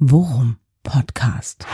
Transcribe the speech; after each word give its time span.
Worum 0.00 0.56
Podcast. 0.82 1.64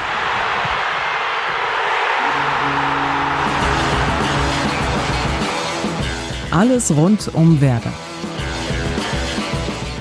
Alles 6.50 6.94
rund 6.94 7.34
um 7.34 7.62
Werder. 7.62 7.94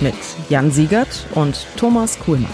Mit 0.01 0.15
Jan 0.49 0.69
Siegert 0.69 1.27
und 1.33 1.65
Thomas 1.77 2.19
Kuhlmann. 2.19 2.51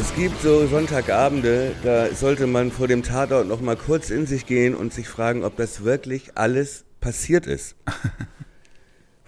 Es 0.00 0.14
gibt 0.14 0.40
so 0.40 0.66
Sonntagabende, 0.68 1.74
da 1.82 2.14
sollte 2.14 2.46
man 2.46 2.70
vor 2.70 2.88
dem 2.88 3.02
Tatort 3.02 3.46
noch 3.46 3.60
mal 3.60 3.76
kurz 3.76 4.08
in 4.08 4.26
sich 4.26 4.46
gehen 4.46 4.74
und 4.74 4.94
sich 4.94 5.06
fragen, 5.06 5.44
ob 5.44 5.58
das 5.58 5.84
wirklich 5.84 6.38
alles 6.38 6.86
passiert 7.02 7.46
ist. 7.46 7.76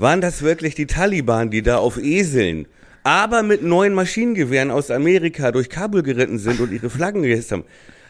Waren 0.00 0.22
das 0.22 0.40
wirklich 0.40 0.74
die 0.74 0.86
Taliban, 0.86 1.50
die 1.50 1.60
da 1.60 1.76
auf 1.76 1.98
Eseln, 1.98 2.66
aber 3.04 3.42
mit 3.42 3.62
neuen 3.62 3.92
Maschinengewehren 3.92 4.70
aus 4.70 4.90
Amerika 4.90 5.52
durch 5.52 5.68
Kabul 5.68 6.02
geritten 6.02 6.38
sind 6.38 6.58
und 6.58 6.72
ihre 6.72 6.88
Flaggen 6.88 7.20
gehisst 7.20 7.52
haben? 7.52 7.64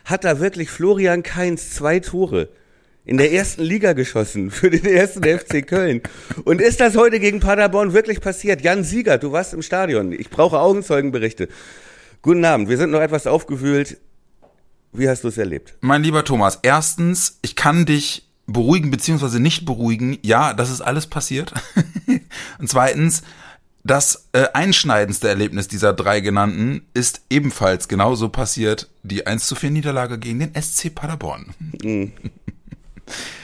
Hat 0.04 0.22
da 0.22 0.38
wirklich 0.38 0.70
Florian 0.70 1.24
Kainz 1.24 1.74
zwei 1.74 1.98
Tore 1.98 2.48
in 3.04 3.16
der 3.16 3.32
ersten 3.32 3.64
Liga 3.64 3.94
geschossen 3.94 4.52
für 4.52 4.70
den 4.70 4.84
ersten 4.84 5.24
FC 5.24 5.66
Köln? 5.66 6.00
Und 6.44 6.60
ist 6.60 6.78
das 6.78 6.96
heute 6.96 7.18
gegen 7.18 7.40
Paderborn 7.40 7.92
wirklich 7.92 8.20
passiert? 8.20 8.62
Jan 8.62 8.84
Sieger, 8.84 9.18
du 9.18 9.32
warst 9.32 9.52
im 9.52 9.62
Stadion. 9.62 10.12
Ich 10.12 10.30
brauche 10.30 10.60
Augenzeugenberichte. 10.60 11.48
Guten 12.22 12.44
Abend, 12.44 12.68
wir 12.68 12.76
sind 12.76 12.92
noch 12.92 13.00
etwas 13.00 13.26
aufgewühlt. 13.26 13.98
Wie 14.92 15.08
hast 15.08 15.24
du 15.24 15.28
es 15.28 15.38
erlebt? 15.38 15.74
Mein 15.80 16.04
lieber 16.04 16.24
Thomas, 16.24 16.60
erstens, 16.62 17.40
ich 17.42 17.56
kann 17.56 17.84
dich 17.84 18.29
beruhigen 18.52 18.90
beziehungsweise 18.90 19.40
nicht 19.40 19.64
beruhigen. 19.64 20.18
Ja, 20.22 20.54
das 20.54 20.70
ist 20.70 20.80
alles 20.80 21.06
passiert. 21.06 21.52
Und 22.58 22.68
zweitens, 22.68 23.22
das 23.82 24.28
äh, 24.32 24.46
einschneidendste 24.52 25.28
Erlebnis 25.28 25.68
dieser 25.68 25.92
drei 25.92 26.20
genannten 26.20 26.82
ist 26.92 27.22
ebenfalls 27.30 27.88
genauso 27.88 28.28
passiert, 28.28 28.90
die 29.02 29.26
1 29.26 29.46
zu 29.46 29.54
4 29.54 29.70
Niederlage 29.70 30.18
gegen 30.18 30.40
den 30.40 30.54
SC 30.60 30.94
Paderborn. 30.94 31.54
Mhm. 31.82 32.12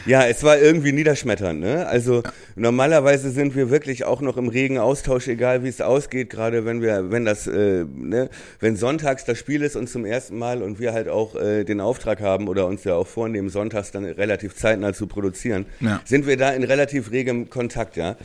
Ja, 0.06 0.26
es 0.26 0.42
war 0.42 0.58
irgendwie 0.58 0.92
niederschmetternd. 0.92 1.60
Ne? 1.60 1.86
Also 1.86 2.22
ja. 2.22 2.32
normalerweise 2.54 3.30
sind 3.30 3.56
wir 3.56 3.70
wirklich 3.70 4.04
auch 4.04 4.20
noch 4.20 4.36
im 4.36 4.48
regen 4.48 4.78
Austausch, 4.78 5.28
egal 5.28 5.64
wie 5.64 5.68
es 5.68 5.80
ausgeht. 5.80 6.30
Gerade 6.30 6.64
wenn 6.64 6.82
wir, 6.82 7.10
wenn 7.10 7.24
das, 7.24 7.46
äh, 7.46 7.84
ne, 7.84 8.28
wenn 8.60 8.76
sonntags 8.76 9.24
das 9.24 9.38
Spiel 9.38 9.62
ist 9.62 9.76
und 9.76 9.88
zum 9.88 10.04
ersten 10.04 10.38
Mal 10.38 10.62
und 10.62 10.78
wir 10.78 10.92
halt 10.92 11.08
auch 11.08 11.34
äh, 11.34 11.64
den 11.64 11.80
Auftrag 11.80 12.20
haben 12.20 12.48
oder 12.48 12.66
uns 12.66 12.84
ja 12.84 12.94
auch 12.94 13.06
vornehmen, 13.06 13.48
sonntags 13.48 13.90
dann 13.90 14.04
relativ 14.04 14.54
zeitnah 14.54 14.92
zu 14.92 15.06
produzieren, 15.06 15.66
ja. 15.80 16.00
sind 16.04 16.26
wir 16.26 16.36
da 16.36 16.50
in 16.50 16.62
relativ 16.62 17.10
regem 17.10 17.50
Kontakt. 17.50 17.96
Ja. 17.96 18.16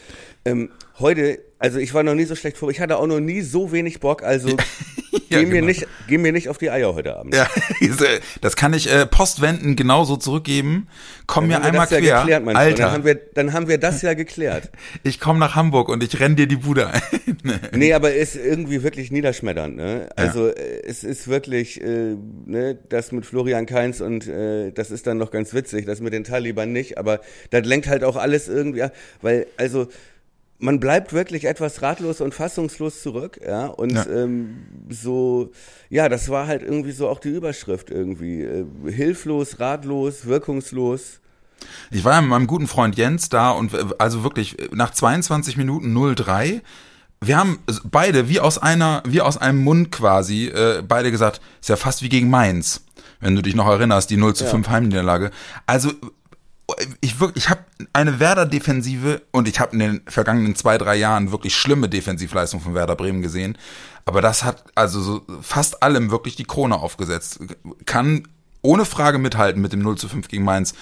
Ähm, 0.46 0.70
heute 1.00 1.40
also 1.62 1.78
ich 1.78 1.94
war 1.94 2.02
noch 2.02 2.16
nie 2.16 2.26
so 2.26 2.36
schlecht 2.36 2.58
vor. 2.58 2.72
Ich 2.72 2.80
hatte 2.80 2.98
auch 2.98 3.06
noch 3.06 3.20
nie 3.20 3.42
so 3.42 3.72
wenig 3.72 4.00
Bock. 4.00 4.24
Also 4.24 4.50
ja, 4.50 4.56
geh, 5.30 5.46
mir 5.46 5.52
genau. 5.52 5.68
nicht, 5.68 5.88
geh 6.08 6.18
mir 6.18 6.32
nicht 6.32 6.50
auf 6.50 6.58
die 6.58 6.72
Eier 6.72 6.96
heute 6.96 7.16
Abend. 7.16 7.36
Ja, 7.36 7.48
das 8.42 8.56
kann 8.56 8.74
ich 8.74 8.92
äh, 8.92 9.06
postwenden 9.06 9.76
genauso 9.76 10.18
zurückgeben. 10.18 10.88
Komm 11.28 11.50
dann 11.50 11.62
mir 11.62 11.68
einmal 11.68 11.86
quer. 11.86 12.00
Ja 12.00 12.22
geklärt, 12.22 12.48
Alter. 12.48 12.78
Dann 12.78 12.92
haben, 12.92 13.06
wir, 13.06 13.16
dann 13.36 13.54
haben 13.54 13.68
wir 13.68 13.78
das 13.78 14.02
ja 14.02 14.16
geklärt. 14.16 14.72
Ich 15.04 15.20
komme 15.20 15.40
nach 15.40 15.56
Hamburg 15.56 15.90
und 15.90 16.04
ich 16.04 16.20
renn 16.20 16.36
dir 16.36 16.48
die 16.48 16.56
Bude 16.56 16.88
ein. 16.88 17.02
nee, 17.74 17.94
aber 17.94 18.14
ist 18.14 18.36
irgendwie 18.36 18.84
wirklich 18.84 19.12
niederschmetternd. 19.12 19.76
Ne? 19.76 20.10
Also 20.16 20.48
ja. 20.48 20.54
Äh, 20.54 20.82
es 20.86 21.04
ist 21.04 21.28
wirklich 21.28 21.82
äh, 21.82 22.16
ne, 22.46 22.78
das 22.90 23.12
mit 23.12 23.26
Florian 23.26 23.66
Kainz 23.66 24.02
und 24.02 24.28
äh, 24.28 24.72
das 24.72 24.90
ist 24.90 25.06
dann 25.08 25.18
noch 25.18 25.32
ganz 25.32 25.54
witzig, 25.54 25.86
das 25.86 26.02
mit 26.02 26.14
den 26.14 26.24
Taliban 26.24 26.72
nicht. 26.72 26.98
Aber 26.98 27.22
das 27.52 27.66
lenkt 27.66 27.88
halt 27.88 28.04
auch 28.04 28.16
alles 28.16 28.48
irgendwie, 28.48 28.86
weil 29.22 29.48
also 29.58 29.88
man 30.62 30.80
bleibt 30.80 31.12
wirklich 31.12 31.46
etwas 31.46 31.82
ratlos 31.82 32.22
und 32.22 32.34
fassungslos 32.34 33.02
zurück, 33.02 33.40
ja. 33.46 33.66
Und 33.66 33.94
ja. 33.94 34.06
Ähm, 34.08 34.66
so, 34.90 35.52
ja, 35.90 36.08
das 36.08 36.30
war 36.30 36.48
halt 36.48 36.62
irgendwie 36.62 36.92
so 36.92 37.10
auch 37.10 37.20
die 37.20 37.30
Überschrift 37.30 37.90
irgendwie. 37.90 38.44
Äh, 38.44 38.66
hilflos, 38.90 39.60
ratlos, 39.60 40.26
wirkungslos. 40.26 41.20
Ich 41.92 42.04
war 42.06 42.14
ja 42.14 42.22
mit 42.22 42.30
meinem 42.30 42.48
guten 42.48 42.68
Freund 42.68 42.96
Jens 42.96 43.30
da 43.30 43.52
und 43.52 43.74
äh, 43.74 43.86
also 43.98 44.24
wirklich 44.24 44.58
nach 44.72 44.92
22 44.92 45.58
Minuten 45.58 45.94
03 46.16 46.62
wir 47.24 47.38
haben 47.38 47.60
beide 47.84 48.30
wie 48.30 48.40
aus 48.40 48.58
einer, 48.58 49.04
wie 49.06 49.22
aus 49.22 49.38
einem 49.38 49.64
Mund 49.64 49.92
quasi, 49.92 50.48
äh, 50.48 50.82
beide 50.82 51.12
gesagt, 51.12 51.40
ist 51.62 51.70
ja 51.70 51.76
fast 51.76 52.02
wie 52.02 52.10
gegen 52.10 52.32
Mainz, 52.32 52.84
wenn 53.20 53.36
du 53.36 53.44
dich 53.44 53.54
noch 53.54 53.68
erinnerst, 53.68 54.10
die 54.10 54.18
0 54.18 54.34
zu 54.34 54.46
5 54.46 54.66
ja. 54.66 54.74
Heimniederlage. 54.74 55.30
Also 55.68 55.92
ich 57.02 57.20
wirklich, 57.20 57.46
ich 57.46 57.50
habe 57.50 57.62
eine 57.94 58.20
Werder-Defensive 58.20 59.22
und 59.32 59.48
ich 59.48 59.60
habe 59.60 59.74
in 59.74 59.80
den 59.80 60.02
vergangenen 60.08 60.56
zwei, 60.56 60.78
drei 60.78 60.96
Jahren 60.96 61.32
wirklich 61.32 61.56
schlimme 61.56 61.90
Defensivleistungen 61.90 62.64
von 62.64 62.74
Werder 62.74 62.96
Bremen 62.96 63.22
gesehen. 63.22 63.58
Aber 64.06 64.22
das 64.22 64.44
hat 64.44 64.64
also 64.76 65.02
so 65.02 65.22
fast 65.42 65.84
allem 65.84 66.12
wirklich 66.12 66.36
die 66.36 66.44
Krone 66.44 66.76
aufgesetzt. 66.76 67.40
Kann 67.86 68.28
ohne 68.62 68.86
Frage 68.86 69.18
mithalten 69.18 69.62
mit 69.62 69.74
dem 69.74 69.82
0 69.82 69.98
zu 69.98 70.08
5 70.08 70.28
gegen 70.28 70.44
Mainz. 70.44 70.74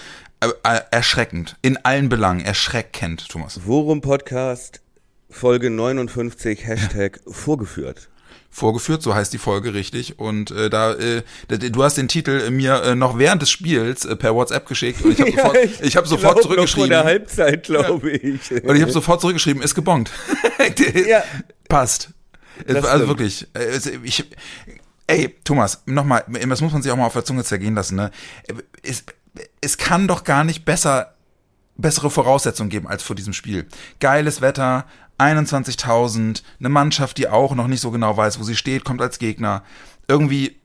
Äh, 0.41 0.79
erschreckend. 0.91 1.57
In 1.61 1.77
allen 1.83 2.09
Belangen. 2.09 2.45
Erschreckend, 2.45 3.27
Thomas. 3.29 3.61
Worum 3.65 4.01
Podcast 4.01 4.81
Folge 5.29 5.69
59 5.69 6.65
Hashtag 6.65 7.21
ja. 7.25 7.31
vorgeführt 7.31 8.09
vorgeführt, 8.49 9.01
so 9.01 9.13
heißt 9.13 9.31
die 9.31 9.37
Folge 9.37 9.73
richtig. 9.73 10.19
Und 10.19 10.51
äh, 10.51 10.69
da, 10.69 10.93
äh, 10.93 11.21
du 11.47 11.83
hast 11.83 11.97
den 11.97 12.07
Titel 12.07 12.41
äh, 12.47 12.51
mir 12.51 12.83
äh, 12.83 12.95
noch 12.95 13.17
während 13.17 13.41
des 13.41 13.49
Spiels 13.49 14.05
äh, 14.05 14.15
per 14.15 14.35
WhatsApp 14.35 14.67
geschickt 14.67 15.03
und 15.03 15.11
ich 15.11 15.19
habe 15.19 15.31
sofort, 15.35 15.57
ich, 15.57 15.81
ich 15.81 15.97
hab 15.97 16.07
sofort 16.07 16.41
zurückgeschrieben. 16.41 16.89
Noch 16.89 16.95
vor 16.97 17.03
der 17.03 17.03
Halbzeit, 17.03 17.63
glaube 17.63 18.11
ja. 18.11 18.17
ich. 18.17 18.51
Und 18.63 18.75
ich 18.75 18.81
habe 18.81 18.91
sofort 18.91 19.21
zurückgeschrieben, 19.21 19.61
ist 19.61 19.75
gebongt. 19.75 20.11
ja. 21.07 21.23
Passt. 21.67 22.09
Das 22.65 22.77
also 22.77 22.87
stimmt. 22.87 23.07
wirklich. 23.07 23.47
Äh, 23.53 23.79
ich, 24.03 24.25
ey, 25.07 25.35
Thomas, 25.43 25.83
nochmal, 25.85 26.25
das 26.27 26.61
muss 26.61 26.73
man 26.73 26.81
sich 26.81 26.91
auch 26.91 26.97
mal 26.97 27.05
auf 27.05 27.13
der 27.13 27.25
Zunge 27.25 27.43
zergehen 27.43 27.75
lassen. 27.75 27.95
Ne? 27.95 28.11
Es, 28.83 29.03
es 29.61 29.77
kann 29.77 30.07
doch 30.07 30.23
gar 30.23 30.43
nicht 30.43 30.65
besser 30.65 31.13
bessere 31.81 32.09
Voraussetzungen 32.09 32.69
geben 32.69 32.87
als 32.87 33.03
vor 33.03 33.15
diesem 33.15 33.33
Spiel. 33.33 33.65
Geiles 33.99 34.41
Wetter, 34.41 34.85
21.000, 35.19 36.43
eine 36.59 36.69
Mannschaft, 36.69 37.17
die 37.17 37.27
auch 37.27 37.53
noch 37.55 37.67
nicht 37.67 37.81
so 37.81 37.91
genau 37.91 38.15
weiß, 38.15 38.39
wo 38.39 38.43
sie 38.43 38.55
steht, 38.55 38.85
kommt 38.85 39.01
als 39.01 39.19
Gegner. 39.19 39.63
Irgendwie 40.07 40.55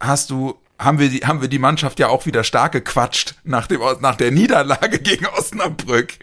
hast 0.00 0.30
du 0.30 0.58
haben 0.78 0.98
wir 0.98 1.08
die, 1.08 1.20
haben 1.20 1.40
wir 1.40 1.48
die 1.48 1.60
Mannschaft 1.60 2.00
ja 2.00 2.08
auch 2.08 2.26
wieder 2.26 2.42
stark 2.42 2.72
gequatscht 2.72 3.36
nach 3.44 3.66
dem, 3.68 3.80
nach 4.00 4.16
der 4.16 4.32
Niederlage 4.32 4.98
gegen 5.02 5.26
Osnabrück 5.26 6.18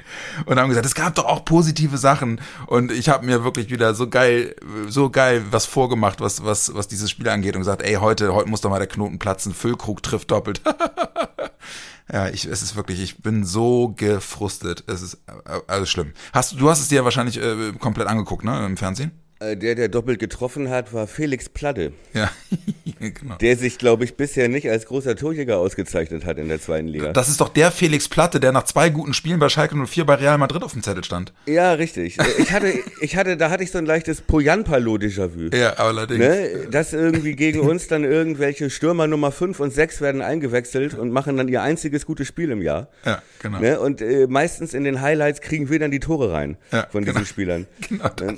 und 0.46 0.60
haben 0.60 0.70
gesagt, 0.70 0.86
es 0.86 0.96
gab 0.96 1.16
doch 1.16 1.26
auch 1.26 1.46
positive 1.46 1.98
Sachen 1.98 2.42
und 2.68 2.92
ich 2.92 3.08
habe 3.08 3.26
mir 3.26 3.44
wirklich 3.44 3.70
wieder 3.70 3.94
so 3.94 4.10
geil, 4.10 4.56
so 4.88 5.10
geil 5.10 5.46
was 5.52 5.66
vorgemacht, 5.66 6.20
was, 6.20 6.44
was, 6.44 6.74
was 6.76 6.88
dieses 6.88 7.10
Spiel 7.10 7.30
angeht 7.30 7.56
und 7.56 7.62
gesagt, 7.62 7.82
ey, 7.82 7.96
heute, 7.96 8.34
heute 8.34 8.50
muss 8.50 8.62
doch 8.62 8.70
mal 8.70 8.80
der 8.80 8.88
Knoten 8.88 9.20
platzen, 9.20 9.54
Füllkrug 9.54 10.04
trifft 10.04 10.32
doppelt. 10.32 10.62
Ja, 12.12 12.28
ich, 12.28 12.46
es 12.46 12.62
ist 12.62 12.76
wirklich, 12.76 13.02
ich 13.02 13.20
bin 13.20 13.46
so 13.46 13.94
gefrustet. 13.96 14.84
Es 14.88 15.02
ist 15.02 15.20
äh, 15.28 15.60
alles 15.68 15.90
schlimm. 15.90 16.14
Hast 16.34 16.60
du 16.60 16.70
hast 16.70 16.82
es 16.82 16.90
dir 16.90 17.06
wahrscheinlich 17.06 17.38
äh, 17.38 17.72
komplett 17.80 18.08
angeguckt, 18.08 18.44
ne, 18.44 18.66
im 18.66 18.76
Fernsehen? 18.76 19.12
Äh, 19.42 19.58
der, 19.58 19.74
der 19.74 19.90
doppelt 19.90 20.20
getroffen 20.20 20.70
hat, 20.70 20.94
war 20.94 21.08
Felix 21.08 21.50
Platte. 21.50 21.94
Ja, 22.14 22.30
genau. 23.00 23.36
Der 23.38 23.58
sich, 23.58 23.80
glaube 23.80 24.04
ich, 24.04 24.16
bisher 24.16 24.48
nicht 24.50 24.70
als 24.70 24.86
großer 24.86 25.16
Torjäger 25.16 25.58
ausgezeichnet 25.58 26.26
hat 26.26 26.38
in 26.38 26.48
der 26.48 26.62
zweiten 26.62 26.88
Liga. 26.88 27.12
Das 27.12 27.28
ist 27.28 27.42
doch 27.42 27.50
der 27.50 27.72
Felix 27.72 28.08
Platte, 28.08 28.40
der 28.40 28.52
nach 28.52 28.66
zwei 28.66 28.90
guten 28.90 29.16
Spielen 29.16 29.40
bei 29.40 29.50
Schalke 29.50 29.76
04 29.76 30.06
bei 30.06 30.16
Real 30.16 30.38
Madrid 30.38 30.62
auf 30.62 30.74
dem 30.74 30.84
Zettel 30.84 31.04
stand. 31.04 31.34
Ja, 31.48 31.74
richtig. 31.74 32.20
Ich 32.38 32.52
hatte, 32.52 32.72
ich 33.00 33.16
hatte, 33.16 33.36
da 33.36 33.50
hatte 33.50 33.64
ich 33.64 33.72
so 33.72 33.80
ein 33.80 33.88
leichtes 33.88 34.22
Poyanpalo-Déjà-vu. 34.22 35.56
Ja, 35.56 35.74
allerdings. 35.74 36.20
Ne? 36.20 36.68
Dass 36.70 36.94
irgendwie 36.94 37.36
gegen 37.36 37.62
uns 37.62 37.88
dann 37.88 38.04
irgendwelche 38.04 38.70
Stürmer 38.70 39.08
Nummer 39.08 39.32
5 39.32 39.60
und 39.60 39.74
6 39.74 40.02
werden 40.02 40.22
eingewechselt 40.22 40.94
und 40.94 41.12
machen 41.12 41.38
dann 41.38 41.48
ihr 41.48 41.64
einziges 41.64 42.06
gutes 42.06 42.28
Spiel 42.28 42.52
im 42.52 42.62
Jahr. 42.62 42.90
Ja, 43.06 43.24
genau. 43.42 43.60
Ne? 43.60 43.80
Und 43.80 44.02
äh, 44.02 44.28
meistens 44.28 44.76
in 44.76 44.84
den 44.84 45.02
Highlights 45.02 45.42
kriegen 45.42 45.72
wir 45.72 45.80
dann 45.80 45.90
die 45.90 46.00
Tore 46.00 46.32
rein 46.32 46.58
ja, 46.72 46.86
von 46.92 47.04
diesen 47.04 47.16
genau. 47.16 47.26
Spielern. 47.26 47.66
Genau 47.90 48.06
ne? 48.06 48.38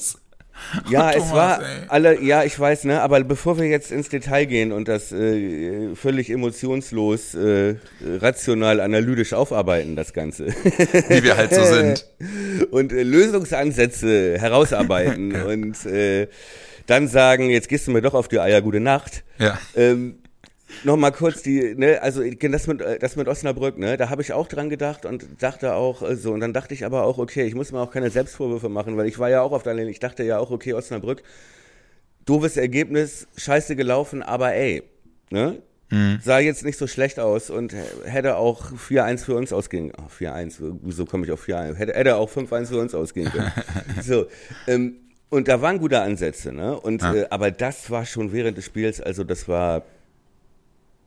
Ja, 0.90 1.12
Thomas, 1.14 1.28
es 1.28 1.34
war 1.34 1.62
ey. 1.62 1.66
alle, 1.88 2.22
ja, 2.22 2.44
ich 2.44 2.60
weiß, 2.60 2.86
ne, 2.86 3.02
aber 3.02 3.24
bevor 3.24 3.58
wir 3.58 3.68
jetzt 3.68 3.92
ins 3.92 4.10
Detail 4.10 4.46
gehen 4.46 4.72
und 4.72 4.88
das 4.88 5.12
äh, 5.12 5.96
völlig 5.96 6.30
emotionslos, 6.30 7.36
äh, 7.36 7.76
rational, 8.02 8.80
analytisch 8.80 9.34
aufarbeiten, 9.34 9.96
das 9.96 10.14
Ganze. 10.14 10.48
Wie 10.48 11.24
wir 11.24 11.38
halt 11.38 11.54
so 11.54 11.64
sind. 11.64 12.06
und 12.72 12.92
äh, 12.92 13.04
Lösungsansätze 13.04 14.38
herausarbeiten 14.40 15.32
und 15.46 15.86
äh, 15.86 16.28
dann 16.88 17.08
sagen, 17.08 17.50
jetzt 17.50 17.70
gehst 17.70 17.88
du 17.88 17.92
mir 17.92 18.02
doch 18.02 18.14
auf 18.14 18.28
die 18.28 18.40
Eier, 18.40 18.62
gute 18.62 18.80
Nacht. 18.80 19.24
Ja. 19.40 19.58
Ähm, 19.76 20.20
noch 20.84 20.98
mal 20.98 21.12
kurz 21.12 21.42
die, 21.42 21.76
ne, 21.76 22.02
also 22.02 22.24
das 22.24 22.68
mit, 22.68 22.82
das 23.02 23.16
mit 23.16 23.28
Osnabrück, 23.28 23.78
ne, 23.78 23.98
da 23.98 24.10
habe 24.10 24.22
ich 24.22 24.34
auch 24.34 24.48
dran 24.48 24.70
gedacht 24.70 25.06
und 25.06 25.26
dachte 25.42 25.74
auch 25.74 26.02
äh, 26.02 26.16
so, 26.16 26.34
und 26.34 26.40
dann 26.40 26.54
dachte 26.54 26.74
ich 26.74 26.86
aber 26.86 27.04
auch, 27.04 27.18
okay, 27.18 27.44
ich 27.46 27.56
muss 27.56 27.72
mir 27.72 27.80
auch 27.80 27.92
keine 27.92 28.10
Selbstvorwürfe 28.10 28.70
machen, 28.70 28.98
weil 28.98 29.08
ich 29.08 29.20
war 29.20 29.30
ja 29.30 29.42
auch 29.42 29.52
auf 29.52 29.64
der 29.64 29.74
Linie, 29.74 29.92
ich 29.92 30.00
dachte 30.00 30.24
ja 30.24 30.40
auch, 30.40 30.52
okay, 30.52 30.74
Osnabrück, 30.74 31.24
doofes 32.26 32.58
Ergebnis, 32.58 33.28
scheiße 33.38 33.76
gelaufen, 33.76 34.24
aber 34.24 34.54
ey, 34.54 34.84
ne, 35.30 35.62
mhm. 35.90 36.20
sah 36.22 36.40
jetzt 36.40 36.66
nicht 36.66 36.78
so 36.78 36.88
schlecht 36.88 37.20
aus 37.20 37.50
und 37.50 37.74
hätte 38.06 38.38
auch 38.38 38.72
4-1 38.72 39.26
für 39.26 39.36
uns 39.36 39.54
ausgehen, 39.54 39.92
oh, 39.98 40.10
4-1, 40.24 40.80
wieso 40.82 41.06
komme 41.06 41.26
ich 41.26 41.32
auf 41.32 41.44
4-1, 41.46 41.76
hätte, 41.76 41.94
hätte 41.94 42.16
auch 42.18 42.30
5-1 42.30 42.68
für 42.68 42.80
uns 42.80 42.96
ausgehen 42.96 43.32
können. 43.32 43.52
so, 44.02 44.28
ähm, 44.68 44.96
Und 45.30 45.48
da 45.48 45.62
waren 45.62 45.80
gute 45.80 46.00
Ansätze, 46.00 46.54
ne? 46.54 46.80
Und 46.80 47.02
ja. 47.02 47.14
äh, 47.14 47.28
aber 47.32 47.50
das 47.50 47.90
war 47.90 48.06
schon 48.06 48.32
während 48.34 48.56
des 48.56 48.66
Spiels, 48.66 49.02
also 49.02 49.24
das 49.24 49.48
war 49.48 49.84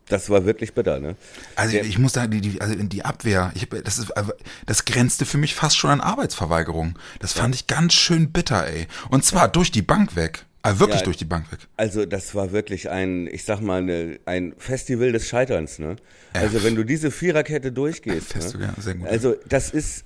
das 0.09 0.29
war 0.29 0.45
wirklich 0.45 0.73
bitter, 0.73 0.99
ne? 0.99 1.15
Also 1.55 1.77
ich, 1.77 1.87
ich 1.87 1.99
muss 1.99 2.13
sagen, 2.13 2.31
die, 2.31 2.41
die, 2.41 2.61
also 2.61 2.75
die 2.75 3.03
Abwehr, 3.03 3.51
ich, 3.55 3.67
das 3.83 3.97
ist, 3.97 4.11
also, 4.11 4.31
das 4.65 4.85
grenzte 4.85 5.25
für 5.25 5.37
mich 5.37 5.55
fast 5.55 5.77
schon 5.77 5.89
an 5.89 6.01
Arbeitsverweigerung. 6.01 6.97
Das 7.19 7.33
fand 7.33 7.55
ja. 7.55 7.59
ich 7.59 7.67
ganz 7.67 7.93
schön 7.93 8.31
bitter, 8.31 8.67
ey. 8.67 8.87
Und 9.09 9.25
zwar 9.25 9.43
ja. 9.43 9.47
durch 9.49 9.71
die 9.71 9.81
Bank 9.81 10.15
weg. 10.15 10.45
Also 10.63 10.79
wirklich 10.81 10.99
ja, 10.99 11.05
durch 11.05 11.17
die 11.17 11.25
Bank 11.25 11.51
weg. 11.51 11.59
Also 11.77 12.05
das 12.05 12.35
war 12.35 12.51
wirklich 12.51 12.89
ein, 12.89 13.27
ich 13.27 13.43
sag 13.43 13.61
mal, 13.61 13.81
eine, 13.81 14.19
ein 14.25 14.53
Festival 14.57 15.11
des 15.11 15.27
Scheiterns, 15.27 15.79
ne? 15.79 15.97
Also 16.33 16.63
wenn 16.63 16.75
du 16.75 16.83
diese 16.83 17.11
Viererkette 17.11 17.71
durchgehst. 17.71 18.33
Fest, 18.33 18.57
ne? 18.57 18.65
ja, 18.65 18.81
sehr 18.81 18.95
gut. 18.95 19.07
Also 19.07 19.35
das 19.47 19.69
ist, 19.69 20.03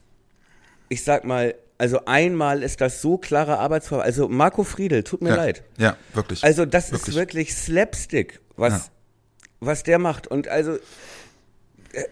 ich 0.90 1.04
sag 1.04 1.26
mal, 1.26 1.56
also 1.78 2.06
einmal 2.06 2.62
ist 2.64 2.80
das 2.80 3.02
so 3.02 3.18
klare 3.18 3.58
Arbeitsverweigerung. 3.58 4.06
Also 4.06 4.30
Marco 4.30 4.64
Friedel, 4.64 5.04
tut 5.04 5.22
mir 5.22 5.30
ja, 5.30 5.36
leid. 5.36 5.64
Ja, 5.78 5.98
wirklich. 6.14 6.44
Also 6.44 6.66
das 6.66 6.92
wirklich. 6.92 7.10
ist 7.10 7.16
wirklich 7.16 7.56
Slapstick, 7.56 8.40
was 8.56 8.92
was 9.62 9.84
der 9.84 10.00
macht. 10.00 10.28
Und 10.28 10.50
also, 10.50 10.76
äh, 11.94 12.04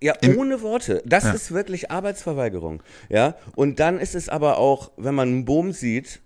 ja, 0.00 0.14
Im, 0.20 0.38
ohne 0.38 0.62
Worte. 0.62 1.02
Das 1.06 1.24
ja. 1.24 1.32
ist 1.32 1.52
wirklich 1.52 1.90
Arbeitsverweigerung. 1.90 2.82
Ja, 3.08 3.36
und 3.54 3.78
dann 3.78 4.00
ist 4.00 4.16
es 4.16 4.28
aber 4.28 4.58
auch, 4.58 4.90
wenn 4.96 5.14
man 5.14 5.28
einen 5.28 5.44
Boom 5.44 5.72
sieht 5.72 6.20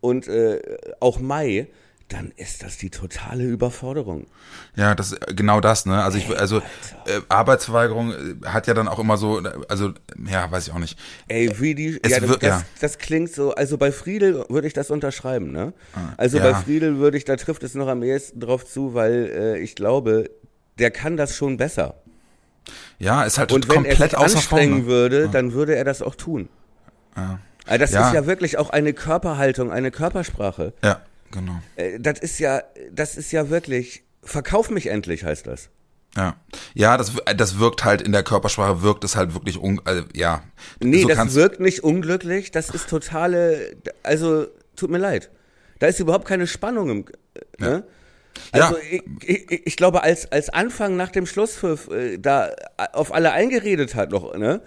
und 0.00 0.26
äh, 0.26 0.60
auch 0.98 1.20
Mai, 1.20 1.68
dann 2.08 2.32
ist 2.36 2.62
das 2.62 2.78
die 2.78 2.90
totale 2.90 3.44
Überforderung. 3.44 4.26
Ja, 4.76 4.94
das 4.94 5.12
ist 5.12 5.36
genau 5.36 5.60
das, 5.60 5.86
ne? 5.86 6.04
Also 6.04 6.18
ich 6.18 6.28
also 6.38 6.58
äh, 6.58 7.20
Arbeitsverweigerung 7.28 8.12
äh, 8.12 8.46
hat 8.46 8.68
ja 8.68 8.74
dann 8.74 8.86
auch 8.86 9.00
immer 9.00 9.16
so 9.16 9.42
also 9.68 9.92
ja, 10.30 10.50
weiß 10.50 10.68
ich 10.68 10.72
auch 10.72 10.78
nicht. 10.78 10.98
Ey, 11.26 11.50
wie 11.58 11.74
die 11.74 11.98
es 12.00 12.10
ja, 12.10 12.20
das, 12.20 12.28
wird, 12.28 12.42
das, 12.42 12.60
ja. 12.60 12.66
das 12.80 12.98
klingt 12.98 13.32
so, 13.32 13.54
also 13.54 13.76
bei 13.76 13.90
Friedel 13.90 14.44
würde 14.48 14.68
ich 14.68 14.72
das 14.72 14.90
unterschreiben, 14.90 15.50
ne? 15.50 15.72
Ah, 15.94 16.14
also 16.16 16.38
ja. 16.38 16.44
bei 16.44 16.54
Friedel 16.54 16.98
würde 16.98 17.16
ich 17.16 17.24
da 17.24 17.36
trifft 17.36 17.64
es 17.64 17.74
noch 17.74 17.88
am 17.88 18.02
ehesten 18.04 18.38
drauf 18.38 18.64
zu, 18.64 18.94
weil 18.94 19.30
äh, 19.34 19.58
ich 19.58 19.74
glaube, 19.74 20.30
der 20.78 20.92
kann 20.92 21.16
das 21.16 21.34
schon 21.34 21.56
besser. 21.56 21.94
Ja, 22.98 23.24
ist 23.24 23.38
halt 23.38 23.52
Und 23.52 23.68
komplett 23.68 23.98
wenn 23.98 24.10
er 24.10 24.28
sich 24.28 24.36
anstrengen 24.36 24.74
Form, 24.74 24.86
würde, 24.86 25.20
ja. 25.22 25.26
dann 25.28 25.52
würde 25.52 25.74
er 25.74 25.84
das 25.84 26.02
auch 26.02 26.14
tun. 26.14 26.48
Ja. 27.16 27.40
Also 27.66 27.80
das 27.80 27.90
ist 27.90 28.14
ja 28.14 28.26
wirklich 28.26 28.58
auch 28.58 28.70
eine 28.70 28.92
Körperhaltung, 28.92 29.72
eine 29.72 29.90
Körpersprache. 29.90 30.72
Ja. 30.84 31.00
Genau. 31.30 31.60
Äh, 31.76 31.98
das 32.00 32.18
ist 32.20 32.38
ja, 32.38 32.62
das 32.92 33.16
ist 33.16 33.32
ja 33.32 33.50
wirklich, 33.50 34.04
verkauf 34.22 34.70
mich 34.70 34.86
endlich, 34.88 35.24
heißt 35.24 35.46
das. 35.46 35.70
Ja, 36.16 36.36
ja, 36.74 36.96
das, 36.96 37.12
das 37.36 37.58
wirkt 37.58 37.84
halt 37.84 38.00
in 38.00 38.12
der 38.12 38.22
Körpersprache, 38.22 38.82
wirkt 38.82 39.04
es 39.04 39.16
halt 39.16 39.34
wirklich, 39.34 39.60
un, 39.60 39.82
also, 39.84 40.04
ja. 40.14 40.42
Nee, 40.80 41.02
so 41.02 41.08
das 41.08 41.34
wirkt 41.34 41.60
nicht 41.60 41.84
unglücklich, 41.84 42.50
das 42.50 42.70
ist 42.70 42.88
totale, 42.88 43.76
also, 44.02 44.46
tut 44.76 44.90
mir 44.90 44.98
leid. 44.98 45.30
Da 45.78 45.88
ist 45.88 46.00
überhaupt 46.00 46.26
keine 46.26 46.46
Spannung 46.46 46.90
im, 46.90 47.04
ja. 47.60 47.68
ne? 47.68 47.84
Also 48.52 48.76
ja. 48.76 48.82
ich, 48.90 49.50
ich, 49.50 49.66
ich, 49.66 49.76
glaube, 49.76 50.02
als, 50.02 50.30
als 50.30 50.48
Anfang 50.50 50.96
nach 50.96 51.10
dem 51.10 51.26
Schlusspfiff 51.26 51.88
äh, 51.88 52.18
da 52.18 52.50
auf 52.92 53.14
alle 53.14 53.32
eingeredet 53.32 53.94
hat 53.94 54.10
noch, 54.10 54.34
ne? 54.36 54.62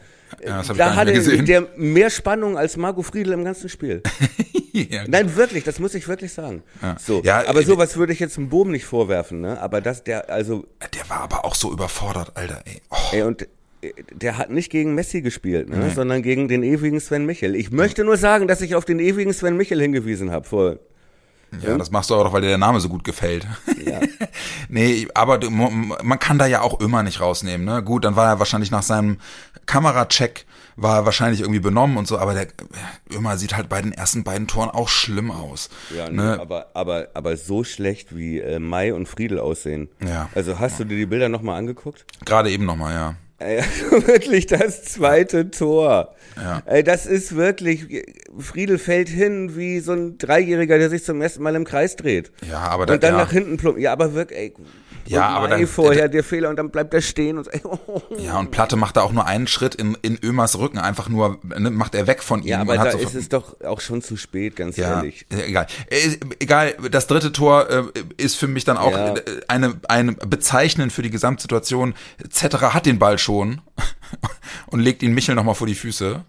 Ja, 0.45 0.61
da 0.61 0.95
hatte 0.95 1.43
der 1.43 1.67
mehr 1.75 2.09
Spannung 2.11 2.57
als 2.57 2.77
Marco 2.77 3.01
Friedel 3.01 3.33
im 3.33 3.43
ganzen 3.43 3.67
Spiel. 3.67 4.03
ja, 4.89 5.03
Nein, 5.07 5.35
wirklich, 5.35 5.63
das 5.63 5.79
muss 5.79 5.93
ich 5.95 6.07
wirklich 6.07 6.33
sagen. 6.33 6.63
Ja. 6.81 6.95
So, 6.99 7.21
ja, 7.23 7.47
aber 7.47 7.61
äh, 7.61 7.65
sowas 7.65 7.97
würde 7.97 8.13
ich 8.13 8.19
jetzt 8.19 8.37
dem 8.37 8.49
Boom 8.49 8.71
nicht 8.71 8.85
vorwerfen, 8.85 9.41
ne? 9.41 9.59
Aber 9.61 9.81
das, 9.81 10.03
der, 10.03 10.29
also. 10.29 10.65
Der 10.93 11.09
war 11.09 11.21
aber 11.21 11.45
auch 11.45 11.55
so 11.55 11.71
überfordert, 11.71 12.35
Alter, 12.35 12.61
ey. 12.65 12.81
Oh. 12.89 12.95
Ey, 13.11 13.21
und 13.23 13.43
äh, 13.81 13.93
der 14.13 14.37
hat 14.37 14.49
nicht 14.49 14.71
gegen 14.71 14.95
Messi 14.95 15.21
gespielt, 15.21 15.69
ne? 15.69 15.77
Nee. 15.77 15.89
sondern 15.89 16.21
gegen 16.21 16.47
den 16.47 16.63
ewigen 16.63 16.99
Sven 16.99 17.25
Michel. 17.25 17.55
Ich 17.55 17.71
möchte 17.71 18.03
nur 18.03 18.17
sagen, 18.17 18.47
dass 18.47 18.61
ich 18.61 18.75
auf 18.75 18.85
den 18.85 18.99
ewigen 18.99 19.33
Sven 19.33 19.57
Michel 19.57 19.81
hingewiesen 19.81 20.31
habe 20.31 20.47
vor 20.47 20.77
ja, 21.61 21.77
das 21.77 21.91
machst 21.91 22.09
du 22.09 22.15
auch, 22.15 22.31
weil 22.31 22.41
dir 22.41 22.47
der 22.49 22.57
Name 22.57 22.79
so 22.79 22.89
gut 22.89 23.03
gefällt. 23.03 23.47
Ja. 23.83 23.99
nee, 24.69 25.07
aber 25.13 25.39
man 25.49 26.19
kann 26.19 26.37
da 26.37 26.45
ja 26.45 26.61
auch 26.61 26.79
immer 26.79 27.03
nicht 27.03 27.21
rausnehmen, 27.21 27.65
ne? 27.65 27.83
Gut, 27.83 28.05
dann 28.05 28.15
war 28.15 28.27
er 28.27 28.39
wahrscheinlich 28.39 28.71
nach 28.71 28.83
seinem 28.83 29.17
Kameracheck 29.65 30.45
war 30.81 31.05
wahrscheinlich 31.05 31.41
irgendwie 31.41 31.59
benommen 31.59 31.97
und 31.97 32.07
so, 32.07 32.17
aber 32.17 32.33
der 32.33 32.47
immer 33.09 33.37
sieht 33.37 33.55
halt 33.55 33.69
bei 33.69 33.81
den 33.81 33.91
ersten 33.91 34.23
beiden 34.23 34.47
Toren 34.47 34.69
auch 34.69 34.89
schlimm 34.89 35.31
aus. 35.31 35.69
Ja, 35.95 36.09
ne? 36.09 36.35
nee, 36.35 36.41
aber, 36.41 36.67
aber, 36.73 37.07
aber 37.13 37.37
so 37.37 37.63
schlecht 37.63 38.15
wie 38.15 38.39
äh, 38.39 38.59
Mai 38.59 38.93
und 38.93 39.07
Friedel 39.07 39.39
aussehen. 39.39 39.89
Ja. 40.05 40.29
Also 40.35 40.59
hast 40.59 40.79
du 40.79 40.83
dir 40.83 40.97
die 40.97 41.05
Bilder 41.05 41.29
nochmal 41.29 41.57
angeguckt? 41.57 42.05
Gerade 42.25 42.49
eben 42.49 42.65
nochmal, 42.65 42.93
ja. 42.93 43.15
Also 43.39 43.61
wirklich 44.07 44.47
das 44.47 44.83
zweite 44.83 45.49
Tor. 45.49 46.13
Ja. 46.35 46.61
Ey, 46.65 46.83
das 46.83 47.05
ist 47.05 47.35
wirklich, 47.35 48.05
Friedel 48.37 48.77
fällt 48.77 49.09
hin 49.09 49.55
wie 49.55 49.79
so 49.79 49.93
ein 49.93 50.17
Dreijähriger, 50.17 50.77
der 50.77 50.89
sich 50.89 51.03
zum 51.03 51.21
ersten 51.21 51.41
Mal 51.43 51.55
im 51.55 51.63
Kreis 51.63 51.95
dreht. 51.95 52.31
Ja, 52.49 52.59
aber 52.59 52.85
da, 52.85 52.93
Und 52.93 53.03
dann 53.03 53.13
ja. 53.13 53.19
nach 53.19 53.31
hinten 53.31 53.57
plumpt. 53.57 53.79
Ja, 53.79 53.93
aber 53.93 54.13
wirklich, 54.13 54.39
ey, 54.39 54.53
ja, 55.09 55.27
aber 55.29 55.47
dann 55.47 55.65
vorher 55.67 56.07
der 56.07 56.23
Fehler 56.23 56.49
und 56.49 56.55
dann 56.55 56.69
bleibt 56.69 56.93
er 56.93 57.01
stehen 57.01 57.37
und 57.37 57.49
oh. 57.63 58.01
Ja, 58.19 58.37
und 58.39 58.51
Platte 58.51 58.75
macht 58.75 58.97
da 58.97 59.01
auch 59.01 59.11
nur 59.11 59.25
einen 59.25 59.47
Schritt 59.47 59.75
in, 59.75 59.97
in 60.01 60.19
Ömers 60.23 60.57
Rücken, 60.59 60.77
einfach 60.77 61.09
nur 61.09 61.39
ne, 61.43 61.71
macht 61.71 61.95
er 61.95 62.07
weg 62.07 62.21
von 62.21 62.41
ihm. 62.41 62.49
Ja, 62.49 62.61
aber 62.61 62.77
da 62.77 62.91
so 62.91 62.97
ist 62.97 63.15
es 63.15 63.29
doch 63.29 63.59
auch 63.61 63.81
schon 63.81 64.01
zu 64.01 64.17
spät, 64.17 64.55
ganz 64.55 64.77
ja, 64.77 64.97
ehrlich. 64.97 65.25
Egal. 65.29 65.67
Äh, 65.89 66.17
egal, 66.39 66.75
das 66.91 67.07
dritte 67.07 67.31
Tor 67.31 67.69
äh, 67.69 67.83
ist 68.17 68.35
für 68.35 68.47
mich 68.47 68.65
dann 68.65 68.77
auch 68.77 68.91
ja. 68.91 69.15
Äh, 69.15 69.21
eine 69.47 69.79
eine 69.87 70.13
bezeichnend 70.13 70.93
für 70.93 71.01
die 71.01 71.09
Gesamtsituation. 71.09 71.95
Cetera 72.29 72.73
hat 72.73 72.85
den 72.85 72.99
Ball 72.99 73.17
schon 73.17 73.61
und 74.67 74.79
legt 74.79 75.01
ihn 75.03 75.13
Michel 75.13 75.35
nochmal 75.35 75.55
vor 75.55 75.67
die 75.67 75.75
Füße 75.75 76.23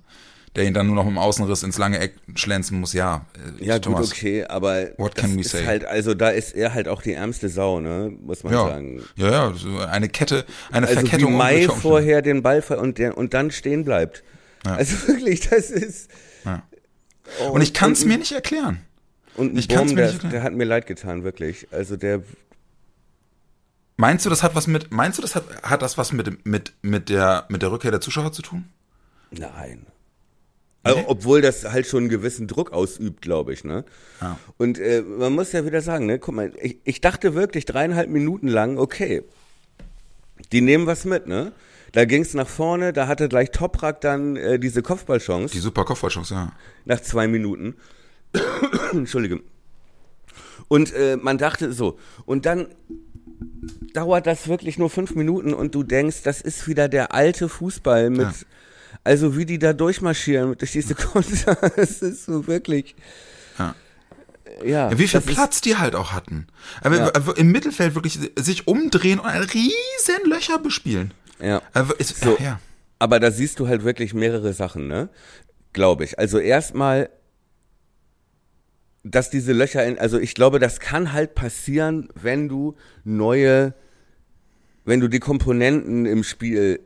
der 0.56 0.64
ihn 0.64 0.74
dann 0.74 0.86
nur 0.86 0.96
noch 0.96 1.06
im 1.06 1.16
Außenriss 1.16 1.62
ins 1.62 1.78
lange 1.78 1.98
Eck 1.98 2.14
schlänzen 2.34 2.80
muss, 2.80 2.92
ja. 2.92 3.26
Äh, 3.60 3.64
ja, 3.64 3.78
Thomas, 3.78 4.10
gut, 4.10 4.18
okay, 4.18 4.44
aber 4.44 4.88
what 4.96 5.14
can 5.14 5.36
we 5.38 5.44
say? 5.44 5.64
halt, 5.64 5.84
also 5.84 6.14
da 6.14 6.30
ist 6.30 6.52
er 6.52 6.74
halt 6.74 6.88
auch 6.88 7.02
die 7.02 7.12
ärmste 7.12 7.48
Sau, 7.48 7.80
ne, 7.80 8.12
muss 8.20 8.42
man 8.42 8.52
ja. 8.52 8.66
sagen. 8.66 9.02
Ja, 9.16 9.30
ja, 9.30 9.52
so 9.54 9.78
eine 9.78 10.08
Kette, 10.08 10.44
eine 10.72 10.88
also 10.88 11.00
Verkettung. 11.00 11.32
Wie 11.32 11.36
Mai 11.36 11.68
vorher 11.68 12.22
den 12.22 12.42
Ball 12.42 12.62
und, 12.78 12.98
der, 12.98 13.16
und 13.16 13.32
dann 13.32 13.50
stehen 13.50 13.84
bleibt. 13.84 14.24
Ja. 14.64 14.74
Also 14.74 14.96
wirklich, 15.08 15.48
das 15.48 15.70
ist. 15.70 16.10
Ja. 16.44 16.62
Oh, 17.40 17.50
und 17.52 17.62
ich 17.62 17.72
kann 17.72 17.92
es 17.92 18.04
mir 18.04 18.18
nicht 18.18 18.32
erklären. 18.32 18.80
Und 19.36 19.56
ich 19.56 19.68
Boom, 19.68 19.94
der, 19.94 20.12
der 20.12 20.42
hat 20.42 20.52
mir 20.52 20.64
leid 20.64 20.86
getan, 20.86 21.22
wirklich. 21.22 21.68
Also 21.70 21.96
der 21.96 22.22
Meinst 24.00 24.24
du, 24.24 24.30
das 24.30 24.42
hat 24.42 24.54
was 24.54 24.66
mit, 24.66 24.90
meinst 24.90 25.18
du, 25.18 25.22
das 25.22 25.34
hat, 25.34 25.44
hat 25.62 25.82
das 25.82 25.98
was 25.98 26.12
mit, 26.12 26.46
mit, 26.46 26.72
mit 26.80 27.10
der, 27.10 27.44
mit 27.50 27.60
der 27.60 27.70
Rückkehr 27.70 27.90
der 27.90 28.00
Zuschauer 28.00 28.32
zu 28.32 28.40
tun? 28.40 28.64
Nein. 29.30 29.84
Also, 30.82 31.04
obwohl 31.08 31.42
das 31.42 31.64
halt 31.64 31.86
schon 31.86 32.04
einen 32.04 32.08
gewissen 32.08 32.46
Druck 32.46 32.72
ausübt, 32.72 33.20
glaube 33.20 33.52
ich, 33.52 33.64
ne? 33.64 33.84
Ja. 34.20 34.38
Und 34.56 34.78
äh, 34.78 35.02
man 35.02 35.34
muss 35.34 35.52
ja 35.52 35.66
wieder 35.66 35.82
sagen, 35.82 36.06
ne, 36.06 36.18
guck 36.18 36.34
mal, 36.34 36.52
ich, 36.60 36.78
ich 36.84 37.00
dachte 37.02 37.34
wirklich 37.34 37.66
dreieinhalb 37.66 38.08
Minuten 38.08 38.48
lang, 38.48 38.78
okay, 38.78 39.22
die 40.52 40.62
nehmen 40.62 40.86
was 40.86 41.04
mit, 41.04 41.26
ne? 41.26 41.52
Da 41.92 42.04
ging's 42.04 42.34
nach 42.34 42.48
vorne, 42.48 42.92
da 42.92 43.08
hatte 43.08 43.28
gleich 43.28 43.50
Toprak 43.50 44.00
dann 44.00 44.36
äh, 44.36 44.58
diese 44.58 44.80
Kopfballchance. 44.80 45.52
Die 45.52 45.60
super 45.60 45.84
Kopfballchance, 45.84 46.32
ja. 46.32 46.52
Nach 46.84 47.00
zwei 47.00 47.26
Minuten. 47.26 47.74
Entschuldige. 48.92 49.40
Und 50.68 50.94
äh, 50.94 51.18
man 51.20 51.36
dachte 51.36 51.72
so, 51.72 51.98
und 52.26 52.46
dann 52.46 52.68
dauert 53.92 54.26
das 54.26 54.48
wirklich 54.48 54.78
nur 54.78 54.88
fünf 54.88 55.14
Minuten 55.14 55.52
und 55.52 55.74
du 55.74 55.82
denkst, 55.82 56.22
das 56.22 56.40
ist 56.40 56.68
wieder 56.68 56.88
der 56.88 57.12
alte 57.12 57.48
Fußball 57.48 58.10
mit 58.10 58.20
ja. 58.20 58.32
Also 59.04 59.36
wie 59.36 59.46
die 59.46 59.58
da 59.58 59.72
durchmarschieren 59.72 60.56
durch 60.58 60.72
diese 60.72 60.94
Konter, 60.94 61.54
das 61.76 62.02
ist 62.02 62.26
so 62.26 62.46
wirklich. 62.46 62.94
Ja. 63.58 63.74
Ja, 64.64 64.90
ja, 64.90 64.98
wie 64.98 65.08
viel 65.08 65.20
Platz 65.20 65.56
ist, 65.56 65.64
die 65.64 65.76
halt 65.76 65.94
auch 65.94 66.12
hatten. 66.12 66.48
Aber 66.82 66.96
ja. 66.96 67.32
Im 67.36 67.52
Mittelfeld 67.52 67.94
wirklich 67.94 68.18
sich 68.36 68.66
umdrehen 68.66 69.18
und 69.18 69.30
riesen 69.30 70.26
Löcher 70.26 70.58
bespielen. 70.58 71.14
Ja. 71.40 71.62
Also 71.72 71.94
ist, 71.94 72.20
so, 72.20 72.36
ja. 72.38 72.60
Aber 72.98 73.20
da 73.20 73.30
siehst 73.30 73.58
du 73.60 73.68
halt 73.68 73.84
wirklich 73.84 74.12
mehrere 74.12 74.52
Sachen, 74.52 74.86
ne? 74.86 75.08
Glaube 75.72 76.04
ich. 76.04 76.18
Also 76.18 76.38
erstmal, 76.38 77.08
dass 79.04 79.30
diese 79.30 79.52
Löcher 79.52 79.84
in, 79.86 79.98
also 79.98 80.18
ich 80.18 80.34
glaube, 80.34 80.58
das 80.58 80.80
kann 80.80 81.12
halt 81.12 81.34
passieren, 81.34 82.08
wenn 82.14 82.48
du 82.48 82.76
neue, 83.04 83.72
wenn 84.84 85.00
du 85.00 85.08
die 85.08 85.20
Komponenten 85.20 86.04
im 86.04 86.24
Spiel 86.24 86.80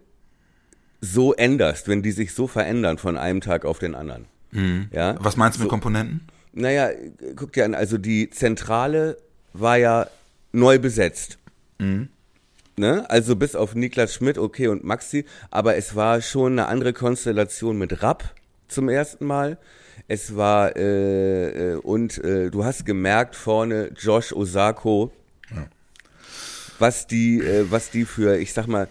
so 1.05 1.35
änderst, 1.35 1.89
wenn 1.89 2.03
die 2.03 2.13
sich 2.13 2.35
so 2.35 2.47
verändern 2.47 2.99
von 2.99 3.17
einem 3.17 3.41
Tag 3.41 3.65
auf 3.65 3.79
den 3.79 3.95
anderen. 3.95 4.27
Mhm. 4.51 4.89
Ja? 4.93 5.17
Was 5.21 5.37
meinst 5.37 5.59
du 5.59 5.63
mit 5.63 5.67
so, 5.67 5.71
Komponenten? 5.71 6.21
Naja, 6.53 6.91
guck 7.37 7.53
dir 7.53 7.65
an, 7.65 7.75
also 7.75 7.99
die 7.99 8.31
Zentrale 8.31 9.19
war 9.53 9.77
ja 9.77 10.07
neu 10.53 10.79
besetzt. 10.79 11.39
Mhm. 11.79 12.09
Ne? 12.77 13.09
Also 13.09 13.37
bis 13.37 13.55
auf 13.55 13.75
Niklas 13.75 14.15
Schmidt, 14.15 14.39
okay, 14.39 14.69
und 14.69 14.83
Maxi, 14.85 15.27
aber 15.51 15.77
es 15.77 15.95
war 15.95 16.21
schon 16.23 16.53
eine 16.53 16.67
andere 16.67 16.93
Konstellation 16.93 17.79
mit 17.79 18.03
Rapp 18.03 18.35
zum 18.69 18.89
ersten 18.89 19.27
Mal. 19.27 19.59
Es 20.09 20.37
war, 20.37 20.77
äh, 20.77 21.73
äh, 21.73 21.75
und 21.77 22.19
äh, 22.19 22.51
du 22.51 22.65
hast 22.65 22.85
gemerkt 22.85 23.37
vorne 23.37 23.93
Josh 23.97 24.33
Osako, 24.33 25.13
ja. 25.55 25.67
was 26.79 27.07
die, 27.07 27.39
äh, 27.41 27.71
was 27.71 27.91
die 27.91 28.05
für, 28.05 28.37
ich 28.37 28.53
sag 28.53 28.67
mal, 28.67 28.89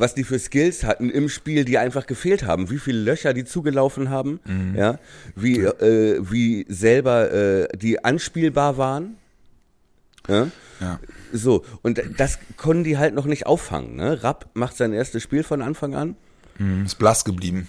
was 0.00 0.14
die 0.14 0.24
für 0.24 0.38
Skills 0.38 0.84
hatten 0.84 1.10
im 1.10 1.28
Spiel, 1.28 1.64
die 1.64 1.78
einfach 1.78 2.06
gefehlt 2.06 2.44
haben, 2.44 2.70
wie 2.70 2.78
viele 2.78 2.98
Löcher 2.98 3.34
die 3.34 3.44
zugelaufen 3.44 4.10
haben, 4.10 4.40
mhm. 4.44 4.74
ja, 4.74 4.98
wie, 5.36 5.58
äh, 5.60 6.20
wie 6.30 6.66
selber 6.68 7.32
äh, 7.32 7.68
die 7.76 8.02
anspielbar 8.04 8.78
waren. 8.78 9.16
Ja? 10.28 10.48
ja. 10.80 10.98
So, 11.32 11.64
und 11.82 12.02
das 12.16 12.38
konnten 12.56 12.84
die 12.84 12.98
halt 12.98 13.14
noch 13.14 13.26
nicht 13.26 13.46
auffangen. 13.46 13.96
Ne? 13.96 14.22
Rapp 14.22 14.50
macht 14.54 14.76
sein 14.76 14.92
erstes 14.92 15.22
Spiel 15.22 15.42
von 15.42 15.62
Anfang 15.62 15.94
an. 15.94 16.16
Mhm, 16.58 16.86
ist 16.86 16.98
blass 16.98 17.24
geblieben. 17.24 17.68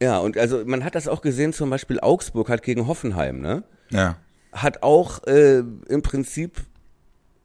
Ja, 0.00 0.18
und 0.18 0.36
also 0.36 0.64
man 0.64 0.84
hat 0.84 0.94
das 0.94 1.08
auch 1.08 1.22
gesehen, 1.22 1.52
zum 1.52 1.70
Beispiel 1.70 2.00
Augsburg 2.00 2.48
hat 2.48 2.62
gegen 2.62 2.86
Hoffenheim, 2.86 3.40
ne? 3.40 3.64
Ja. 3.90 4.16
Hat 4.52 4.82
auch 4.82 5.24
äh, 5.26 5.58
im 5.88 6.02
Prinzip 6.02 6.62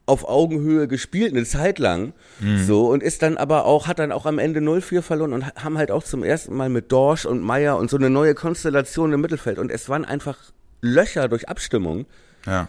auf 0.06 0.28
Augenhöhe 0.28 0.88
gespielt, 0.88 1.34
eine 1.34 1.46
Zeit 1.46 1.80
lang. 1.80 2.14
Mhm. 2.40 2.64
So, 2.64 2.90
und 2.90 3.02
ist 3.02 3.22
dann 3.22 3.38
aber 3.38 3.66
auch, 3.66 3.88
hat 3.88 4.00
dann 4.00 4.12
auch 4.12 4.26
am 4.26 4.38
Ende 4.38 4.60
0-4 4.60 5.02
verloren 5.02 5.34
und 5.34 5.46
haben 5.56 5.78
halt 5.78 5.92
auch 5.92 6.04
zum 6.04 6.24
ersten 6.24 6.56
Mal 6.56 6.70
mit 6.70 6.92
Dorsch 6.92 7.26
und 7.26 7.42
Meier 7.42 7.78
und 7.78 7.90
so 7.90 7.98
eine 7.98 8.10
neue 8.10 8.36
Konstellation 8.36 9.14
im 9.14 9.22
Mittelfeld. 9.22 9.60
Und 9.60 9.72
es 9.72 9.88
waren 9.88 10.04
einfach 10.04 10.38
Löcher 10.82 11.30
durch 11.30 11.48
Abstimmung. 11.48 12.06
Ja. 12.46 12.68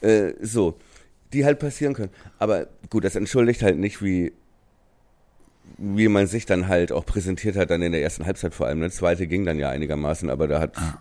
Äh, 0.00 0.34
so, 0.40 0.78
die 1.32 1.44
halt 1.44 1.58
passieren 1.58 1.94
können. 1.94 2.12
Aber 2.38 2.68
gut, 2.88 3.04
das 3.04 3.16
entschuldigt 3.16 3.62
halt 3.62 3.78
nicht, 3.78 4.00
wie, 4.02 4.32
wie 5.78 6.06
man 6.06 6.28
sich 6.28 6.46
dann 6.46 6.68
halt 6.68 6.92
auch 6.92 7.04
präsentiert 7.04 7.56
hat, 7.56 7.70
dann 7.70 7.82
in 7.82 7.90
der 7.90 8.02
ersten 8.02 8.26
Halbzeit 8.26 8.54
vor 8.54 8.68
allem. 8.68 8.78
Eine 8.78 8.90
zweite 8.92 9.26
ging 9.26 9.44
dann 9.44 9.58
ja 9.58 9.70
einigermaßen, 9.70 10.30
aber 10.30 10.46
da 10.46 10.60
hat 10.60 10.78
ah. 10.78 11.00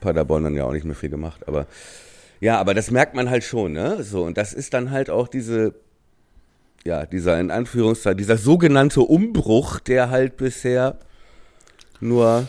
Paderborn 0.00 0.44
dann 0.44 0.54
ja 0.54 0.64
auch 0.64 0.72
nicht 0.72 0.84
mehr 0.84 0.94
viel 0.94 1.10
gemacht. 1.10 1.48
Aber 1.48 1.66
ja, 2.40 2.58
aber 2.58 2.74
das 2.74 2.90
merkt 2.90 3.14
man 3.14 3.30
halt 3.30 3.44
schon, 3.44 3.72
ne? 3.72 4.02
So, 4.02 4.24
und 4.24 4.38
das 4.38 4.52
ist 4.52 4.74
dann 4.74 4.90
halt 4.90 5.10
auch 5.10 5.28
diese, 5.28 5.74
ja, 6.84 7.06
dieser 7.06 7.38
in 7.40 7.50
Anführungszeichen, 7.50 8.18
dieser 8.18 8.38
sogenannte 8.38 9.00
Umbruch, 9.00 9.80
der 9.80 10.10
halt 10.10 10.36
bisher 10.36 10.98
nur 12.00 12.48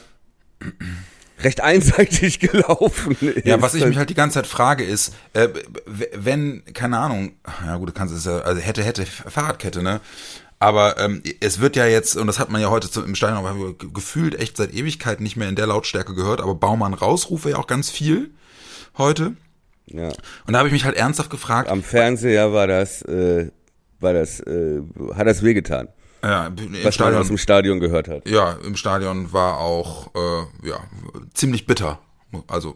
recht 1.40 1.62
einseitig 1.62 2.40
gelaufen 2.40 3.18
ist. 3.20 3.46
Ja, 3.46 3.62
was 3.62 3.74
ich 3.74 3.86
mich 3.86 3.98
halt 3.98 4.10
die 4.10 4.16
ganze 4.16 4.36
Zeit 4.36 4.48
frage 4.48 4.84
ist, 4.84 5.14
äh, 5.34 5.50
wenn, 5.86 6.64
keine 6.74 7.00
Ahnung, 7.00 7.34
ja 7.66 7.78
gut, 7.78 7.90
du 7.90 7.94
kannst 7.94 8.14
es 8.14 8.26
ja, 8.26 8.40
also 8.40 8.62
hätte, 8.62 8.84
hätte, 8.84 9.06
Fahrradkette, 9.06 9.82
ne? 9.82 10.02
Aber 10.62 11.00
ähm, 11.00 11.24
es 11.40 11.62
wird 11.62 11.78
ja 11.78 11.86
jetzt, 11.86 12.18
und 12.18 12.28
das 12.28 12.38
hat 12.38 12.50
man 12.50 12.62
ja 12.62 12.70
heute 12.70 12.92
zum, 12.92 13.06
im 13.06 13.16
Stadion 13.16 13.78
gefühlt 13.94 14.38
echt 14.38 14.58
seit 14.58 14.74
Ewigkeit 14.74 15.22
nicht 15.22 15.38
mehr 15.38 15.48
in 15.48 15.56
der 15.56 15.68
Lautstärke 15.68 16.14
gehört, 16.14 16.42
aber 16.42 16.54
Baumann 16.54 16.94
rausrufe 16.94 17.52
ja 17.52 17.58
auch 17.58 17.68
ganz 17.68 17.90
viel 17.90 18.32
heute. 18.98 19.38
Ja. 19.94 20.10
Und 20.46 20.54
da 20.54 20.60
habe 20.60 20.68
ich 20.68 20.74
mich 20.74 20.86
halt 20.86 20.96
ernsthaft 20.96 21.30
gefragt. 21.30 21.70
Am 21.70 21.84
Fernseher 21.84 22.54
war 22.54 22.68
das, 22.68 23.02
äh, 23.04 23.52
war 24.00 24.14
das, 24.14 24.40
äh, 24.42 24.82
hat 25.16 25.28
das 25.28 25.44
wehgetan. 25.44 25.90
Ja, 26.24 26.48
im 26.48 26.84
was 26.84 26.96
Stadion, 26.96 27.14
man 27.14 27.22
aus 27.22 27.28
dem 27.28 27.38
Stadion 27.38 27.80
gehört 27.80 28.08
hat. 28.08 28.28
Ja, 28.28 28.58
im 28.66 28.76
Stadion 28.76 29.32
war 29.32 29.60
auch 29.60 30.14
äh, 30.16 30.68
ja 30.68 30.80
ziemlich 31.34 31.66
bitter. 31.66 32.00
Also 32.48 32.76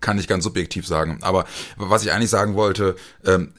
kann 0.00 0.18
ich 0.18 0.28
ganz 0.28 0.44
subjektiv 0.44 0.86
sagen. 0.86 1.18
Aber 1.22 1.44
was 1.76 2.04
ich 2.04 2.12
eigentlich 2.12 2.30
sagen 2.30 2.54
wollte, 2.54 2.96
ähm, 3.24 3.52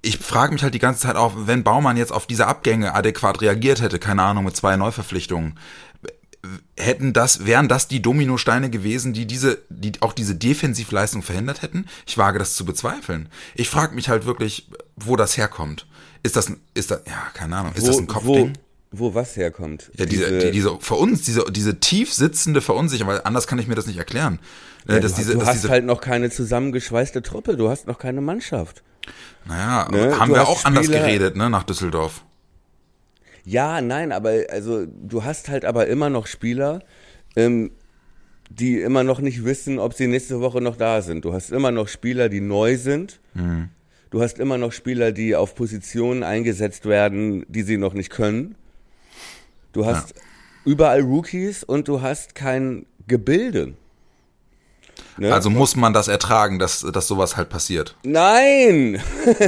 ich 0.00 0.18
frage 0.18 0.52
mich 0.52 0.62
halt 0.62 0.74
die 0.74 0.80
ganze 0.80 1.02
Zeit 1.02 1.16
auch, 1.16 1.32
wenn 1.36 1.62
Baumann 1.62 1.96
jetzt 1.96 2.12
auf 2.12 2.26
diese 2.26 2.48
Abgänge 2.48 2.94
adäquat 2.94 3.40
reagiert 3.40 3.80
hätte, 3.80 4.00
keine 4.00 4.22
Ahnung, 4.22 4.44
mit 4.44 4.56
zwei 4.56 4.76
Neuverpflichtungen, 4.76 5.58
hätten 6.76 7.12
das, 7.12 7.46
wären 7.46 7.68
das 7.68 7.88
die 7.88 8.02
Dominosteine 8.02 8.70
gewesen, 8.70 9.12
die 9.12 9.26
diese, 9.26 9.58
die 9.68 9.92
auch 10.00 10.12
diese 10.12 10.34
Defensivleistung 10.34 11.22
verhindert 11.22 11.62
hätten? 11.62 11.86
Ich 12.06 12.18
wage 12.18 12.38
das 12.38 12.54
zu 12.54 12.64
bezweifeln. 12.64 13.28
Ich 13.54 13.68
frage 13.68 13.94
mich 13.94 14.08
halt 14.08 14.26
wirklich, 14.26 14.68
wo 14.96 15.16
das 15.16 15.36
herkommt. 15.36 15.86
Ist 16.22 16.36
das, 16.36 16.52
ist 16.74 16.90
das, 16.90 17.02
ja, 17.06 17.30
keine 17.34 17.56
Ahnung, 17.56 17.72
ist 17.74 17.82
wo, 17.82 17.86
das 17.86 17.98
ein 17.98 18.06
Kopfding? 18.06 18.52
Wo, 18.90 19.10
wo 19.10 19.14
was 19.14 19.36
herkommt? 19.36 19.90
Ja, 19.96 20.06
diese, 20.06 20.26
diese, 20.26 20.38
die, 20.46 20.50
diese, 20.50 20.78
für 20.80 20.94
uns, 20.94 21.22
diese, 21.22 21.44
diese 21.50 21.78
tief 21.80 22.12
sitzende 22.12 22.60
Verunsicherung, 22.60 23.12
weil 23.12 23.22
anders 23.24 23.46
kann 23.46 23.58
ich 23.58 23.68
mir 23.68 23.74
das 23.74 23.86
nicht 23.86 23.98
erklären. 23.98 24.38
Ja, 24.88 24.98
dass 24.98 25.12
du, 25.12 25.18
diese, 25.18 25.32
du 25.34 25.38
dass 25.38 25.48
hast 25.48 25.54
diese, 25.58 25.68
halt 25.68 25.84
noch 25.84 26.00
keine 26.00 26.30
zusammengeschweißte 26.30 27.22
Truppe, 27.22 27.56
du 27.56 27.68
hast 27.68 27.86
noch 27.86 27.98
keine 27.98 28.20
Mannschaft. 28.20 28.82
Naja, 29.44 29.88
ne? 29.90 30.18
haben 30.18 30.28
du 30.28 30.34
wir 30.36 30.48
auch 30.48 30.58
Spieler, 30.58 30.66
anders 30.66 30.88
geredet, 30.88 31.36
ne, 31.36 31.50
nach 31.50 31.62
Düsseldorf. 31.64 32.24
Ja, 33.44 33.80
nein, 33.80 34.12
aber 34.12 34.44
also 34.50 34.86
du 34.86 35.24
hast 35.24 35.48
halt 35.48 35.64
aber 35.64 35.86
immer 35.88 36.10
noch 36.10 36.26
Spieler, 36.26 36.82
ähm, 37.36 37.72
die 38.50 38.80
immer 38.80 39.02
noch 39.02 39.20
nicht 39.20 39.44
wissen, 39.44 39.78
ob 39.78 39.94
sie 39.94 40.06
nächste 40.06 40.40
Woche 40.40 40.60
noch 40.60 40.76
da 40.76 41.02
sind. 41.02 41.24
Du 41.24 41.32
hast 41.32 41.50
immer 41.50 41.70
noch 41.70 41.88
Spieler, 41.88 42.28
die 42.28 42.40
neu 42.40 42.76
sind. 42.76 43.20
Mhm. 43.34 43.70
Du 44.10 44.20
hast 44.20 44.38
immer 44.38 44.58
noch 44.58 44.72
Spieler, 44.72 45.10
die 45.10 45.34
auf 45.34 45.54
Positionen 45.54 46.22
eingesetzt 46.22 46.84
werden, 46.84 47.46
die 47.48 47.62
sie 47.62 47.78
noch 47.78 47.94
nicht 47.94 48.10
können. 48.10 48.56
Du 49.72 49.86
hast 49.86 50.14
ja. 50.14 50.22
überall 50.66 51.00
Rookies 51.00 51.64
und 51.64 51.88
du 51.88 52.02
hast 52.02 52.34
kein 52.34 52.84
Gebilde. 53.06 53.74
Ne? 55.18 55.32
Also 55.32 55.50
muss 55.50 55.76
man 55.76 55.92
das 55.92 56.08
ertragen, 56.08 56.58
dass, 56.58 56.80
dass 56.80 57.06
sowas 57.06 57.36
halt 57.36 57.48
passiert. 57.48 57.96
Nein! 58.04 59.00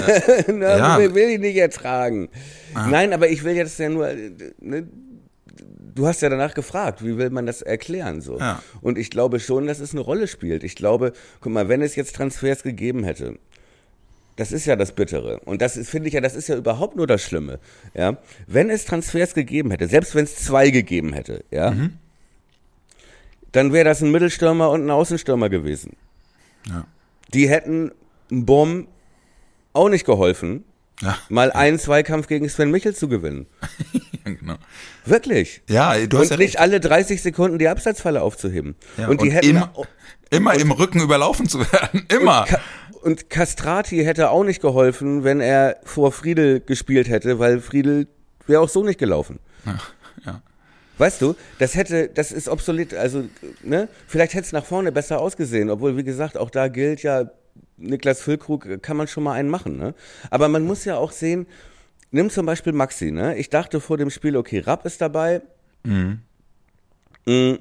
Na, 0.49 1.00
ja. 1.00 1.14
will 1.14 1.30
ich 1.30 1.40
nicht 1.40 1.56
ertragen. 1.56 2.28
Ah. 2.75 2.87
Nein, 2.88 3.12
aber 3.12 3.28
ich 3.28 3.44
will 3.44 3.54
jetzt 3.54 3.78
ja 3.78 3.88
nur. 3.88 4.12
Ne, 4.61 4.87
du 5.94 6.06
hast 6.06 6.23
ja 6.23 6.28
danach 6.28 6.54
gefragt, 6.54 7.04
wie 7.04 7.16
will 7.16 7.30
man 7.30 7.47
das 7.47 7.62
erklären 7.62 8.21
so? 8.21 8.38
Ja. 8.38 8.62
Und 8.80 8.99
ich 8.99 9.11
glaube 9.11 9.40
schon, 9.40 9.66
dass 9.66 9.80
es 9.80 9.92
eine 9.92 10.00
Rolle 10.00 10.26
spielt. 10.26 10.64
Ich 10.64 10.75
glaube, 10.75 11.12
guck 11.40 11.52
mal, 11.52 11.68
wenn 11.68 11.83
es 11.83 11.97
jetzt 11.97 12.16
Transfers 12.16 12.62
gegeben 12.62 13.04
hätte, 13.04 13.38
das 14.37 14.50
ist 14.50 14.66
ja 14.66 14.75
das 14.75 14.92
Bittere. 14.92 15.38
Und 15.40 15.62
das 15.62 15.76
ist, 15.76 15.90
finde 15.90 16.09
ich 16.09 16.14
ja, 16.14 16.21
das 16.21 16.35
ist 16.35 16.49
ja 16.49 16.56
überhaupt 16.56 16.97
nur 16.97 17.06
das 17.06 17.23
Schlimme. 17.23 17.61
Ja, 17.94 18.18
wenn 18.47 18.68
es 18.68 18.85
Transfers 18.85 19.35
gegeben 19.35 19.71
hätte, 19.71 19.87
selbst 19.87 20.14
wenn 20.14 20.25
es 20.25 20.37
zwei 20.37 20.71
gegeben 20.71 21.12
hätte, 21.12 21.44
ja, 21.50 21.71
mhm 21.71 21.99
dann 23.54 23.73
wäre 23.73 23.84
das 23.84 24.02
ein 24.02 24.11
Mittelstürmer 24.11 24.68
und 24.70 24.84
ein 24.84 24.90
Außenstürmer 24.90 25.49
gewesen. 25.49 25.96
Ja. 26.68 26.84
Die 27.32 27.49
hätten 27.49 27.92
Bomb 28.28 28.88
auch 29.73 29.88
nicht 29.88 30.04
geholfen, 30.04 30.64
ja. 31.00 31.16
mal 31.28 31.52
einen 31.52 31.78
Zweikampf 31.78 32.26
gegen 32.26 32.49
Sven 32.49 32.73
Michel 32.73 32.96
zu 32.96 33.08
gewinnen. 33.08 33.46
genau. 34.25 34.56
Wirklich. 35.04 35.62
Ja, 35.68 35.94
du 36.06 36.18
hast 36.18 36.25
Und 36.25 36.30
ja 36.32 36.37
nicht 36.38 36.54
recht. 36.54 36.61
alle 36.61 36.80
30 36.80 37.23
Sekunden 37.23 37.58
die 37.61 37.68
Abseitsfalle 37.68 38.23
aufzuheben. 38.23 38.75
Ja, 38.96 39.06
und 39.06 39.20
die 39.20 39.28
und 39.28 39.32
hätten 39.32 39.50
immer, 39.50 39.73
immer 40.30 40.54
im 40.54 40.73
Rücken 40.73 41.00
überlaufen 41.00 41.49
zu 41.49 41.61
werden. 41.61 42.06
Immer. 42.08 42.40
Und, 42.42 42.49
Ka 42.49 42.61
und 43.02 43.30
Castrati 43.30 44.02
hätte 44.02 44.30
auch 44.30 44.44
nicht 44.44 44.62
geholfen, 44.62 45.23
wenn 45.23 45.40
er 45.40 45.76
vor 45.84 46.11
Friedel 46.11 46.58
gespielt 46.58 47.08
hätte, 47.08 47.38
weil 47.38 47.61
Friedel 47.61 48.08
wäre 48.49 48.61
auch 48.61 48.68
so 48.68 48.82
nicht 48.82 48.99
gelaufen. 48.99 49.38
Ja, 49.64 49.78
ja. 50.26 50.42
Weißt 50.98 51.20
du, 51.20 51.34
das 51.58 51.74
hätte, 51.74 52.08
das 52.08 52.30
ist 52.30 52.48
obsolet, 52.48 52.94
also, 52.94 53.24
ne, 53.62 53.88
vielleicht 54.06 54.34
hätte 54.34 54.46
es 54.46 54.52
nach 54.52 54.64
vorne 54.64 54.92
besser 54.92 55.20
ausgesehen, 55.20 55.70
obwohl, 55.70 55.96
wie 55.96 56.04
gesagt, 56.04 56.38
auch 56.38 56.50
da 56.50 56.68
gilt 56.68 57.02
ja, 57.02 57.30
Niklas 57.76 58.20
Füllkrug 58.20 58.82
kann 58.82 58.96
man 58.96 59.08
schon 59.08 59.24
mal 59.24 59.32
einen 59.32 59.48
machen, 59.48 59.76
ne? 59.76 59.94
Aber 60.30 60.48
man 60.48 60.64
muss 60.64 60.84
ja 60.84 60.96
auch 60.96 61.10
sehen, 61.10 61.46
nimm 62.12 62.30
zum 62.30 62.46
Beispiel 62.46 62.72
Maxi, 62.72 63.10
ne? 63.10 63.36
Ich 63.36 63.50
dachte 63.50 63.80
vor 63.80 63.96
dem 63.96 64.10
Spiel, 64.10 64.36
okay, 64.36 64.60
Rapp 64.60 64.86
ist 64.86 65.00
dabei, 65.00 65.42
mhm. 65.82 66.20
Mhm, 67.26 67.58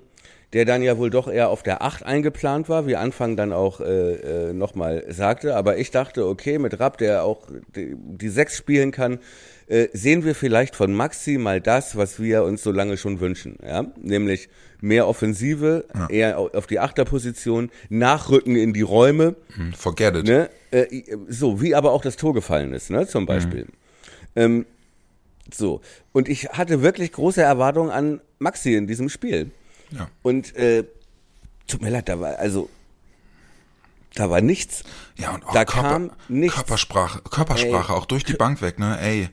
der 0.52 0.66
dann 0.66 0.84
ja 0.84 0.98
wohl 0.98 1.10
doch 1.10 1.28
eher 1.28 1.50
auf 1.50 1.64
der 1.64 1.82
8 1.82 2.06
eingeplant 2.06 2.70
war, 2.70 2.86
wie 2.86 2.96
Anfang 2.96 3.36
dann 3.36 3.54
auch 3.54 3.80
äh, 3.80 4.50
äh, 4.50 4.54
nochmal 4.54 5.06
sagte, 5.10 5.56
aber 5.56 5.78
ich 5.78 5.90
dachte, 5.90 6.28
okay, 6.28 6.60
mit 6.60 6.80
Rapp, 6.80 6.98
der 6.98 7.24
auch 7.24 7.48
die, 7.76 7.96
die 7.98 8.30
6 8.30 8.56
spielen 8.56 8.92
kann, 8.92 9.20
äh, 9.68 9.88
sehen 9.94 10.26
wir 10.26 10.36
vielleicht 10.36 10.76
von 10.76 10.94
Maxi 10.94 11.38
mal 11.38 11.62
das, 11.62 11.96
was 11.96 12.20
wir 12.20 12.44
uns 12.44 12.64
so 12.64 12.72
lange 12.72 12.98
schon 12.98 13.20
wünschen, 13.20 13.58
ja, 13.66 13.86
nämlich 14.02 14.50
mehr 14.82 15.08
Offensive, 15.08 15.86
ja. 15.96 16.08
eher 16.10 16.40
auf 16.40 16.68
die 16.68 16.80
Achterposition, 16.80 17.72
Nachrücken 17.90 18.58
in 18.58 18.74
die 18.74 18.82
Räume. 18.82 19.36
Hm, 19.56 19.74
forget 19.74 20.18
it. 20.18 20.26
Ne? 20.26 20.50
Äh, 20.72 21.04
so, 21.30 21.62
wie 21.62 21.74
aber 21.74 21.92
auch 21.92 22.02
das 22.02 22.18
Tor 22.18 22.34
gefallen 22.34 22.74
ist, 22.74 22.90
ne, 22.90 23.08
zum 23.08 23.26
Beispiel. 23.26 23.64
Mhm. 23.64 23.72
Ähm, 24.36 24.66
so, 25.54 25.82
und 26.12 26.28
ich 26.28 26.50
hatte 26.50 26.82
wirklich 26.82 27.14
große 27.14 27.42
Erwartungen 27.42 27.92
an 27.92 28.22
Maxi 28.40 28.76
in 28.76 28.88
diesem 28.88 29.08
Spiel. 29.08 29.52
Ja. 29.92 30.10
Und 30.22 30.56
äh, 30.56 30.84
tut 31.68 31.82
mir 31.82 31.90
leid, 31.90 32.10
da 32.10 32.20
war, 32.20 32.38
also 32.38 32.70
da 34.16 34.30
war 34.30 34.42
nichts. 34.42 34.84
Ja, 35.16 35.34
und 35.34 35.46
auch 35.46 35.54
da 35.54 35.66
Körper, 35.66 35.90
kam 35.90 36.12
nichts. 36.28 36.56
Körpersprache, 36.56 37.22
Körpersprache 37.22 37.94
Ey. 37.94 37.98
auch 37.98 38.06
durch 38.06 38.24
die 38.24 38.34
Bank 38.34 38.62
weg, 38.62 38.80
ne? 38.80 39.00
Ey. 39.02 39.30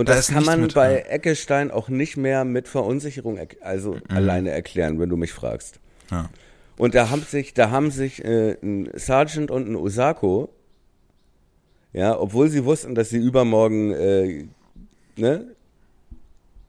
Und 0.00 0.08
da 0.08 0.14
das 0.14 0.28
kann 0.28 0.46
man 0.46 0.66
bei 0.68 1.02
Eckestein 1.02 1.70
auch 1.70 1.90
nicht 1.90 2.16
mehr 2.16 2.46
mit 2.46 2.68
Verunsicherung 2.68 3.38
also 3.60 3.96
mhm. 3.96 4.00
alleine 4.08 4.50
erklären, 4.50 4.98
wenn 4.98 5.10
du 5.10 5.18
mich 5.18 5.30
fragst. 5.30 5.78
Ja. 6.10 6.30
Und 6.78 6.94
da 6.94 7.10
haben 7.10 7.20
sich, 7.20 7.52
da 7.52 7.70
haben 7.70 7.90
sich 7.90 8.24
äh, 8.24 8.56
ein 8.62 8.88
Sergeant 8.94 9.50
und 9.50 9.68
ein 9.68 9.76
Osako, 9.76 10.48
ja, 11.92 12.18
obwohl 12.18 12.48
sie 12.48 12.64
wussten, 12.64 12.94
dass 12.94 13.10
sie 13.10 13.18
übermorgen 13.18 13.92
äh, 13.92 14.46
ne, 15.16 15.44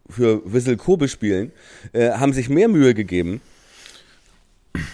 für 0.09 0.41
Wissel 0.43 0.75
Kobe 0.75 1.07
spielen, 1.07 1.53
äh, 1.93 2.09
haben 2.09 2.33
sich 2.33 2.49
mehr 2.49 2.67
Mühe 2.67 2.93
gegeben, 2.93 3.39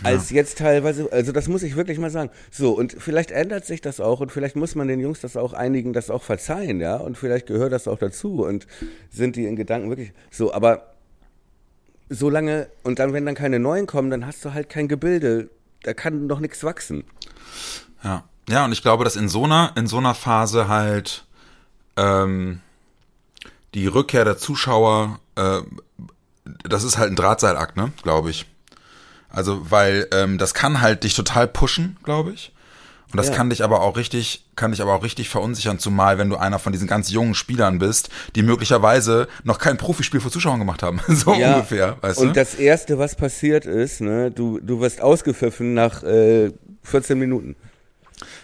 als 0.03 0.29
ja. 0.29 0.37
jetzt 0.37 0.57
teilweise, 0.57 1.11
also 1.11 1.31
das 1.31 1.47
muss 1.47 1.63
ich 1.63 1.75
wirklich 1.75 1.99
mal 1.99 2.09
sagen. 2.09 2.29
So, 2.51 2.73
und 2.73 2.95
vielleicht 2.97 3.31
ändert 3.31 3.65
sich 3.65 3.81
das 3.81 3.99
auch 3.99 4.19
und 4.19 4.31
vielleicht 4.31 4.55
muss 4.55 4.75
man 4.75 4.87
den 4.87 4.99
Jungs 4.99 5.21
das 5.21 5.37
auch 5.37 5.53
einigen, 5.53 5.93
das 5.93 6.09
auch 6.09 6.23
verzeihen, 6.23 6.79
ja, 6.79 6.97
und 6.97 7.17
vielleicht 7.17 7.47
gehört 7.47 7.71
das 7.71 7.87
auch 7.87 7.99
dazu 7.99 8.43
und 8.45 8.67
sind 9.09 9.35
die 9.35 9.45
in 9.45 9.55
Gedanken 9.55 9.89
wirklich 9.89 10.13
so, 10.31 10.53
aber 10.53 10.93
solange, 12.09 12.69
und 12.83 12.99
dann, 12.99 13.13
wenn 13.13 13.25
dann 13.25 13.35
keine 13.35 13.59
neuen 13.59 13.87
kommen, 13.87 14.09
dann 14.09 14.25
hast 14.25 14.43
du 14.45 14.53
halt 14.53 14.69
kein 14.69 14.87
Gebilde, 14.87 15.49
da 15.83 15.93
kann 15.93 16.27
noch 16.27 16.39
nichts 16.39 16.63
wachsen. 16.63 17.03
Ja. 18.03 18.23
Ja, 18.49 18.63
und 18.63 18.71
ich 18.71 18.81
glaube, 18.81 19.03
dass 19.03 19.17
in 19.17 19.27
so 19.27 19.43
einer, 19.43 19.73
in 19.75 19.87
so 19.87 19.97
einer 19.97 20.15
Phase 20.15 20.69
halt 20.69 21.25
ähm, 21.97 22.61
die 23.73 23.87
Rückkehr 23.87 24.23
der 24.23 24.37
Zuschauer, 24.37 25.19
äh, 25.35 25.59
das 26.63 26.83
ist 26.83 26.97
halt 26.97 27.11
ein 27.11 27.17
Drahtseilakt, 27.17 27.75
ne, 27.75 27.91
glaube 28.03 28.29
ich. 28.29 28.45
Also, 29.37 29.69
weil 29.69 30.07
ähm, 30.13 30.39
das 30.39 30.55
kann 30.55 30.81
halt 30.81 31.03
dich 31.03 31.13
total 31.13 31.47
pushen, 31.47 31.97
glaube 32.01 32.31
ich. 32.31 32.51
Und 33.11 33.17
das 33.17 33.27
ja. 33.27 33.35
kann 33.35 33.51
dich 33.51 33.63
aber 33.63 33.81
auch 33.81 33.95
richtig, 33.95 34.43
kann 34.55 34.71
dich 34.71 34.81
aber 34.81 34.95
auch 34.95 35.03
richtig 35.03 35.29
verunsichern, 35.29 35.77
zumal 35.77 36.17
wenn 36.17 36.27
du 36.27 36.37
einer 36.37 36.57
von 36.57 36.73
diesen 36.73 36.87
ganz 36.87 37.11
jungen 37.11 37.35
Spielern 37.35 37.77
bist, 37.77 38.09
die 38.35 38.41
möglicherweise 38.41 39.27
noch 39.43 39.59
kein 39.59 39.77
Profispiel 39.77 40.21
vor 40.21 40.31
Zuschauern 40.31 40.57
gemacht 40.57 40.81
haben. 40.81 40.99
so 41.07 41.35
ja. 41.35 41.53
ungefähr, 41.53 41.97
weißt 42.01 42.17
Und 42.17 42.29
du? 42.29 42.33
das 42.33 42.55
erste, 42.55 42.97
was 42.97 43.13
passiert 43.13 43.67
ist, 43.67 44.01
ne, 44.01 44.31
du, 44.31 44.59
du 44.59 44.79
wirst 44.79 45.01
ausgepfiffen 45.01 45.75
nach 45.75 46.01
äh, 46.01 46.51
14 46.81 47.19
Minuten. 47.19 47.55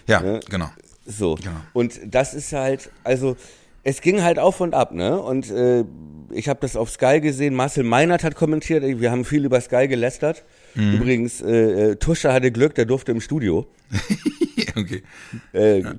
Ja, 0.06 0.20
ne? 0.20 0.38
genau. 0.48 0.70
So. 1.06 1.34
Genau. 1.34 1.50
Und 1.72 1.98
das 2.06 2.34
ist 2.34 2.52
halt, 2.52 2.88
also 3.02 3.36
es 3.82 4.00
ging 4.00 4.22
halt 4.22 4.38
auf 4.38 4.60
und 4.60 4.74
ab, 4.74 4.92
ne? 4.92 5.20
Und 5.20 5.50
äh, 5.50 5.84
ich 6.30 6.48
habe 6.48 6.60
das 6.60 6.76
auf 6.76 6.88
Sky 6.88 7.20
gesehen. 7.20 7.54
Marcel 7.54 7.82
Meinert 7.82 8.22
hat 8.22 8.36
kommentiert. 8.36 8.84
Wir 8.84 9.10
haben 9.10 9.24
viel 9.24 9.44
über 9.44 9.60
Sky 9.60 9.88
gelästert. 9.88 10.44
Mhm. 10.74 10.94
Übrigens, 10.94 11.40
äh, 11.40 11.90
äh 11.90 11.96
Tusche 11.96 12.32
hatte 12.32 12.50
Glück, 12.50 12.74
der 12.74 12.84
durfte 12.84 13.12
im 13.12 13.20
Studio. 13.20 13.66
okay. 14.76 15.02
Äh, 15.52 15.80
ja. 15.80 15.94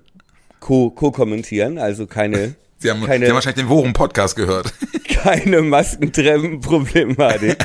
Co-kommentieren, 0.60 1.78
also 1.78 2.08
keine. 2.08 2.56
Sie 2.78 2.90
haben, 2.92 3.04
keine, 3.04 3.26
Sie 3.26 3.30
haben 3.30 3.36
wahrscheinlich 3.36 3.64
den 3.64 3.70
Worum-Podcast 3.70 4.36
gehört. 4.36 4.74
keine 5.08 5.62
Maskentreffen-Problematik. 5.62 7.58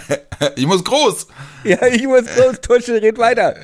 ich 0.56 0.66
muss 0.66 0.84
groß. 0.84 1.26
Ja, 1.64 1.84
ich 1.86 2.06
muss 2.06 2.26
groß. 2.26 2.60
Tusche, 2.60 3.02
red 3.02 3.18
weiter. 3.18 3.56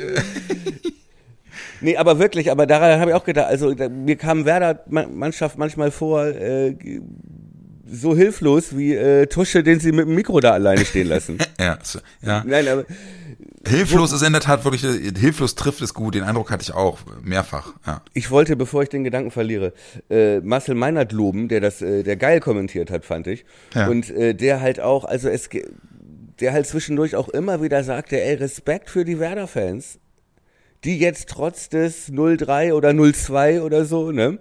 Nee, 1.80 1.96
aber 1.96 2.18
wirklich, 2.18 2.50
aber 2.50 2.66
daran 2.66 3.00
habe 3.00 3.10
ich 3.10 3.16
auch 3.16 3.24
gedacht, 3.24 3.46
also 3.46 3.74
da, 3.74 3.88
mir 3.88 4.16
kam 4.16 4.44
Werder-Mannschaft 4.44 5.56
manchmal 5.56 5.90
vor, 5.90 6.24
äh, 6.24 6.74
so 7.88 8.16
hilflos 8.16 8.76
wie 8.76 8.94
äh, 8.94 9.26
Tusche, 9.26 9.62
den 9.62 9.80
sie 9.80 9.92
mit 9.92 10.06
dem 10.06 10.14
Mikro 10.14 10.40
da 10.40 10.52
alleine 10.52 10.84
stehen 10.84 11.08
lassen. 11.08 11.38
ja, 11.60 11.78
so, 11.82 12.00
ja. 12.22 12.42
Nein, 12.46 12.66
aber 12.68 12.84
Hilflos 13.66 14.12
ist 14.12 14.23
in 14.23 14.32
der 14.32 14.40
Tat 14.40 14.64
wirklich, 14.64 14.82
hilflos 14.82 15.54
trifft 15.54 15.80
es 15.82 15.94
gut, 15.94 16.14
den 16.14 16.23
Eindruck 16.23 16.50
hatte 16.50 16.62
ich 16.62 16.73
auch, 16.73 16.99
mehrfach, 17.23 17.75
ja. 17.87 18.02
Ich 18.12 18.30
wollte, 18.30 18.56
bevor 18.56 18.82
ich 18.82 18.88
den 18.88 19.04
Gedanken 19.04 19.30
verliere, 19.30 19.73
äh, 20.11 20.40
Marcel 20.40 20.75
Meinert 20.75 21.12
loben, 21.12 21.49
der 21.49 21.61
das, 21.61 21.82
äh, 21.82 22.02
der 22.02 22.16
geil 22.16 22.40
kommentiert 22.40 22.90
hat, 22.90 23.04
fand 23.04 23.26
ich. 23.26 23.44
Ja. 23.75 23.88
Und 23.88 24.11
äh, 24.11 24.35
der 24.35 24.61
halt 24.61 24.80
auch, 24.80 25.04
also 25.04 25.28
es, 25.28 25.49
der 26.40 26.52
halt 26.52 26.66
zwischendurch 26.66 27.16
auch 27.16 27.28
immer 27.28 27.62
wieder 27.62 27.82
sagte, 27.85 28.20
ey, 28.20 28.35
Respekt 28.35 28.90
für 28.90 29.04
die 29.04 29.18
Werder-Fans, 29.18 29.99
die 30.85 30.99
jetzt 30.99 31.28
trotz 31.28 31.68
des 31.68 32.12
0-3 32.12 32.73
oder 32.73 32.90
0-2 32.90 33.62
oder 33.62 33.85
so, 33.85 34.12
ne, 34.12 34.38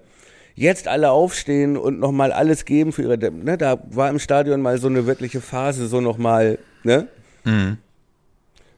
jetzt 0.56 0.88
alle 0.88 1.12
aufstehen 1.12 1.78
und 1.78 2.00
nochmal 2.00 2.32
alles 2.32 2.66
geben 2.66 2.92
für 2.92 3.04
ihre, 3.04 3.18
ne, 3.18 3.58
da 3.58 3.80
war 3.90 4.10
im 4.10 4.20
Stadion 4.20 4.62
mal 4.62 4.78
so 4.78 4.88
eine 4.88 5.06
wirkliche 5.06 5.42
Phase, 5.42 5.88
so 5.88 6.02
nochmal, 6.02 6.60
ne? 6.84 7.08
Mhm. 7.44 7.78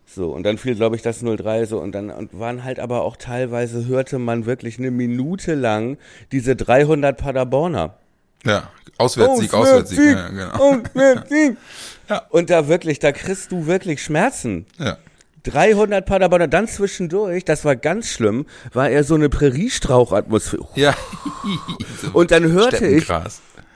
So, 0.10 0.32
und 0.32 0.44
dann 0.44 0.58
fiel, 0.58 0.76
glaube 0.76 0.96
ich, 0.96 1.02
das 1.02 1.22
0-3 1.22 1.66
so 1.66 1.80
und 1.80 1.92
dann 1.92 2.10
und 2.10 2.40
waren 2.40 2.64
halt 2.64 2.80
aber 2.80 3.02
auch 3.02 3.18
teilweise, 3.18 3.88
hörte 3.88 4.20
man 4.20 4.46
wirklich 4.46 4.80
eine 4.80 4.90
Minute 4.90 5.54
lang 5.54 5.98
diese 6.32 6.56
300 6.56 7.18
Paderborner. 7.18 7.96
Ja, 8.46 8.70
Auswärtssieg, 8.98 9.54
Auswärtssieg. 9.54 10.00
Auswärtssieg. 10.00 10.16
Ja, 10.16 10.30
genau. 10.30 10.80
Auswärtssieg. 10.80 11.58
ja. 12.10 12.22
Und 12.30 12.50
da 12.50 12.70
wirklich, 12.70 13.00
da 13.00 13.12
kriegst 13.12 13.52
du 13.52 13.68
wirklich 13.68 14.02
Schmerzen. 14.02 14.66
Ja. 14.80 14.98
300 15.44 16.06
Paderborner, 16.06 16.48
dann 16.48 16.68
zwischendurch, 16.68 17.46
das 17.46 17.66
war 17.66 17.76
ganz 17.76 18.08
schlimm, 18.08 18.46
war 18.74 18.90
er 18.90 19.04
so 19.04 19.16
eine 19.16 19.30
Präriestrauchatmosphäre. 19.30 20.68
Ja. 20.76 20.96
und 22.14 22.32
dann 22.32 22.52
hörte 22.52 22.88
ich 22.88 23.08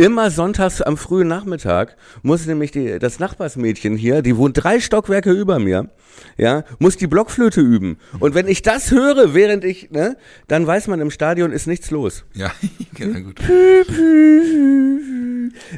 immer 0.02 0.32
sonntags 0.32 0.82
am 0.82 0.98
frühen 0.98 1.28
Nachmittag, 1.28 1.96
muss 2.24 2.48
nämlich 2.48 2.72
die, 2.72 2.98
das 2.98 3.20
Nachbarsmädchen 3.20 3.96
hier, 3.96 4.24
die 4.24 4.36
wohnt 4.36 4.62
drei 4.62 4.80
Stockwerke 4.80 5.32
über 5.32 5.60
mir, 5.60 5.90
ja, 6.38 6.64
muss 6.80 6.98
die 6.98 7.06
Blockflöte 7.06 7.62
üben. 7.62 8.00
Und 8.20 8.34
wenn 8.34 8.48
ich 8.48 8.64
das 8.64 8.90
höre, 8.90 9.36
während 9.36 9.64
ich, 9.64 9.92
ne, 9.92 10.18
dann 10.48 10.66
weiß 10.66 10.88
man, 10.88 11.00
im 11.02 11.12
Stadion 11.12 11.52
ist 11.52 11.68
nichts 11.68 11.92
los. 11.92 12.26
Ja, 12.34 12.52
genau 12.96 13.20
gut. 13.20 13.48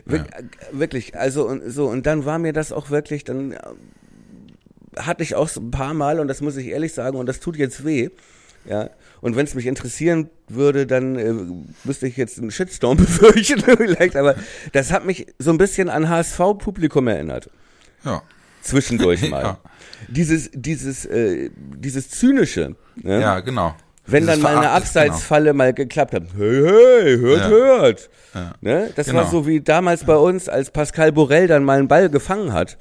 Wir. 0.06 0.26
Wirklich, 0.72 1.18
also 1.18 1.46
und 1.48 1.70
so, 1.70 1.88
und 1.88 2.06
dann 2.06 2.24
war 2.24 2.40
mir 2.40 2.54
das 2.54 2.72
auch 2.72 2.90
wirklich, 2.90 3.26
dann 3.26 3.58
hatte 4.96 5.24
ich 5.24 5.36
auch 5.36 5.50
so 5.50 5.60
ein 5.60 5.72
paar 5.72 5.94
Mal 5.94 6.22
und 6.22 6.30
das 6.30 6.40
muss 6.40 6.56
ich 6.56 6.68
ehrlich 6.68 6.94
sagen 6.94 7.18
und 7.18 7.26
das 7.26 7.42
tut 7.42 7.58
jetzt 7.58 7.84
weh. 7.84 8.10
Ja, 8.66 8.90
und 9.24 9.38
wenn 9.38 9.46
es 9.46 9.56
mich 9.56 9.68
interessieren 9.68 10.30
würde, 10.50 10.86
dann 10.86 11.16
äh, 11.16 11.34
müsste 11.86 12.08
ich 12.08 12.18
jetzt 12.18 12.40
einen 12.40 12.52
Shitstorm 12.52 12.98
befürchten 12.98 13.62
vielleicht, 13.62 14.18
aber 14.18 14.36
das 14.74 14.92
hat 14.92 15.06
mich 15.06 15.28
so 15.40 15.52
ein 15.52 15.58
bisschen 15.58 15.90
an 15.90 16.10
HSV-Publikum 16.10 17.08
erinnert. 17.08 17.50
Ja. 18.04 18.22
Zwischendurch 18.62 19.22
mal. 19.30 19.42
ja. 19.42 19.58
Dieses, 20.10 20.50
dieses, 20.54 21.06
äh, 21.06 21.50
dieses 21.56 22.10
zynische. 22.10 22.76
Ne? 22.96 23.22
Ja, 23.22 23.40
genau. 23.40 23.74
Wenn 24.06 24.24
Dieses 24.26 24.42
dann 24.42 24.42
mal 24.42 24.58
eine 24.58 24.72
Abseitsfalle 24.72 25.52
genau. 25.52 25.58
mal 25.58 25.74
geklappt 25.74 26.14
hat. 26.14 26.24
Hey, 26.38 26.62
hey, 26.62 27.18
hört, 27.18 27.40
ja. 27.40 27.48
hört. 27.48 28.10
Ja. 28.36 28.54
Ne? 28.60 28.92
Das 28.98 29.08
genau. 29.08 29.20
war 29.20 29.32
so 29.32 29.48
wie 29.48 29.62
damals 29.62 30.04
bei 30.04 30.18
uns, 30.18 30.50
als 30.50 30.70
Pascal 30.70 31.14
Borel 31.14 31.48
dann 31.48 31.64
mal 31.64 31.80
einen 31.80 31.88
Ball 31.88 32.10
gefangen 32.10 32.52
hat. 32.52 32.78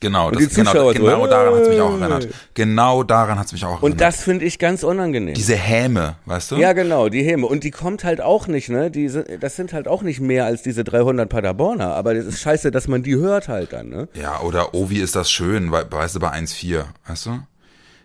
Genau, 0.00 0.30
das, 0.30 0.54
genau, 0.54 0.92
genau 0.92 1.26
daran 1.26 1.54
hat 1.54 1.62
es 1.62 1.68
mich 1.68 1.80
auch 1.80 2.00
erinnert. 2.00 2.28
Genau 2.54 3.02
daran 3.02 3.38
hat 3.38 3.46
es 3.46 3.52
mich 3.52 3.64
auch 3.64 3.68
erinnert. 3.70 3.82
Und 3.82 4.00
das 4.00 4.22
finde 4.22 4.44
ich 4.44 4.60
ganz 4.60 4.84
unangenehm. 4.84 5.34
Diese 5.34 5.56
Häme, 5.56 6.16
weißt 6.26 6.52
du? 6.52 6.56
Ja, 6.56 6.72
genau, 6.72 7.08
die 7.08 7.24
Häme. 7.24 7.46
Und 7.46 7.64
die 7.64 7.72
kommt 7.72 8.04
halt 8.04 8.20
auch 8.20 8.46
nicht, 8.46 8.68
ne? 8.68 8.92
Die, 8.92 9.10
das 9.40 9.56
sind 9.56 9.72
halt 9.72 9.88
auch 9.88 10.02
nicht 10.02 10.20
mehr 10.20 10.44
als 10.44 10.62
diese 10.62 10.84
300 10.84 11.28
Paderborner. 11.28 11.94
Aber 11.94 12.14
das 12.14 12.26
ist 12.26 12.40
scheiße, 12.40 12.70
dass 12.70 12.86
man 12.86 13.02
die 13.02 13.16
hört 13.16 13.48
halt 13.48 13.72
dann, 13.72 13.88
ne? 13.88 14.08
Ja, 14.14 14.40
oder 14.40 14.72
oh, 14.72 14.88
wie 14.88 15.00
ist 15.00 15.16
das 15.16 15.32
schön, 15.32 15.72
weißt 15.72 16.14
du, 16.14 16.20
bei 16.20 16.32
1,4, 16.32 16.84
weißt 17.08 17.26
du? 17.26 17.40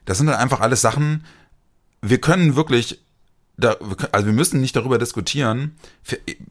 Das 0.06 0.18
sind 0.18 0.30
halt 0.30 0.40
einfach 0.40 0.62
alles 0.62 0.82
Sachen, 0.82 1.24
wir 2.02 2.20
können 2.20 2.56
wirklich 2.56 3.03
da, 3.56 3.76
also 4.12 4.26
wir 4.26 4.34
müssen 4.34 4.62
nicht 4.62 4.76
darüber 4.76 4.98
diskutieren. 4.98 5.76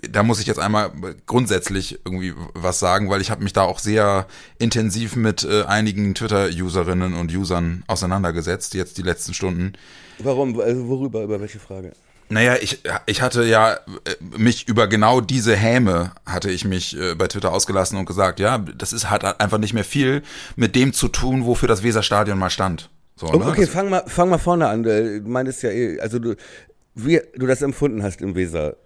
Da 0.08 0.22
muss 0.22 0.40
ich 0.40 0.46
jetzt 0.46 0.60
einmal 0.60 0.92
grundsätzlich 1.26 1.98
irgendwie 2.04 2.32
was 2.54 2.78
sagen, 2.78 3.10
weil 3.10 3.20
ich 3.20 3.30
habe 3.30 3.42
mich 3.42 3.52
da 3.52 3.62
auch 3.62 3.80
sehr 3.80 4.26
intensiv 4.58 5.16
mit 5.16 5.42
äh, 5.42 5.64
einigen 5.64 6.14
Twitter-Userinnen 6.14 7.14
und 7.14 7.34
Usern 7.34 7.82
auseinandergesetzt, 7.88 8.74
jetzt 8.74 8.98
die 8.98 9.02
letzten 9.02 9.34
Stunden. 9.34 9.72
Warum? 10.20 10.58
Also 10.60 10.86
worüber? 10.86 11.22
Über 11.24 11.40
welche 11.40 11.58
Frage? 11.58 11.92
Naja, 12.28 12.56
ich, 12.60 12.82
ich 13.06 13.20
hatte 13.20 13.44
ja 13.44 13.74
äh, 13.74 13.78
mich 14.38 14.68
über 14.68 14.86
genau 14.86 15.20
diese 15.20 15.56
Häme 15.56 16.12
hatte 16.24 16.50
ich 16.50 16.64
mich 16.64 16.96
äh, 16.96 17.14
bei 17.14 17.26
Twitter 17.26 17.52
ausgelassen 17.52 17.98
und 17.98 18.06
gesagt, 18.06 18.40
ja, 18.40 18.58
das 18.58 18.92
ist 18.92 19.10
hat 19.10 19.40
einfach 19.40 19.58
nicht 19.58 19.74
mehr 19.74 19.84
viel 19.84 20.22
mit 20.56 20.76
dem 20.76 20.92
zu 20.92 21.08
tun, 21.08 21.44
wofür 21.44 21.68
das 21.68 21.82
Weserstadion 21.82 22.38
mal 22.38 22.48
stand. 22.48 22.88
So, 23.16 23.26
ne? 23.26 23.44
Okay, 23.44 23.66
fang 23.66 23.90
mal, 23.90 24.04
fang 24.06 24.30
mal 24.30 24.38
vorne 24.38 24.68
an. 24.68 24.82
Du 24.82 25.22
meintest 25.26 25.62
ja, 25.62 25.70
eh, 25.70 26.00
also 26.00 26.18
du, 26.18 26.34
wie 26.94 27.20
du 27.34 27.46
das 27.46 27.62
empfunden 27.62 28.02
hast 28.02 28.20
im 28.20 28.34
Weser. 28.34 28.76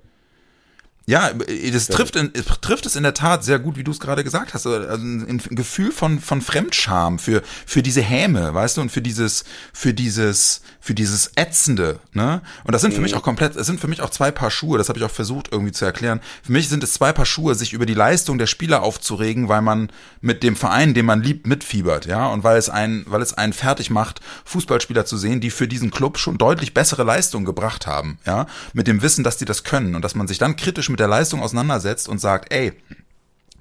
Ja, 1.09 1.31
das 1.33 1.87
trifft, 1.87 2.17
in, 2.17 2.33
trifft 2.33 2.85
es 2.85 2.97
in 2.97 3.05
der 3.05 3.15
Tat 3.15 3.45
sehr 3.45 3.61
gut, 3.61 3.77
wie 3.77 3.85
du 3.85 3.93
es 3.93 4.01
gerade 4.01 4.25
gesagt 4.25 4.55
hast. 4.55 4.67
Also 4.67 4.93
ein, 4.93 5.41
Gefühl 5.51 5.93
von, 5.93 6.19
von 6.19 6.43
Fremdscham 6.43 7.21
für, 7.21 7.43
für 7.65 7.81
diese 7.81 8.03
Häme, 8.03 8.53
weißt 8.53 8.77
du, 8.77 8.81
und 8.81 8.91
für 8.91 9.03
dieses, 9.03 9.45
für 9.73 9.95
dieses, 9.95 10.63
für 10.81 10.95
dieses 10.95 11.31
Ätzende, 11.37 12.01
ne? 12.13 12.43
Und 12.65 12.73
das 12.73 12.83
sind 12.83 12.91
für 12.91 12.99
mhm. 12.99 13.05
mich 13.05 13.15
auch 13.15 13.23
komplett, 13.23 13.55
es 13.55 13.69
sind 13.69 13.79
für 13.79 13.87
mich 13.87 14.01
auch 14.01 14.11
zwei 14.11 14.33
Paar 14.33 14.51
Schuhe, 14.51 14.79
das 14.79 14.89
habe 14.89 14.99
ich 14.99 15.05
auch 15.05 15.11
versucht 15.11 15.51
irgendwie 15.53 15.71
zu 15.71 15.85
erklären. 15.85 16.21
Für 16.43 16.51
mich 16.51 16.69
sind 16.69 16.83
es 16.83 16.95
zwei 16.95 17.13
Paar 17.13 17.25
Schuhe, 17.25 17.55
sich 17.55 17.73
über 17.73 17.87
die 17.87 17.95
Leistung 17.95 18.39
der 18.39 18.49
Spieler 18.49 18.83
aufzuregen, 18.83 19.49
weil 19.49 19.63
man 19.63 19.91
mit 20.21 20.43
dem 20.43 20.57
Verein, 20.57 20.93
den 20.93 21.07
man 21.07 21.23
liebt, 21.23 21.47
mitfiebert, 21.47 22.07
ja, 22.07 22.27
und 22.27 22.43
weil 22.43 22.59
es 22.59 22.69
einen, 22.69 23.05
weil 23.07 23.23
es 23.23 23.33
einen 23.33 23.53
fertig 23.53 23.91
macht, 23.91 24.21
Fußballspieler 24.45 25.07
zu 25.07 25.17
sehen, 25.17 25.41
die 25.41 25.51
für 25.51 25.69
diesen 25.69 25.93
Club 25.93 26.19
schon 26.19 26.37
deutlich 26.37 26.75
bessere 26.75 27.05
Leistungen 27.05 27.45
gebracht 27.45 27.87
haben, 27.87 28.19
ja, 28.27 28.47
mit 28.73 28.89
dem 28.89 29.03
Wissen, 29.03 29.23
dass 29.23 29.37
die 29.37 29.45
das 29.45 29.63
können 29.63 29.95
und 29.95 30.03
dass 30.03 30.17
man 30.17 30.27
sich 30.27 30.39
dann 30.39 30.57
kritisch 30.57 30.89
mit 30.89 30.96
der 31.01 31.09
Leistung 31.09 31.43
auseinandersetzt 31.43 32.09
und 32.09 32.21
sagt, 32.21 32.53
ey, 32.53 32.73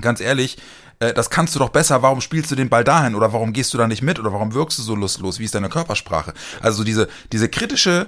ganz 0.02 0.22
ehrlich, 0.22 0.58
äh, 1.00 1.14
das 1.14 1.30
kannst 1.30 1.56
du 1.56 1.60
doch 1.60 1.70
besser, 1.70 2.02
warum 2.02 2.22
spielst 2.22 2.52
du 2.52 2.56
den 2.56 2.70
Ball 2.70 2.84
dahin 2.84 3.16
oder 3.16 3.34
warum 3.34 3.54
gehst 3.54 3.74
du 3.74 3.78
da 3.78 3.88
nicht 3.88 4.02
mit 4.02 4.20
oder 4.20 4.32
warum 4.34 4.54
wirkst 4.54 4.80
du 4.80 4.84
so 4.84 4.96
lustlos, 4.96 5.40
wie 5.40 5.46
ist 5.46 5.56
deine 5.56 5.70
Körpersprache? 5.70 6.34
Also 6.62 6.84
diese, 6.84 7.08
diese 7.32 7.50
kritische 7.50 8.08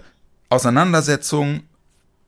Auseinandersetzung 0.50 1.64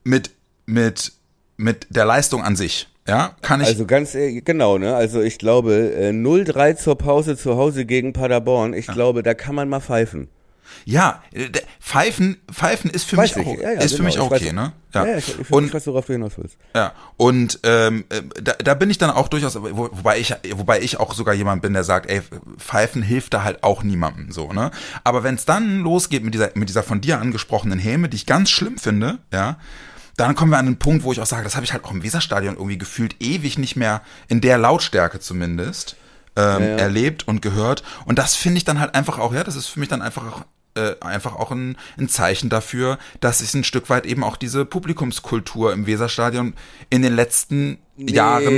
mit, 0.04 0.30
mit, 0.66 1.12
mit 1.56 1.86
der 1.90 2.04
Leistung 2.04 2.42
an 2.42 2.56
sich. 2.56 2.88
Ja, 3.08 3.34
kann 3.42 3.60
ich. 3.60 3.66
Also 3.66 3.86
ganz 3.86 4.14
äh, 4.14 4.40
genau, 4.40 4.78
ne? 4.78 4.94
Also 4.94 5.20
ich 5.20 5.38
glaube, 5.38 5.94
äh, 5.94 6.10
0-3 6.10 6.76
zur 6.76 6.96
Pause 6.96 7.36
zu 7.36 7.56
Hause 7.56 7.84
gegen 7.84 8.12
Paderborn, 8.12 8.72
ich 8.72 8.86
ja. 8.86 8.92
glaube, 8.92 9.22
da 9.22 9.34
kann 9.34 9.54
man 9.54 9.68
mal 9.68 9.80
pfeifen. 9.80 10.28
Ja, 10.84 11.22
äh, 11.32 11.48
Pfeifen, 11.80 12.38
Pfeifen 12.50 12.90
ist 12.90 13.04
für 13.04 13.16
weiß 13.16 13.36
mich 13.36 13.46
ich. 13.46 13.52
auch, 13.52 13.62
ja, 13.62 13.72
ja, 13.72 13.80
ist 13.80 13.90
genau. 13.90 13.96
für 13.96 14.02
mich 14.02 14.18
auch 14.18 14.30
okay, 14.30 14.52
ne? 14.52 14.72
Ja, 14.94 15.06
ja 15.06 15.16
ich, 15.18 15.40
ich, 15.40 15.50
und, 15.50 15.66
ich 15.66 15.74
weiß, 15.74 15.86
worauf 15.86 16.06
du 16.06 16.12
hinaus 16.12 16.32
willst. 16.36 16.56
Ja, 16.74 16.92
und 17.16 17.60
ähm, 17.62 18.04
äh, 18.08 18.22
da, 18.42 18.52
da 18.54 18.74
bin 18.74 18.90
ich 18.90 18.98
dann 18.98 19.10
auch 19.10 19.28
durchaus, 19.28 19.60
wo, 19.60 19.88
wobei 19.92 20.18
ich, 20.18 20.34
wobei 20.54 20.80
ich 20.80 20.98
auch 20.98 21.14
sogar 21.14 21.34
jemand 21.34 21.62
bin, 21.62 21.72
der 21.72 21.84
sagt, 21.84 22.10
ey, 22.10 22.22
Pfeifen 22.58 23.02
hilft 23.02 23.34
da 23.34 23.44
halt 23.44 23.62
auch 23.62 23.82
niemandem, 23.82 24.32
so, 24.32 24.52
ne? 24.52 24.70
Aber 25.04 25.22
wenn 25.22 25.36
es 25.36 25.44
dann 25.44 25.80
losgeht 25.80 26.24
mit 26.24 26.34
dieser, 26.34 26.50
mit 26.54 26.68
dieser 26.68 26.82
von 26.82 27.00
dir 27.00 27.20
angesprochenen 27.20 27.78
Häme, 27.78 28.08
die 28.08 28.16
ich 28.16 28.26
ganz 28.26 28.50
schlimm 28.50 28.78
finde, 28.78 29.18
ja, 29.32 29.58
dann 30.16 30.34
kommen 30.34 30.50
wir 30.50 30.58
an 30.58 30.66
den 30.66 30.78
Punkt, 30.78 31.04
wo 31.04 31.12
ich 31.12 31.20
auch 31.20 31.26
sage, 31.26 31.44
das 31.44 31.56
habe 31.56 31.64
ich 31.64 31.72
halt 31.72 31.84
auch 31.84 31.92
im 31.92 32.02
Weserstadion 32.02 32.54
irgendwie 32.54 32.78
gefühlt 32.78 33.16
ewig 33.20 33.58
nicht 33.58 33.76
mehr 33.76 34.02
in 34.28 34.40
der 34.40 34.58
Lautstärke 34.58 35.18
zumindest 35.18 35.96
ähm, 36.36 36.62
ja, 36.62 36.68
ja. 36.68 36.76
erlebt 36.76 37.26
und 37.26 37.42
gehört. 37.42 37.82
Und 38.04 38.18
das 38.18 38.36
finde 38.36 38.58
ich 38.58 38.64
dann 38.64 38.80
halt 38.80 38.94
einfach 38.94 39.18
auch, 39.18 39.32
ja, 39.32 39.44
das 39.44 39.56
ist 39.56 39.66
für 39.68 39.80
mich 39.80 39.88
dann 39.88 40.02
einfach 40.02 40.26
auch 40.26 40.44
äh, 40.74 40.94
einfach 41.00 41.34
auch 41.34 41.50
ein, 41.50 41.76
ein 41.98 42.08
Zeichen 42.08 42.48
dafür, 42.48 42.98
dass 43.20 43.40
es 43.40 43.54
ein 43.54 43.64
Stück 43.64 43.90
weit 43.90 44.06
eben 44.06 44.22
auch 44.22 44.36
diese 44.36 44.64
Publikumskultur 44.64 45.72
im 45.72 45.86
Weserstadion 45.86 46.54
in 46.90 47.02
den 47.02 47.14
letzten 47.14 47.78
nee. 47.96 48.12
Jahren, 48.12 48.54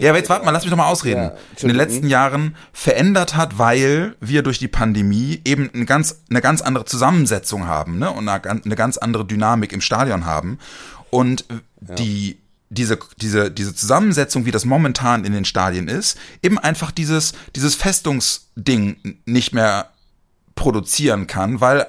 ja, 0.00 0.10
aber 0.10 0.18
jetzt 0.18 0.28
warte 0.28 0.44
mal, 0.44 0.50
lass 0.50 0.64
mich 0.64 0.70
doch 0.70 0.76
mal 0.76 0.90
ausreden, 0.90 1.22
ja, 1.22 1.34
in 1.60 1.68
den 1.68 1.76
letzten 1.76 2.06
Jahren 2.06 2.56
verändert 2.72 3.34
hat, 3.34 3.58
weil 3.58 4.14
wir 4.20 4.42
durch 4.42 4.58
die 4.58 4.68
Pandemie 4.68 5.40
eben 5.44 5.70
eine 5.72 5.86
ganz, 5.86 6.22
eine 6.30 6.40
ganz 6.40 6.60
andere 6.60 6.84
Zusammensetzung 6.84 7.66
haben, 7.66 7.98
ne, 7.98 8.10
und 8.10 8.28
eine, 8.28 8.42
eine 8.44 8.76
ganz 8.76 8.98
andere 8.98 9.24
Dynamik 9.24 9.72
im 9.72 9.80
Stadion 9.80 10.26
haben 10.26 10.58
und 11.10 11.46
ja. 11.88 11.94
die 11.94 12.38
diese, 12.70 12.98
diese, 13.18 13.50
diese 13.50 13.74
Zusammensetzung, 13.74 14.46
wie 14.46 14.50
das 14.50 14.64
momentan 14.64 15.24
in 15.24 15.32
den 15.32 15.44
Stadien 15.44 15.86
ist, 15.88 16.18
eben 16.42 16.58
einfach 16.58 16.90
dieses, 16.90 17.32
dieses 17.54 17.74
Festungsding 17.76 18.96
nicht 19.24 19.54
mehr 19.54 19.90
produzieren 20.54 21.26
kann, 21.26 21.60
weil, 21.60 21.86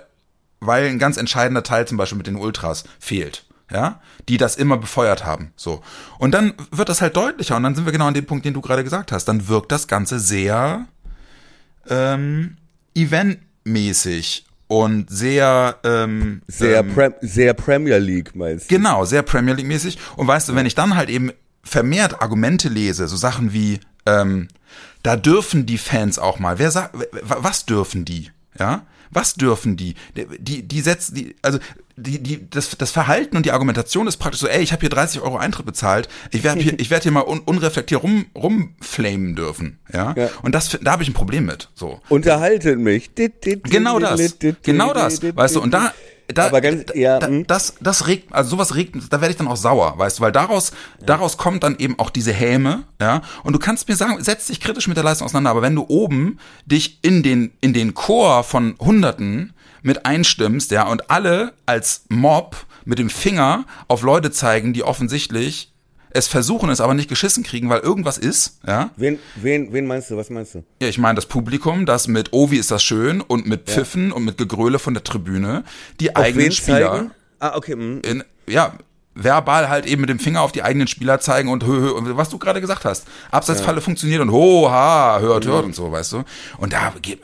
weil 0.59 0.87
ein 0.87 0.99
ganz 0.99 1.17
entscheidender 1.17 1.63
Teil 1.63 1.87
zum 1.87 1.97
Beispiel 1.97 2.17
mit 2.17 2.27
den 2.27 2.35
Ultras 2.35 2.83
fehlt. 2.99 3.45
Ja, 3.71 3.99
die 4.29 4.37
das 4.37 4.57
immer 4.57 4.77
befeuert 4.77 5.25
haben. 5.25 5.51
So. 5.55 5.81
Und 6.19 6.35
dann 6.35 6.53
wird 6.69 6.87
das 6.87 7.01
halt 7.01 7.15
deutlicher 7.15 7.55
und 7.55 7.63
dann 7.63 7.73
sind 7.73 7.85
wir 7.85 7.91
genau 7.91 8.05
an 8.05 8.13
dem 8.13 8.27
Punkt, 8.27 8.45
den 8.45 8.53
du 8.53 8.61
gerade 8.61 8.83
gesagt 8.83 9.11
hast. 9.11 9.25
Dann 9.25 9.47
wirkt 9.47 9.71
das 9.71 9.87
Ganze 9.87 10.19
sehr 10.19 10.85
ähm, 11.89 12.57
eventmäßig 12.93 14.45
und 14.67 15.09
sehr 15.09 15.79
ähm, 15.83 16.43
sehr, 16.47 16.79
ähm, 16.81 16.93
Pre 16.93 17.15
sehr 17.21 17.55
Premier 17.55 17.97
League 17.97 18.35
meinst 18.35 18.69
du? 18.69 18.75
Genau, 18.75 19.03
sehr 19.05 19.23
Premier 19.23 19.53
League 19.53 19.67
mäßig. 19.67 19.97
Und 20.15 20.27
weißt 20.27 20.49
du, 20.49 20.55
wenn 20.55 20.67
ich 20.67 20.75
dann 20.75 20.95
halt 20.95 21.09
eben 21.09 21.31
vermehrt 21.63 22.21
Argumente 22.21 22.69
lese, 22.69 23.07
so 23.07 23.15
Sachen 23.15 23.51
wie 23.51 23.79
ähm, 24.05 24.47
da 25.03 25.15
dürfen 25.15 25.65
die 25.65 25.77
Fans 25.77 26.17
auch 26.17 26.39
mal. 26.39 26.57
Wer 26.57 26.71
sagt, 26.71 26.95
was 27.21 27.65
dürfen 27.65 28.05
die? 28.05 28.31
Ja, 28.59 28.85
was 29.11 29.35
dürfen 29.35 29.77
die? 29.77 29.95
Die, 30.15 30.63
die 30.63 30.81
setzen, 30.81 31.15
die, 31.15 31.35
also 31.41 31.59
die, 31.97 32.21
die, 32.21 32.49
das, 32.49 32.77
das 32.77 32.91
Verhalten 32.91 33.37
und 33.37 33.45
die 33.45 33.51
Argumentation 33.51 34.07
ist 34.07 34.17
praktisch 34.17 34.41
so, 34.41 34.47
ey, 34.47 34.61
ich 34.61 34.73
habe 34.73 34.81
hier 34.81 34.89
30 34.89 35.21
Euro 35.21 35.37
Eintritt 35.37 35.65
bezahlt, 35.65 36.09
ich 36.31 36.43
werde 36.43 36.61
hier, 36.61 36.73
ich 36.79 36.89
werde 36.89 37.03
hier 37.03 37.11
mal 37.11 37.23
un, 37.23 37.39
unreflektiert 37.39 38.03
rum, 38.03 38.25
rumflamen 38.35 39.35
dürfen, 39.35 39.79
ja? 39.93 40.13
ja. 40.17 40.29
Und 40.41 40.53
das, 40.53 40.77
da 40.81 40.91
habe 40.91 41.03
ich 41.03 41.09
ein 41.09 41.13
Problem 41.13 41.45
mit. 41.45 41.69
So. 41.73 42.01
Unterhaltet 42.09 42.79
mich. 42.79 43.11
Genau 43.63 43.99
das. 43.99 44.37
Genau 44.63 44.93
das. 44.93 45.21
Weißt 45.23 45.55
du, 45.55 45.61
und 45.61 45.71
da, 45.71 45.93
da, 46.27 46.47
aber 46.47 46.61
ganz, 46.61 46.85
ja, 46.95 47.19
da, 47.19 47.27
hm? 47.27 47.45
das, 47.47 47.75
das 47.79 48.07
regt, 48.07 48.33
also 48.33 48.51
sowas 48.51 48.75
regt, 48.75 48.95
da 49.09 49.21
werde 49.21 49.31
ich 49.31 49.37
dann 49.37 49.47
auch 49.47 49.57
sauer, 49.57 49.97
weißt 49.97 50.17
du, 50.19 50.23
weil 50.23 50.31
daraus, 50.31 50.71
ja. 50.99 51.05
daraus 51.05 51.37
kommt 51.37 51.63
dann 51.63 51.77
eben 51.77 51.99
auch 51.99 52.09
diese 52.09 52.33
Häme, 52.33 52.83
ja. 52.99 53.21
Und 53.43 53.53
du 53.53 53.59
kannst 53.59 53.87
mir 53.87 53.95
sagen, 53.95 54.23
setz 54.23 54.47
dich 54.47 54.59
kritisch 54.59 54.87
mit 54.87 54.97
der 54.97 55.03
Leistung 55.03 55.25
auseinander, 55.25 55.51
aber 55.51 55.61
wenn 55.61 55.75
du 55.75 55.85
oben 55.87 56.39
dich 56.65 56.99
in 57.03 57.21
den, 57.21 57.51
in 57.61 57.73
den 57.73 57.93
Chor 57.93 58.43
von 58.43 58.75
Hunderten 58.79 59.53
mit 59.83 60.05
einstimmst, 60.05 60.71
ja, 60.71 60.87
und 60.87 61.11
alle 61.11 61.53
als 61.65 62.05
Mob 62.09 62.55
mit 62.85 62.97
dem 62.97 63.09
Finger 63.09 63.65
auf 63.87 64.01
Leute 64.01 64.31
zeigen, 64.31 64.73
die 64.73 64.83
offensichtlich 64.83 65.74
es 66.15 66.27
versuchen, 66.27 66.69
es 66.69 66.79
aber 66.79 66.93
nicht 66.93 67.09
geschissen 67.09 67.43
kriegen, 67.43 67.69
weil 67.69 67.81
irgendwas 67.81 68.17
ist, 68.17 68.59
ja. 68.65 68.89
Wen, 68.95 69.19
wen, 69.35 69.73
wen 69.73 69.85
meinst 69.85 70.09
du? 70.09 70.17
Was 70.17 70.29
meinst 70.29 70.55
du? 70.55 70.63
Ja, 70.81 70.87
ich 70.87 70.97
meine 70.97 71.15
das 71.15 71.25
Publikum, 71.25 71.85
das 71.85 72.07
mit 72.07 72.31
wie 72.31 72.57
ist 72.57 72.71
das 72.71 72.83
schön 72.83 73.21
und 73.21 73.47
mit 73.47 73.65
Pfiffen 73.69 74.09
ja. 74.09 74.15
und 74.15 74.23
mit 74.23 74.37
Gegröle 74.37 74.79
von 74.79 74.93
der 74.93 75.03
Tribüne 75.03 75.63
die 75.99 76.15
Auf 76.15 76.23
eigenen 76.23 76.51
Spieler. 76.51 76.91
Zeigen? 76.91 77.11
Ah, 77.39 77.57
okay. 77.57 77.75
Mhm. 77.75 78.01
In, 78.01 78.23
ja, 78.47 78.73
verbal 79.15 79.69
halt 79.69 79.85
eben 79.85 80.01
mit 80.01 80.09
dem 80.09 80.19
Finger 80.19 80.41
auf 80.41 80.51
die 80.51 80.61
eigenen 80.61 80.87
Spieler 80.87 81.19
zeigen 81.19 81.49
und 81.49 81.65
hö, 81.65 81.95
hö, 81.95 82.17
was 82.17 82.29
du 82.29 82.37
gerade 82.37 82.59
gesagt 82.59 82.83
hast. 82.83 83.07
Abseitsfalle 83.31 83.77
ja. 83.77 83.81
funktioniert 83.81 84.21
und 84.21 84.31
ho, 84.31 84.69
ha, 84.69 85.19
hört, 85.19 85.45
hört 85.45 85.65
und 85.65 85.73
so, 85.73 85.91
weißt 85.91 86.13
du. 86.13 86.23
Und 86.57 86.73
da 86.73 86.93
geht, 87.01 87.21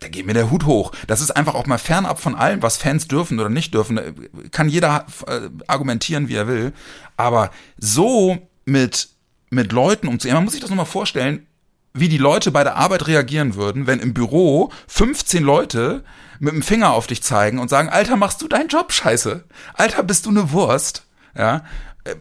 da 0.00 0.08
geht 0.08 0.26
mir 0.26 0.34
der 0.34 0.50
Hut 0.50 0.66
hoch. 0.66 0.92
Das 1.06 1.22
ist 1.22 1.30
einfach 1.30 1.54
auch 1.54 1.66
mal 1.66 1.78
fernab 1.78 2.20
von 2.20 2.34
allem, 2.34 2.62
was 2.62 2.76
Fans 2.76 3.08
dürfen 3.08 3.40
oder 3.40 3.48
nicht 3.48 3.72
dürfen. 3.72 3.98
Kann 4.52 4.68
jeder 4.68 5.06
äh, 5.26 5.48
argumentieren, 5.66 6.28
wie 6.28 6.34
er 6.34 6.46
will. 6.46 6.72
Aber 7.16 7.50
so 7.78 8.36
mit, 8.66 9.08
mit 9.48 9.72
Leuten 9.72 10.08
umzugehen, 10.08 10.34
man 10.34 10.44
muss 10.44 10.52
sich 10.52 10.60
das 10.60 10.70
nochmal 10.70 10.86
vorstellen, 10.86 11.46
wie 11.94 12.08
die 12.08 12.18
Leute 12.18 12.50
bei 12.50 12.62
der 12.62 12.76
Arbeit 12.76 13.06
reagieren 13.06 13.54
würden, 13.54 13.86
wenn 13.86 13.98
im 13.98 14.14
Büro 14.14 14.70
15 14.88 15.42
Leute 15.42 16.04
mit 16.38 16.52
dem 16.52 16.62
Finger 16.62 16.92
auf 16.92 17.06
dich 17.06 17.22
zeigen 17.22 17.58
und 17.58 17.68
sagen, 17.68 17.88
Alter, 17.88 18.16
machst 18.16 18.42
du 18.42 18.48
deinen 18.48 18.68
Job 18.68 18.92
scheiße? 18.92 19.44
Alter, 19.74 20.02
bist 20.02 20.26
du 20.26 20.30
eine 20.30 20.52
Wurst? 20.52 21.04
Ja, 21.36 21.64
äh, 22.04 22.14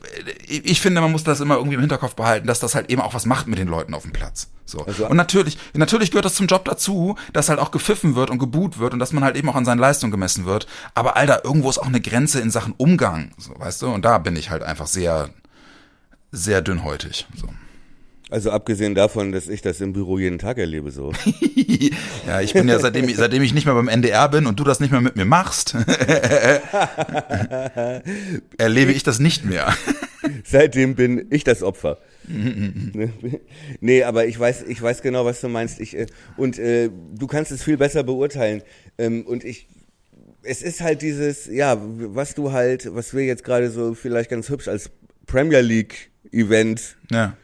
ich 0.48 0.82
finde, 0.82 1.02
man 1.02 1.12
muss 1.12 1.24
das 1.24 1.39
immer 1.39 1.56
irgendwie 1.56 1.76
im 1.76 1.82
Hinterkopf 1.82 2.15
behalten, 2.15 2.48
dass 2.48 2.60
das 2.60 2.76
halt 2.76 2.89
eben 2.89 3.02
auch 3.02 3.13
was 3.13 3.26
macht 3.26 3.48
mit 3.48 3.60
den 3.60 3.67
Leuten 3.67 3.93
auf 3.93 4.04
dem 4.04 4.12
Platz. 4.12 4.50
So. 4.65 4.86
Also, 4.86 5.08
und 5.08 5.17
natürlich, 5.17 5.58
natürlich 5.74 6.12
gehört 6.12 6.26
das 6.26 6.36
zum 6.36 6.48
Job 6.48 6.65
dazu, 6.65 7.15
dass 7.34 7.50
halt 7.50 7.60
auch 7.60 7.72
gepfiffen 7.72 8.15
wird 8.15 8.30
und 8.30 8.38
geboot 8.38 8.78
wird 8.78 8.93
und 8.93 9.00
dass 9.00 9.13
man 9.13 9.24
halt 9.24 9.36
eben 9.36 9.50
auch 9.50 9.56
an 9.56 9.65
seinen 9.65 9.80
Leistungen 9.80 10.12
gemessen 10.12 10.45
wird. 10.45 10.67
Aber 10.93 11.17
Alter, 11.17 11.43
irgendwo 11.43 11.69
ist 11.69 11.80
auch 11.80 11.88
eine 11.88 12.02
Grenze 12.02 12.39
in 12.39 12.52
Sachen 12.52 12.74
Umgang, 12.78 13.32
so, 13.38 13.54
weißt 13.58 13.82
du? 13.82 13.88
Und 13.88 14.06
da 14.06 14.19
bin 14.19 14.36
ich 14.36 14.52
halt 14.52 14.63
einfach 14.63 14.88
sehr, 14.88 15.30
sehr 16.32 16.62
dünnhäutig. 16.62 17.26
So. 17.36 17.48
Also 18.32 18.52
abgesehen 18.52 18.94
davon, 18.94 19.32
dass 19.32 19.48
ich 19.48 19.63
das 19.63 19.82
im 19.82 19.92
Büro 19.92 20.20
jeden 20.20 20.38
Tag 20.38 20.60
erlebe, 20.60 20.92
so. 20.92 21.12
ja, 22.28 22.42
ich 22.42 22.54
bin 22.54 22.68
ja 22.68 22.78
seitdem, 22.78 23.12
seitdem 23.15 23.42
ich 23.42 23.56
nicht 23.56 23.65
mehr 23.65 23.74
beim 23.74 23.88
NDR 23.88 24.30
bin 24.30 24.46
und 24.46 24.60
du 24.60 24.63
das 24.63 24.80
nicht 24.80 24.92
mehr 24.92 25.02
mit 25.02 25.15
mir 25.15 25.26
machst, 25.26 25.74
erlebe 28.60 28.92
ich 28.92 29.02
das 29.02 29.18
nicht 29.20 29.46
mehr. 29.46 29.74
seitdem 30.46 30.94
bin 30.94 31.26
ich 31.32 31.44
das 31.44 31.63
Opfer. 31.63 31.98
nee, 33.80 34.04
aber 34.04 34.28
ich 34.28 34.39
weiß, 34.39 34.65
ich 34.68 34.80
weiß 34.80 35.02
genau, 35.02 35.26
was 35.26 35.42
du 35.42 35.50
meinst. 35.50 35.80
Ich, 35.80 35.98
äh, 35.98 36.06
und 36.38 36.60
äh, 36.60 36.92
du 37.18 37.26
kannst 37.26 37.52
es 37.52 37.63
viel 37.63 37.78
besser 37.78 38.04
beurteilen. 38.04 38.62
Ähm, 39.00 39.26
und 39.26 39.44
ich, 39.44 39.68
es 40.44 40.62
ist 40.62 40.82
halt 40.82 41.02
dieses, 41.02 41.48
ja, 41.48 41.80
was 41.82 42.36
du 42.36 42.52
halt, 42.52 42.94
was 42.94 43.15
wir 43.15 43.26
jetzt 43.26 43.44
gerade 43.44 43.72
so 43.72 43.96
vielleicht 43.96 44.30
ganz 44.30 44.50
hübsch 44.50 44.68
als 44.68 44.92
Premier 45.26 45.62
League 45.62 46.12
Event 46.32 46.96
ja 47.10 47.36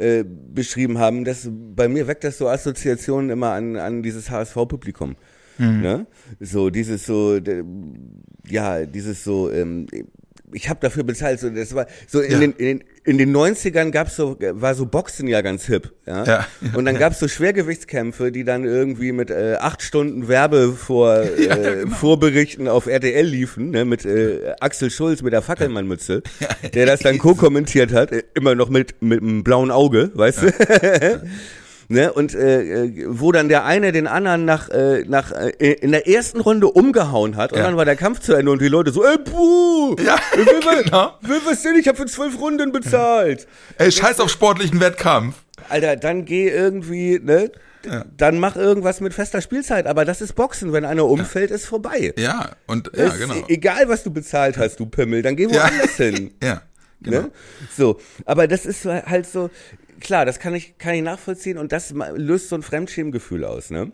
äh, 0.00 0.24
beschrieben 0.24 0.98
haben, 0.98 1.24
dass 1.24 1.46
bei 1.50 1.86
mir 1.86 2.06
weckt 2.06 2.24
das 2.24 2.38
so 2.38 2.48
Assoziationen 2.48 3.28
immer 3.28 3.50
an, 3.50 3.76
an 3.76 4.02
dieses 4.02 4.30
HSV-Publikum. 4.30 5.14
Mhm. 5.58 5.80
Ne? 5.82 6.06
So, 6.40 6.70
dieses 6.70 7.04
so, 7.04 7.38
ja, 8.48 8.86
dieses 8.86 9.22
so, 9.22 9.50
ähm, 9.50 9.86
ich 10.52 10.68
habe 10.68 10.80
dafür 10.80 11.04
bezahlt. 11.04 11.40
So, 11.40 11.50
das 11.50 11.74
war 11.74 11.86
so 12.06 12.20
in, 12.20 12.32
ja. 12.32 12.38
den, 12.38 12.52
in, 12.52 12.66
den, 12.66 12.84
in 13.04 13.18
den 13.18 13.36
90ern 13.36 13.90
gab's 13.90 14.16
so, 14.16 14.36
war 14.38 14.74
so 14.74 14.86
Boxen 14.86 15.26
ja 15.28 15.40
ganz 15.40 15.66
hip. 15.66 15.92
Ja? 16.06 16.24
ja. 16.24 16.46
Und 16.74 16.84
dann 16.84 16.98
gab's 16.98 17.18
so 17.18 17.28
Schwergewichtskämpfe, 17.28 18.30
die 18.32 18.44
dann 18.44 18.64
irgendwie 18.64 19.12
mit 19.12 19.30
äh, 19.30 19.56
acht 19.58 19.82
Stunden 19.82 20.28
Werbe 20.28 20.72
vor 20.72 21.16
äh, 21.22 21.46
ja, 21.46 21.56
genau. 21.56 21.94
Vorberichten 21.94 22.68
auf 22.68 22.86
RTL 22.86 23.26
liefen, 23.26 23.70
ne, 23.70 23.84
mit 23.84 24.04
äh, 24.04 24.54
Axel 24.60 24.90
Schulz 24.90 25.22
mit 25.22 25.32
der 25.32 25.42
Fackelmannmütze, 25.42 26.22
der 26.74 26.86
das 26.86 27.00
dann 27.00 27.18
co-kommentiert 27.18 27.92
hat, 27.92 28.12
äh, 28.12 28.22
immer 28.34 28.54
noch 28.54 28.68
mit 28.68 29.00
mit 29.00 29.22
einem 29.22 29.44
blauen 29.44 29.70
Auge, 29.70 30.10
weißt 30.14 30.42
du? 30.42 31.22
ne? 31.90 32.12
Und 32.12 32.34
äh, 32.34 32.84
äh, 32.84 33.06
wo 33.08 33.32
dann 33.32 33.48
der 33.48 33.64
eine 33.64 33.92
den 33.92 34.06
anderen 34.06 34.44
nach 34.44 34.68
äh, 34.70 35.04
nach 35.06 35.32
äh, 35.32 35.72
in 35.72 35.90
der 35.90 36.08
ersten 36.08 36.40
Runde 36.40 36.68
umgehauen 36.68 37.36
hat 37.36 37.52
und 37.52 37.58
ja. 37.58 37.64
dann 37.64 37.76
war 37.76 37.84
der 37.84 37.96
Kampf 37.96 38.20
zu 38.20 38.34
Ende 38.34 38.50
und 38.52 38.62
die 38.62 38.68
Leute 38.68 38.92
so, 38.92 39.04
ey, 39.04 39.18
puh, 39.18 39.96
ja, 40.02 40.16
will, 40.34 40.46
will, 40.46 40.84
genau. 40.84 41.18
will 41.22 41.40
was 41.44 41.62
denn? 41.62 41.76
Ich 41.76 41.88
habe 41.88 41.98
für 41.98 42.06
zwölf 42.06 42.38
Runden 42.40 42.72
bezahlt. 42.72 43.46
Ey, 43.78 43.90
scheiß 43.90 44.20
auf 44.20 44.30
sportlichen 44.30 44.80
Wettkampf. 44.80 45.36
Alter, 45.68 45.96
dann 45.96 46.24
geh 46.24 46.48
irgendwie, 46.48 47.20
ne? 47.22 47.50
Ja. 47.84 48.04
Dann 48.16 48.38
mach 48.38 48.56
irgendwas 48.56 49.00
mit 49.00 49.14
fester 49.14 49.40
Spielzeit, 49.40 49.86
aber 49.86 50.04
das 50.04 50.20
ist 50.20 50.34
Boxen. 50.34 50.72
Wenn 50.72 50.84
einer 50.84 51.06
umfällt, 51.06 51.50
ja. 51.50 51.56
ist 51.56 51.64
vorbei. 51.66 52.12
Ja, 52.18 52.50
und 52.66 52.90
ja, 52.94 53.08
genau. 53.08 53.34
Egal, 53.48 53.88
was 53.88 54.04
du 54.04 54.10
bezahlt 54.10 54.58
hast, 54.58 54.80
du 54.80 54.86
Pimmel, 54.86 55.22
dann 55.22 55.36
geh 55.36 55.48
woanders 55.48 55.96
hin. 55.96 56.32
Ja. 56.42 56.62
Genau. 57.02 57.22
Ne? 57.22 57.30
So, 57.76 57.98
aber 58.26 58.46
das 58.46 58.66
ist 58.66 58.84
halt 58.84 59.26
so, 59.26 59.48
klar, 60.00 60.24
das 60.24 60.38
kann 60.38 60.54
ich, 60.54 60.78
kann 60.78 60.94
ich 60.94 61.02
nachvollziehen 61.02 61.58
und 61.58 61.72
das 61.72 61.94
löst 62.14 62.48
so 62.48 62.56
ein 62.56 62.62
Fremdschämgefühl 62.62 63.44
aus. 63.44 63.70
Ne? 63.70 63.92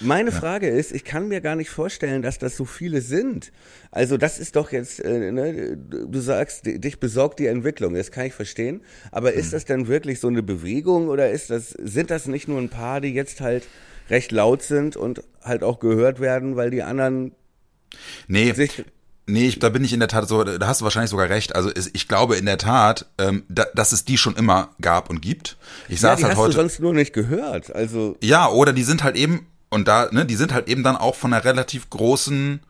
Meine 0.00 0.30
ja. 0.30 0.36
Frage 0.36 0.68
ist, 0.68 0.92
ich 0.92 1.04
kann 1.04 1.28
mir 1.28 1.40
gar 1.40 1.56
nicht 1.56 1.70
vorstellen, 1.70 2.22
dass 2.22 2.38
das 2.38 2.56
so 2.56 2.64
viele 2.64 3.00
sind. 3.00 3.52
Also 3.90 4.16
das 4.16 4.38
ist 4.38 4.56
doch 4.56 4.72
jetzt, 4.72 5.00
äh, 5.04 5.32
ne, 5.32 5.76
du 5.76 6.20
sagst, 6.20 6.66
dich 6.66 7.00
besorgt 7.00 7.38
die 7.38 7.46
Entwicklung, 7.46 7.94
das 7.94 8.10
kann 8.10 8.26
ich 8.26 8.34
verstehen. 8.34 8.82
Aber 9.10 9.32
ist 9.32 9.46
hm. 9.46 9.52
das 9.52 9.64
denn 9.64 9.88
wirklich 9.88 10.20
so 10.20 10.28
eine 10.28 10.42
Bewegung 10.42 11.08
oder 11.08 11.30
ist 11.30 11.50
das, 11.50 11.70
sind 11.70 12.10
das 12.10 12.26
nicht 12.26 12.48
nur 12.48 12.58
ein 12.58 12.68
paar, 12.68 13.00
die 13.00 13.12
jetzt 13.12 13.40
halt 13.40 13.66
recht 14.08 14.32
laut 14.32 14.62
sind 14.62 14.96
und 14.96 15.22
halt 15.42 15.64
auch 15.64 15.80
gehört 15.80 16.20
werden, 16.20 16.56
weil 16.56 16.70
die 16.70 16.82
anderen 16.82 17.32
Nee, 18.28 18.52
sich 18.52 18.84
Nee, 19.28 19.48
ich, 19.48 19.58
da 19.58 19.70
bin 19.70 19.82
ich 19.82 19.92
in 19.92 19.98
der 19.98 20.08
Tat 20.08 20.28
so, 20.28 20.44
da 20.44 20.66
hast 20.68 20.80
du 20.80 20.84
wahrscheinlich 20.84 21.10
sogar 21.10 21.28
recht. 21.28 21.56
Also 21.56 21.70
ich 21.74 22.06
glaube 22.06 22.36
in 22.36 22.46
der 22.46 22.58
Tat, 22.58 23.06
ähm, 23.18 23.42
da, 23.48 23.66
dass 23.74 23.90
es 23.90 24.04
die 24.04 24.18
schon 24.18 24.36
immer 24.36 24.70
gab 24.80 25.10
und 25.10 25.20
gibt. 25.20 25.56
Ich 25.88 26.00
ja, 26.00 26.10
saß 26.10 26.22
halt 26.22 26.32
hast 26.32 26.38
heute. 26.38 26.52
Du 26.52 26.60
sonst 26.60 26.78
nur 26.80 26.94
nicht 26.94 27.12
gehört. 27.12 27.74
Also 27.74 28.16
ja, 28.22 28.48
oder 28.48 28.72
die 28.72 28.84
sind 28.84 29.02
halt 29.02 29.16
eben 29.16 29.46
und 29.68 29.88
da, 29.88 30.08
ne, 30.12 30.26
die 30.26 30.36
sind 30.36 30.54
halt 30.54 30.68
eben 30.68 30.84
dann 30.84 30.96
auch 30.96 31.16
von 31.16 31.32
einer 31.32 31.44
relativ 31.44 31.90
großen 31.90 32.60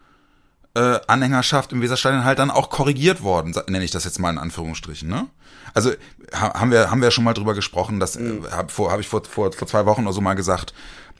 äh, 0.75 0.99
Anhängerschaft 1.07 1.73
im 1.73 1.83
Weserstadion 1.83 2.25
halt 2.25 2.39
dann 2.39 2.51
auch 2.51 2.71
korrigiert 2.71 3.23
worden, 3.23 3.55
nenne 3.69 3.85
ich 3.85 3.91
das 3.91 4.05
jetzt 4.05 4.19
mal 4.19 4.31
in 4.31 4.39
Anführungsstrichen. 4.39 5.09
Ne? 5.09 5.27
Also 5.75 5.93
haben 6.33 6.71
wir 6.71 6.91
haben 6.91 7.03
wir 7.03 7.11
schon 7.11 7.25
mal 7.25 7.35
drüber 7.35 7.53
gesprochen, 7.53 8.01
das 8.01 8.19
mhm. 8.19 8.47
äh, 8.47 8.51
habe 8.51 8.73
hab 8.91 9.01
ich 9.01 9.09
vor, 9.09 9.23
vor 9.25 9.53
vor 9.53 9.69
zwei 9.69 9.85
Wochen 9.85 10.05
oder 10.05 10.15
so 10.15 10.23
mal 10.23 10.35
gesagt 10.35 10.73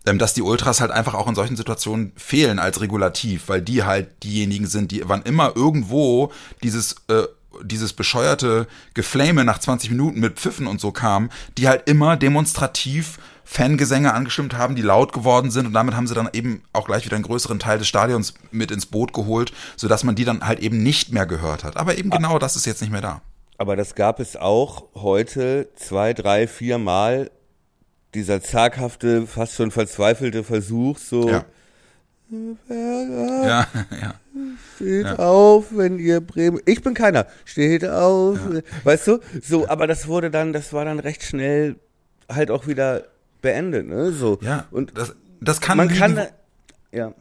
dass 0.07 0.35
die 0.35 0.43
Ultras 0.43 0.81
halt 0.81 0.91
einfach 0.91 1.15
auch 1.15 1.29
in 1.29 1.35
solchen 1.35 1.57
Situationen 1.57 2.13
fehlen 2.17 2.59
als 2.59 2.81
Regulativ, 2.81 3.49
weil 3.49 3.61
die 3.61 3.83
halt 3.85 4.23
diejenigen 4.23 4.67
sind, 4.67 4.93
die 4.93 5.03
wann 5.07 5.23
immer 5.23 5.55
irgendwo 5.57 6.33
dieses 6.63 6.97
äh, 7.09 7.25
dieses 7.65 7.93
bescheuerte 7.93 8.67
Geflame 8.95 9.45
nach 9.45 9.59
20 9.59 9.91
Minuten 9.91 10.21
mit 10.21 10.39
Pfiffen 10.39 10.67
und 10.67 10.81
so 10.81 10.93
kam, 10.93 11.31
die 11.57 11.69
halt 11.69 11.89
immer 11.89 12.17
demonstrativ 12.17 13.19
Fangesänge 13.45 14.13
angestimmt 14.13 14.59
haben, 14.59 14.75
die 14.75 14.83
laut 14.83 15.13
geworden 15.13 15.51
sind 15.51 15.67
und 15.67 15.73
damit 15.73 15.95
haben 15.95 16.07
sie 16.07 16.15
dann 16.15 16.29
eben 16.33 16.63
auch 16.73 16.87
gleich 16.87 17.05
wieder 17.05 17.15
einen 17.15 17.25
größeren 17.25 17.61
Teil 17.61 17.79
des 17.79 17.87
Stadions 17.87 18.35
mit 18.51 18.73
ins 18.73 18.87
Boot 18.87 19.13
geholt, 19.13 19.53
sodass 19.77 20.03
man 20.03 20.17
die 20.17 20.25
dann 20.25 20.47
halt 20.47 20.59
eben 20.59 20.83
nicht 20.83 21.13
mehr 21.13 21.27
gehört 21.27 21.63
hat. 21.63 21.77
Aber 21.77 21.97
eben 21.97 22.11
genau 22.11 22.39
das 22.39 22.57
ist 22.57 22.67
jetzt 22.67 22.81
nicht 22.81 22.91
mehr 22.91 23.01
da. 23.01 23.23
Aber 23.59 23.77
das 23.77 23.95
gab 23.95 24.21
es 24.21 24.37
auch 24.37 24.85
heute 24.95 25.69
zwei, 25.77 26.13
drei, 26.13 26.47
vier 26.47 26.79
Mal 26.79 27.31
dieser 28.17 28.43
zaghafte, 28.43 29.27
fast 29.27 29.55
schon 29.55 29.71
verzweifelte 29.71 30.43
Versuch, 30.43 30.99
so. 30.99 31.29
Ja. 31.29 31.45
Ja, 32.69 33.67
ja. 34.03 34.15
Steht 34.75 35.07
ja. 35.07 35.17
auf, 35.17 35.67
wenn 35.71 35.99
ihr 35.99 36.21
Bremen. 36.21 36.61
Ich 36.67 36.83
bin 36.83 36.95
keiner. 36.95 37.27
Steht 37.45 37.87
auf. 37.87 38.39
Ja. 38.53 38.61
Weißt 38.83 39.07
du? 39.07 39.21
So, 39.41 39.69
aber 39.69 39.87
das 39.87 40.09
wurde 40.09 40.31
dann, 40.31 40.53
das 40.53 40.73
war 40.73 40.85
dann 40.85 40.99
recht 40.99 41.23
schnell 41.23 41.77
halt 42.29 42.51
auch 42.51 42.67
wieder 42.67 43.05
beendet, 43.43 43.87
ne? 43.87 44.11
So. 44.11 44.39
Ja. 44.43 44.65
Und 44.73 44.99
das, 44.99 45.15
das 45.41 45.61
kann 45.61 45.77
man 45.77 45.89
liegen, 45.89 46.01
kann, 46.01 46.27
ja. 46.91 47.13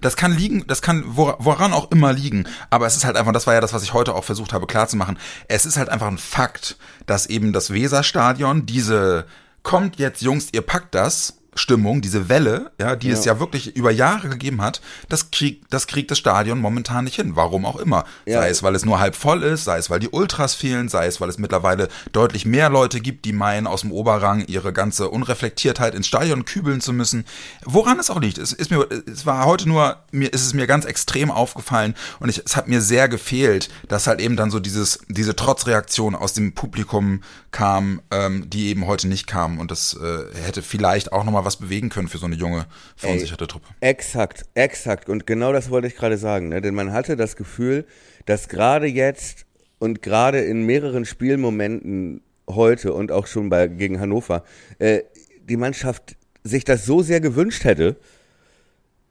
Das 0.00 0.16
kann 0.16 0.32
liegen, 0.32 0.64
das 0.68 0.80
kann 0.80 1.04
woran 1.06 1.72
auch 1.72 1.90
immer 1.90 2.12
liegen. 2.12 2.46
Aber 2.70 2.86
es 2.86 2.96
ist 2.96 3.04
halt 3.04 3.16
einfach, 3.16 3.32
das 3.32 3.46
war 3.46 3.54
ja 3.54 3.60
das, 3.60 3.72
was 3.72 3.82
ich 3.82 3.92
heute 3.92 4.14
auch 4.14 4.24
versucht 4.24 4.52
habe 4.52 4.66
klarzumachen. 4.66 5.18
Es 5.48 5.66
ist 5.66 5.76
halt 5.76 5.88
einfach 5.88 6.08
ein 6.08 6.18
Fakt, 6.18 6.78
dass 7.06 7.26
eben 7.26 7.52
das 7.52 7.72
Weserstadion 7.72 8.64
diese 8.64 9.26
kommt 9.62 9.98
jetzt, 9.98 10.22
Jungs, 10.22 10.48
ihr 10.52 10.62
packt 10.62 10.94
das, 10.94 11.41
Stimmung, 11.54 12.00
diese 12.00 12.28
Welle, 12.28 12.70
ja, 12.80 12.96
die 12.96 13.08
ja. 13.08 13.14
es 13.14 13.24
ja 13.24 13.38
wirklich 13.38 13.76
über 13.76 13.90
Jahre 13.90 14.28
gegeben 14.30 14.62
hat, 14.62 14.80
das 15.08 15.30
kriegt, 15.30 15.72
das 15.72 15.86
kriegt 15.86 16.10
das 16.10 16.18
Stadion 16.18 16.58
momentan 16.58 17.04
nicht 17.04 17.16
hin. 17.16 17.36
Warum 17.36 17.66
auch 17.66 17.76
immer. 17.76 18.04
Ja. 18.24 18.40
Sei 18.40 18.48
es, 18.48 18.62
weil 18.62 18.74
es 18.74 18.84
nur 18.84 19.00
halb 19.00 19.14
voll 19.14 19.42
ist, 19.42 19.64
sei 19.64 19.76
es, 19.76 19.90
weil 19.90 20.00
die 20.00 20.08
Ultras 20.08 20.54
fehlen, 20.54 20.88
sei 20.88 21.06
es, 21.06 21.20
weil 21.20 21.28
es 21.28 21.38
mittlerweile 21.38 21.88
deutlich 22.12 22.46
mehr 22.46 22.70
Leute 22.70 23.00
gibt, 23.00 23.26
die 23.26 23.32
meinen, 23.32 23.66
aus 23.66 23.82
dem 23.82 23.92
Oberrang 23.92 24.44
ihre 24.46 24.72
ganze 24.72 25.10
Unreflektiertheit 25.10 25.94
ins 25.94 26.06
Stadion 26.06 26.44
kübeln 26.46 26.80
zu 26.80 26.92
müssen. 26.92 27.24
Woran 27.64 27.98
es 27.98 28.08
auch 28.08 28.20
liegt. 28.20 28.38
Es 28.38 28.52
ist 28.52 28.70
mir, 28.70 28.88
es 29.06 29.26
war 29.26 29.44
heute 29.44 29.68
nur, 29.68 29.98
mir 30.10 30.32
ist 30.32 30.46
es 30.46 30.54
mir 30.54 30.66
ganz 30.66 30.86
extrem 30.86 31.30
aufgefallen 31.30 31.94
und 32.18 32.30
ich, 32.30 32.42
es 32.44 32.56
hat 32.56 32.68
mir 32.68 32.80
sehr 32.80 33.08
gefehlt, 33.08 33.68
dass 33.88 34.06
halt 34.06 34.20
eben 34.20 34.36
dann 34.36 34.50
so 34.50 34.58
dieses, 34.58 35.00
diese 35.08 35.36
Trotzreaktion 35.36 36.14
aus 36.14 36.32
dem 36.32 36.54
Publikum 36.54 37.22
kam, 37.50 38.00
ähm, 38.10 38.48
die 38.48 38.68
eben 38.68 38.86
heute 38.86 39.06
nicht 39.06 39.26
kam 39.26 39.58
und 39.58 39.70
das 39.70 39.94
äh, 39.94 40.34
hätte 40.44 40.62
vielleicht 40.62 41.12
auch 41.12 41.24
nochmal 41.24 41.41
mal 41.42 41.46
was 41.46 41.56
bewegen 41.56 41.88
können 41.88 42.08
für 42.08 42.18
so 42.18 42.26
eine 42.26 42.36
junge, 42.36 42.66
verunsicherte 42.96 43.46
Truppe. 43.46 43.68
Exakt, 43.80 44.44
exakt. 44.54 45.08
Und 45.08 45.26
genau 45.26 45.52
das 45.52 45.70
wollte 45.70 45.86
ich 45.88 45.96
gerade 45.96 46.18
sagen. 46.18 46.48
Ne? 46.48 46.60
Denn 46.60 46.74
man 46.74 46.92
hatte 46.92 47.16
das 47.16 47.36
Gefühl, 47.36 47.86
dass 48.26 48.48
gerade 48.48 48.86
jetzt 48.86 49.46
und 49.78 50.02
gerade 50.02 50.40
in 50.40 50.64
mehreren 50.64 51.04
Spielmomenten 51.04 52.22
heute 52.48 52.92
und 52.92 53.12
auch 53.12 53.26
schon 53.26 53.48
bei, 53.48 53.68
gegen 53.68 54.00
Hannover, 54.00 54.44
äh, 54.78 55.00
die 55.48 55.56
Mannschaft 55.56 56.16
sich 56.44 56.64
das 56.64 56.84
so 56.84 57.02
sehr 57.02 57.20
gewünscht 57.20 57.64
hätte, 57.64 57.96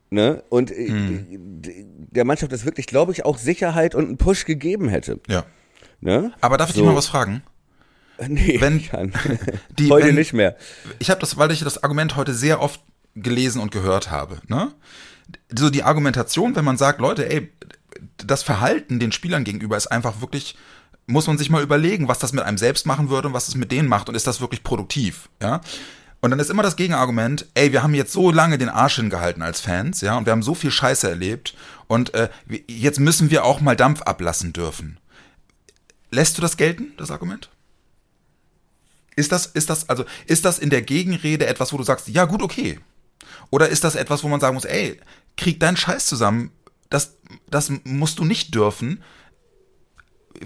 ne? 0.09 0.43
Und 0.49 0.71
äh, 0.71 0.87
hm. 0.87 1.61
der 2.11 2.25
Mannschaft 2.25 2.51
das 2.51 2.65
wirklich, 2.65 2.87
glaube 2.87 3.11
ich, 3.11 3.25
auch 3.25 3.37
Sicherheit 3.37 3.95
und 3.95 4.05
einen 4.05 4.17
Push 4.17 4.45
gegeben 4.45 4.89
hätte. 4.89 5.19
Ja. 5.27 5.45
Ne? 6.01 6.33
Aber 6.41 6.57
darf 6.57 6.69
ich 6.69 6.75
so. 6.75 6.81
dich 6.81 6.89
mal 6.89 6.95
was 6.95 7.07
fragen? 7.07 7.43
Nee, 8.27 8.61
wenn, 8.61 8.83
kann. 8.83 9.13
Die, 9.79 9.89
heute 9.89 10.07
wenn, 10.07 10.15
nicht 10.15 10.33
mehr. 10.33 10.55
Ich 10.99 11.09
habe 11.09 11.19
das, 11.19 11.37
weil 11.37 11.51
ich 11.51 11.63
das 11.63 11.83
Argument 11.83 12.15
heute 12.15 12.33
sehr 12.33 12.61
oft 12.61 12.81
gelesen 13.15 13.61
und 13.61 13.71
gehört 13.71 14.11
habe. 14.11 14.39
Ne? 14.47 14.71
So 15.53 15.69
die 15.69 15.83
Argumentation, 15.83 16.55
wenn 16.55 16.65
man 16.65 16.77
sagt, 16.77 16.99
Leute, 16.99 17.29
ey, 17.29 17.51
das 18.17 18.43
Verhalten 18.43 18.99
den 18.99 19.11
Spielern 19.11 19.43
gegenüber 19.43 19.75
ist 19.75 19.87
einfach 19.87 20.21
wirklich, 20.21 20.55
muss 21.07 21.27
man 21.27 21.37
sich 21.37 21.49
mal 21.49 21.63
überlegen, 21.63 22.07
was 22.07 22.19
das 22.19 22.33
mit 22.33 22.43
einem 22.43 22.57
selbst 22.57 22.85
machen 22.85 23.09
würde 23.09 23.29
und 23.29 23.33
was 23.33 23.47
es 23.47 23.55
mit 23.55 23.71
denen 23.71 23.89
macht 23.89 24.07
und 24.07 24.15
ist 24.15 24.27
das 24.27 24.41
wirklich 24.41 24.63
produktiv, 24.63 25.29
ja? 25.41 25.61
Und 26.23 26.29
dann 26.29 26.39
ist 26.39 26.51
immer 26.51 26.61
das 26.61 26.75
Gegenargument, 26.75 27.47
ey, 27.55 27.71
wir 27.71 27.81
haben 27.81 27.95
jetzt 27.95 28.13
so 28.13 28.29
lange 28.29 28.59
den 28.59 28.69
Arsch 28.69 28.97
hingehalten 28.97 29.41
als 29.41 29.59
Fans, 29.59 30.01
ja, 30.01 30.15
und 30.17 30.27
wir 30.27 30.31
haben 30.31 30.43
so 30.43 30.53
viel 30.53 30.69
Scheiße 30.69 31.09
erlebt 31.09 31.55
und 31.87 32.13
äh, 32.13 32.29
jetzt 32.67 32.99
müssen 32.99 33.31
wir 33.31 33.43
auch 33.43 33.59
mal 33.59 33.75
Dampf 33.75 34.03
ablassen 34.03 34.53
dürfen. 34.53 34.99
Lässt 36.11 36.37
du 36.37 36.41
das 36.43 36.57
gelten, 36.57 36.93
das 36.97 37.09
Argument? 37.09 37.49
Ist 39.15 39.31
das, 39.31 39.47
ist 39.47 39.69
das, 39.69 39.89
also, 39.89 40.05
ist 40.25 40.45
das 40.45 40.59
in 40.59 40.69
der 40.69 40.81
Gegenrede 40.81 41.45
etwas, 41.45 41.73
wo 41.73 41.77
du 41.77 41.83
sagst, 41.83 42.07
ja, 42.07 42.25
gut, 42.25 42.41
okay? 42.41 42.79
Oder 43.49 43.69
ist 43.69 43.83
das 43.83 43.95
etwas, 43.95 44.23
wo 44.23 44.27
man 44.27 44.39
sagen 44.39 44.55
muss, 44.55 44.65
ey, 44.65 44.99
krieg 45.37 45.59
deinen 45.59 45.77
Scheiß 45.77 46.05
zusammen, 46.05 46.51
das, 46.89 47.17
das 47.49 47.71
musst 47.83 48.19
du 48.19 48.25
nicht 48.25 48.55
dürfen? 48.55 49.03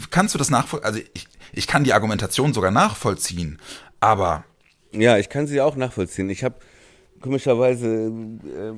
Kannst 0.10 0.34
du 0.34 0.40
das 0.40 0.50
nachvollziehen? 0.50 0.86
Also, 0.86 1.00
ich, 1.14 1.28
ich 1.54 1.68
kann 1.68 1.84
die 1.84 1.94
Argumentation 1.94 2.54
sogar 2.54 2.72
nachvollziehen, 2.72 3.60
aber. 4.00 4.44
Ja, 4.92 5.18
ich 5.18 5.30
kann 5.30 5.48
sie 5.48 5.62
auch 5.62 5.76
nachvollziehen. 5.76 6.30
Ich 6.30 6.44
habe 6.44 6.56
komischerweise 7.22 7.88
äh, 7.88 8.74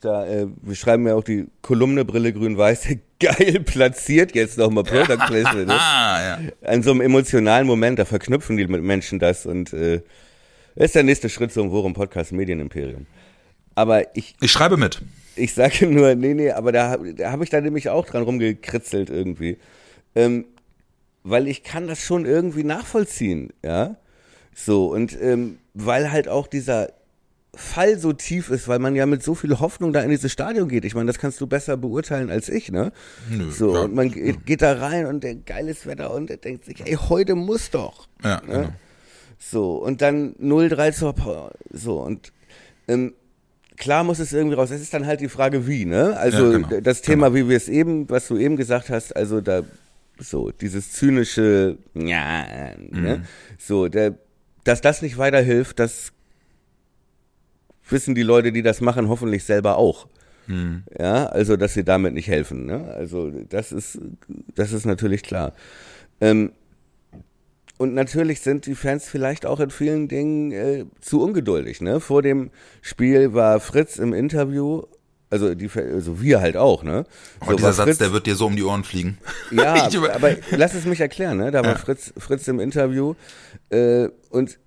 da, 0.00 0.26
äh, 0.26 0.46
wir 0.62 0.74
schreiben 0.74 1.06
ja 1.06 1.14
auch 1.14 1.24
die 1.24 1.46
Kolumne 1.62 2.04
Brille 2.04 2.32
grün-weiß, 2.32 2.88
geil 3.20 3.60
platziert 3.60 4.34
jetzt 4.34 4.58
nochmal 4.58 4.84
Product 4.84 5.26
Placement. 5.26 5.68
Ne? 5.68 5.74
ah, 5.78 6.20
ja. 6.22 6.38
An 6.68 6.82
so 6.82 6.90
einem 6.90 7.00
emotionalen 7.00 7.66
Moment, 7.66 7.98
da 7.98 8.04
verknüpfen 8.04 8.56
die 8.56 8.66
Menschen 8.66 9.18
das 9.18 9.46
und 9.46 9.72
äh, 9.72 10.00
ist 10.74 10.94
der 10.94 11.02
nächste 11.02 11.28
Schritt 11.28 11.52
zum 11.52 11.70
Worum 11.70 11.94
Podcast 11.94 12.32
Medienimperium. 12.32 13.06
Aber 13.74 14.16
ich. 14.16 14.34
Ich 14.40 14.52
schreibe 14.52 14.76
mit. 14.76 15.02
Ich 15.36 15.52
sage 15.52 15.86
nur, 15.86 16.14
nee, 16.14 16.34
nee, 16.34 16.50
aber 16.50 16.72
da, 16.72 16.96
da 16.96 17.32
habe 17.32 17.44
ich 17.44 17.50
da 17.50 17.60
nämlich 17.60 17.88
auch 17.88 18.06
dran 18.06 18.22
rumgekritzelt 18.22 19.10
irgendwie. 19.10 19.58
Ähm, 20.14 20.46
weil 21.24 21.48
ich 21.48 21.62
kann 21.62 21.88
das 21.88 22.00
schon 22.00 22.24
irgendwie 22.24 22.64
nachvollziehen, 22.64 23.52
ja. 23.64 23.96
So, 24.54 24.92
und 24.92 25.20
ähm, 25.20 25.58
weil 25.72 26.12
halt 26.12 26.28
auch 26.28 26.46
dieser 26.46 26.92
Fall 27.56 27.98
so 27.98 28.12
tief 28.12 28.50
ist, 28.50 28.68
weil 28.68 28.78
man 28.78 28.94
ja 28.94 29.06
mit 29.06 29.22
so 29.22 29.34
viel 29.34 29.58
Hoffnung 29.60 29.92
da 29.92 30.00
in 30.00 30.10
dieses 30.10 30.32
Stadion 30.32 30.68
geht. 30.68 30.84
Ich 30.84 30.94
meine, 30.94 31.06
das 31.06 31.18
kannst 31.18 31.40
du 31.40 31.46
besser 31.46 31.76
beurteilen 31.76 32.30
als 32.30 32.48
ich, 32.48 32.70
ne? 32.70 32.92
Nö, 33.30 33.50
so, 33.50 33.74
ja. 33.74 33.82
und 33.82 33.94
man 33.94 34.10
geht, 34.10 34.46
geht, 34.46 34.62
da 34.62 34.74
rein 34.74 35.06
und 35.06 35.22
denkt, 35.22 35.46
geiles 35.46 35.86
Wetter 35.86 36.12
und 36.12 36.30
denkt 36.44 36.64
sich, 36.64 36.86
ey, 36.86 36.94
heute 36.94 37.34
muss 37.34 37.70
doch. 37.70 38.08
Ja, 38.22 38.40
ne? 38.40 38.42
genau. 38.46 38.68
So, 39.38 39.76
und 39.76 40.00
dann 40.00 40.34
0-3 40.36 40.92
zur 40.92 41.12
Power. 41.14 41.52
So, 41.70 42.00
und 42.00 42.32
ähm, 42.88 43.14
klar 43.76 44.04
muss 44.04 44.18
es 44.18 44.32
irgendwie 44.32 44.56
raus. 44.56 44.70
Es 44.70 44.80
ist 44.80 44.94
dann 44.94 45.06
halt 45.06 45.20
die 45.20 45.28
Frage, 45.28 45.66
wie, 45.66 45.84
ne? 45.84 46.16
Also 46.16 46.52
ja, 46.52 46.58
genau, 46.58 46.80
das 46.80 47.02
Thema, 47.02 47.28
genau. 47.28 47.38
wie 47.38 47.48
wir 47.50 47.56
es 47.56 47.68
eben, 47.68 48.08
was 48.08 48.28
du 48.28 48.36
eben 48.36 48.56
gesagt 48.56 48.90
hast, 48.90 49.14
also 49.14 49.40
da 49.40 49.62
so, 50.18 50.50
dieses 50.50 50.92
zynische, 50.92 51.76
ja, 51.94 52.44
ne? 52.44 52.76
mhm. 52.90 53.02
ne? 53.02 53.24
So, 53.58 53.88
der, 53.88 54.14
dass 54.64 54.80
das 54.80 55.02
nicht 55.02 55.18
weiterhilft, 55.18 55.78
das 55.78 56.13
wissen 57.88 58.14
die 58.14 58.22
Leute, 58.22 58.52
die 58.52 58.62
das 58.62 58.80
machen, 58.80 59.08
hoffentlich 59.08 59.44
selber 59.44 59.76
auch. 59.76 60.06
Hm. 60.46 60.82
Ja, 60.98 61.26
also 61.26 61.56
dass 61.56 61.74
sie 61.74 61.84
damit 61.84 62.14
nicht 62.14 62.28
helfen. 62.28 62.66
Ne? 62.66 62.92
Also 62.94 63.30
das 63.30 63.72
ist, 63.72 63.98
das 64.54 64.72
ist 64.72 64.84
natürlich 64.84 65.22
klar. 65.22 65.52
Ähm, 66.20 66.52
und 67.76 67.94
natürlich 67.94 68.40
sind 68.40 68.66
die 68.66 68.74
Fans 68.74 69.08
vielleicht 69.08 69.46
auch 69.46 69.58
in 69.58 69.70
vielen 69.70 70.08
Dingen 70.08 70.52
äh, 70.52 70.84
zu 71.00 71.22
ungeduldig. 71.22 71.80
Ne? 71.80 72.00
Vor 72.00 72.22
dem 72.22 72.50
Spiel 72.82 73.34
war 73.34 73.58
Fritz 73.58 73.96
im 73.96 74.12
Interview, 74.12 74.82
also, 75.30 75.54
die, 75.54 75.68
also 75.74 76.20
wir 76.20 76.40
halt 76.40 76.56
auch, 76.56 76.84
ne? 76.84 77.04
Oh, 77.40 77.46
so, 77.50 77.56
dieser 77.56 77.72
Satz, 77.72 77.86
Fritz, 77.86 77.98
der 77.98 78.12
wird 78.12 78.26
dir 78.26 78.36
so 78.36 78.46
um 78.46 78.54
die 78.54 78.62
Ohren 78.62 78.84
fliegen. 78.84 79.18
Ja, 79.50 79.88
aber 80.12 80.36
lass 80.52 80.74
es 80.74 80.84
mich 80.84 81.00
erklären, 81.00 81.38
ne? 81.38 81.50
Da 81.50 81.64
war 81.64 81.72
ja. 81.72 81.76
Fritz, 81.76 82.12
Fritz 82.16 82.46
im 82.46 82.60
Interview 82.60 83.14
äh, 83.70 84.08
und 84.30 84.58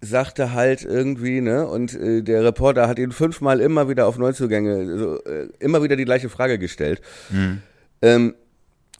sagte 0.00 0.52
halt 0.52 0.82
irgendwie, 0.84 1.40
ne, 1.40 1.66
und 1.66 1.94
äh, 1.94 2.22
der 2.22 2.42
Reporter 2.44 2.88
hat 2.88 2.98
ihn 2.98 3.12
fünfmal 3.12 3.60
immer 3.60 3.88
wieder 3.88 4.06
auf 4.06 4.16
Neuzugänge, 4.18 4.98
so, 4.98 5.22
äh, 5.24 5.48
immer 5.58 5.82
wieder 5.82 5.96
die 5.96 6.04
gleiche 6.06 6.28
Frage 6.28 6.58
gestellt. 6.58 7.00
Mhm. 7.30 7.60
Ähm, 8.02 8.34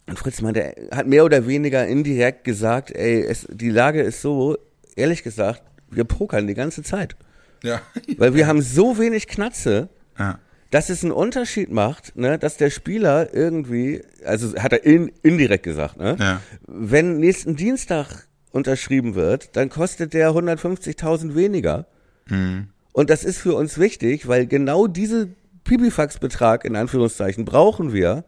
und 0.07 0.19
Fritz 0.19 0.41
meinte, 0.41 0.75
hat 0.91 1.07
mehr 1.07 1.25
oder 1.25 1.47
weniger 1.47 1.87
indirekt 1.87 2.43
gesagt, 2.43 2.91
ey, 2.91 3.21
es, 3.23 3.47
die 3.49 3.69
Lage 3.69 4.01
ist 4.01 4.21
so, 4.21 4.57
ehrlich 4.95 5.23
gesagt, 5.23 5.63
wir 5.89 6.03
pokern 6.03 6.47
die 6.47 6.53
ganze 6.53 6.83
Zeit. 6.83 7.15
Ja. 7.63 7.81
Weil 8.17 8.33
wir 8.35 8.47
haben 8.47 8.61
so 8.61 8.97
wenig 8.99 9.27
Knatze, 9.27 9.89
Ja. 10.19 10.39
dass 10.69 10.89
es 10.89 11.03
einen 11.03 11.11
Unterschied 11.13 11.71
macht, 11.71 12.15
ne, 12.15 12.37
dass 12.37 12.57
der 12.57 12.69
Spieler 12.69 13.33
irgendwie, 13.33 14.01
also 14.25 14.55
hat 14.55 14.73
er 14.73 14.83
in, 14.85 15.11
indirekt 15.23 15.63
gesagt, 15.63 15.97
ne, 15.97 16.15
Ja. 16.19 16.41
wenn 16.67 17.17
nächsten 17.17 17.55
Dienstag 17.55 18.27
unterschrieben 18.51 19.15
wird, 19.15 19.55
dann 19.55 19.69
kostet 19.69 20.13
der 20.13 20.31
150.000 20.31 21.35
weniger. 21.35 21.85
Mhm. 22.27 22.69
Und 22.93 23.09
das 23.09 23.23
ist 23.23 23.37
für 23.37 23.55
uns 23.55 23.77
wichtig, 23.77 24.27
weil 24.27 24.45
genau 24.47 24.87
diese 24.87 25.29
Pipifax-Betrag 25.63 26.65
in 26.65 26.75
Anführungszeichen 26.75 27.45
brauchen 27.45 27.93
wir, 27.93 28.25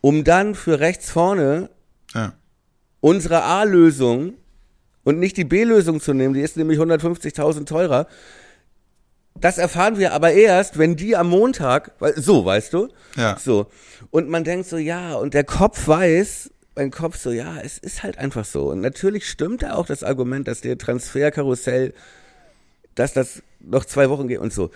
um 0.00 0.24
dann 0.24 0.54
für 0.54 0.80
rechts 0.80 1.10
vorne 1.10 1.70
Ja. 2.14 2.34
unsere 3.00 3.42
A-Lösung 3.42 4.34
und 5.04 5.18
nicht 5.18 5.36
die 5.36 5.44
B-Lösung 5.44 6.00
zu 6.00 6.12
nehmen, 6.12 6.34
die 6.34 6.40
ist 6.42 6.56
nämlich 6.56 6.78
150.000 6.78 7.64
teurer. 7.66 8.06
Das 9.40 9.56
erfahren 9.56 9.98
wir 9.98 10.12
aber 10.12 10.32
erst, 10.32 10.78
wenn 10.78 10.96
die 10.96 11.16
am 11.16 11.28
Montag, 11.28 11.92
so, 12.16 12.44
weißt 12.44 12.72
du? 12.72 12.88
Ja. 13.16 13.38
So. 13.38 13.68
Und 14.10 14.28
man 14.28 14.44
denkt 14.44 14.68
so, 14.68 14.76
ja, 14.76 15.14
und 15.14 15.32
der 15.32 15.44
Kopf 15.44 15.86
weiß, 15.86 16.50
mein 16.78 16.92
Kopf 16.92 17.18
so, 17.18 17.32
ja, 17.32 17.58
es 17.58 17.76
ist 17.78 18.04
halt 18.04 18.18
einfach 18.18 18.44
so. 18.44 18.70
Und 18.70 18.80
natürlich 18.80 19.28
stimmt 19.28 19.64
da 19.64 19.74
auch 19.74 19.86
das 19.86 20.04
Argument, 20.04 20.46
dass 20.46 20.60
der 20.60 20.78
Transferkarussell, 20.78 21.92
dass 22.94 23.12
das 23.12 23.42
noch 23.58 23.84
zwei 23.84 24.08
Wochen 24.10 24.28
geht 24.28 24.38
und 24.38 24.52
so. 24.52 24.70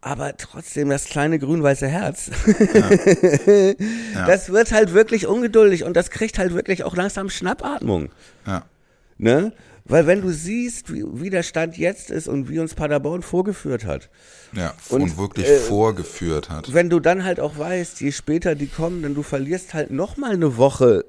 Aber 0.00 0.36
trotzdem, 0.36 0.88
das 0.90 1.04
kleine 1.04 1.38
grün-weiße 1.38 1.86
Herz, 1.86 2.30
das 4.26 4.50
wird 4.50 4.72
halt 4.72 4.94
wirklich 4.94 5.28
ungeduldig 5.28 5.84
und 5.84 5.96
das 5.96 6.10
kriegt 6.10 6.38
halt 6.38 6.54
wirklich 6.54 6.82
auch 6.82 6.96
langsam 6.96 7.30
Schnappatmung. 7.30 8.10
Ja. 8.44 8.64
Ne? 9.18 9.52
Weil 9.84 10.06
wenn 10.06 10.20
du 10.20 10.30
siehst, 10.30 10.92
wie, 10.92 11.04
wie 11.04 11.30
der 11.30 11.44
Stand 11.44 11.78
jetzt 11.78 12.10
ist 12.10 12.28
und 12.28 12.48
wie 12.48 12.58
uns 12.58 12.74
Paderborn 12.74 13.22
vorgeführt 13.22 13.84
hat, 13.84 14.10
Ja. 14.52 14.74
Und, 14.88 15.02
Und, 15.02 15.18
wirklich 15.18 15.46
äh, 15.46 15.58
vorgeführt 15.58 16.50
hat. 16.50 16.74
wenn 16.74 16.90
du 16.90 16.98
dann 17.00 17.24
halt 17.24 17.38
auch 17.38 17.58
weißt, 17.58 18.00
je 18.00 18.12
später 18.12 18.54
die 18.54 18.66
kommen, 18.66 19.02
dann 19.02 19.14
du 19.14 19.22
verlierst 19.22 19.74
halt 19.74 19.90
noch 19.92 20.16
mal 20.16 20.32
eine 20.32 20.56
Woche 20.56 21.04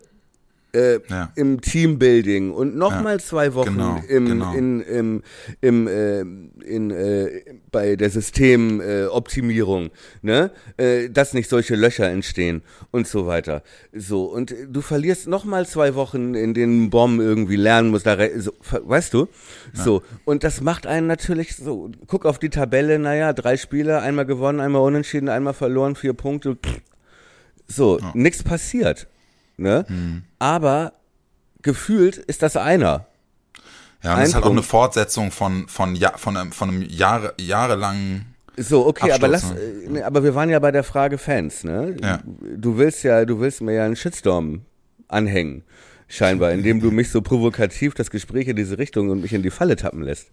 äh, 0.74 1.00
Ja. 1.10 1.32
im 1.36 1.62
Teambuilding 1.62 2.52
und 2.52 2.76
noch 2.76 2.92
Ja, 2.92 3.02
mal 3.02 3.20
zwei 3.20 3.54
Wochen 3.54 3.74
genau, 3.74 4.02
im, 4.08 4.26
genau. 4.26 4.54
in, 4.54 4.82
im, 4.82 5.24
im, 5.62 5.88
äh, 5.88 6.20
in, 6.66 6.92
äh, 6.92 7.42
bei 7.72 7.96
der 7.96 8.10
Systemoptimierung, 8.10 9.10
Optimierung, 9.12 9.90
ne? 10.22 10.52
äh, 10.78 11.10
dass 11.10 11.34
nicht 11.34 11.50
solche 11.50 11.76
Löcher 11.76 12.10
entstehen 12.10 12.62
und 12.92 13.08
so 13.08 13.26
weiter. 13.28 13.64
So 13.94 14.26
und 14.26 14.56
du 14.70 14.82
verlierst 14.82 15.28
noch 15.28 15.46
mal 15.46 15.66
zwei 15.68 15.96
Wochen, 15.96 16.36
in 16.36 16.54
denen 16.54 16.90
Bomb 16.90 17.20
irgendwie 17.20 17.56
lernen 17.56 17.90
muss, 17.90 18.04
da, 18.04 18.18
so, 18.38 18.52
weißt 18.62 19.14
du? 19.14 19.28
So 19.74 20.04
und 20.26 20.44
das 20.44 20.62
macht 20.62 20.88
einen 20.88 21.08
natürlich 21.08 21.56
so. 21.56 21.90
Guck 22.08 22.26
auf 22.26 22.40
die 22.40 22.50
Tabelle, 22.50 23.00
naja, 23.00 23.34
drei 23.34 23.58
Spiele, 23.58 24.02
einmal 24.02 24.26
gewonnen, 24.26 24.60
einmal 24.60 24.82
unentschieden, 24.82 25.30
einmal 25.30 25.54
verloren, 25.54 25.96
vier 25.96 26.14
Punkte. 26.14 26.58
So, 27.68 28.00
nix 28.14 28.44
passiert. 28.44 29.08
Ne? 29.60 29.86
Hm. 29.88 30.24
Aber 30.40 30.94
gefühlt 31.62 32.18
ist 32.18 32.42
das 32.42 32.56
einer. 32.56 33.06
Ja, 34.04 34.14
und 34.14 34.20
das 34.22 34.30
ist 34.30 34.36
halt 34.36 34.46
auch 34.46 34.52
eine 34.52 34.64
Fortsetzung 34.64 35.32
von, 35.32 35.68
von, 35.68 35.96
ja, 35.96 36.18
von 36.18 36.38
einem, 36.38 36.52
von 36.52 36.70
einem 36.70 36.82
Jahre, 36.84 37.34
jahrelangen. 37.40 38.34
So, 38.56 38.86
okay, 38.88 39.12
aber 39.12 39.28
lass, 39.28 39.52
Absturz, 39.52 39.62
äh, 39.62 39.90
ne, 39.90 40.06
aber 40.06 40.24
wir 40.24 40.36
waren 40.36 40.50
ja 40.50 40.60
bei 40.60 40.72
der 40.72 40.84
Frage 40.84 41.18
Fans, 41.18 41.64
ne? 41.64 41.96
Ja. 42.02 42.20
Du 42.56 42.78
willst 42.78 43.04
ja, 43.04 43.26
du 43.26 43.40
willst 43.40 43.62
mir 43.62 43.74
ja 43.74 43.86
einen 43.86 43.96
Shitstorm 43.96 44.62
anhängen, 45.08 45.64
scheinbar, 46.08 46.52
indem 46.52 46.80
du 46.80 46.92
mich 46.92 47.10
so 47.10 47.22
provokativ 47.22 47.94
das 47.94 48.10
Gespräch 48.10 48.48
in 48.48 48.56
diese 48.56 48.78
Richtung 48.78 49.10
und 49.10 49.22
mich 49.22 49.34
in 49.34 49.44
die 49.44 49.50
Falle 49.50 49.76
tappen 49.76 50.02
lässt. 50.02 50.30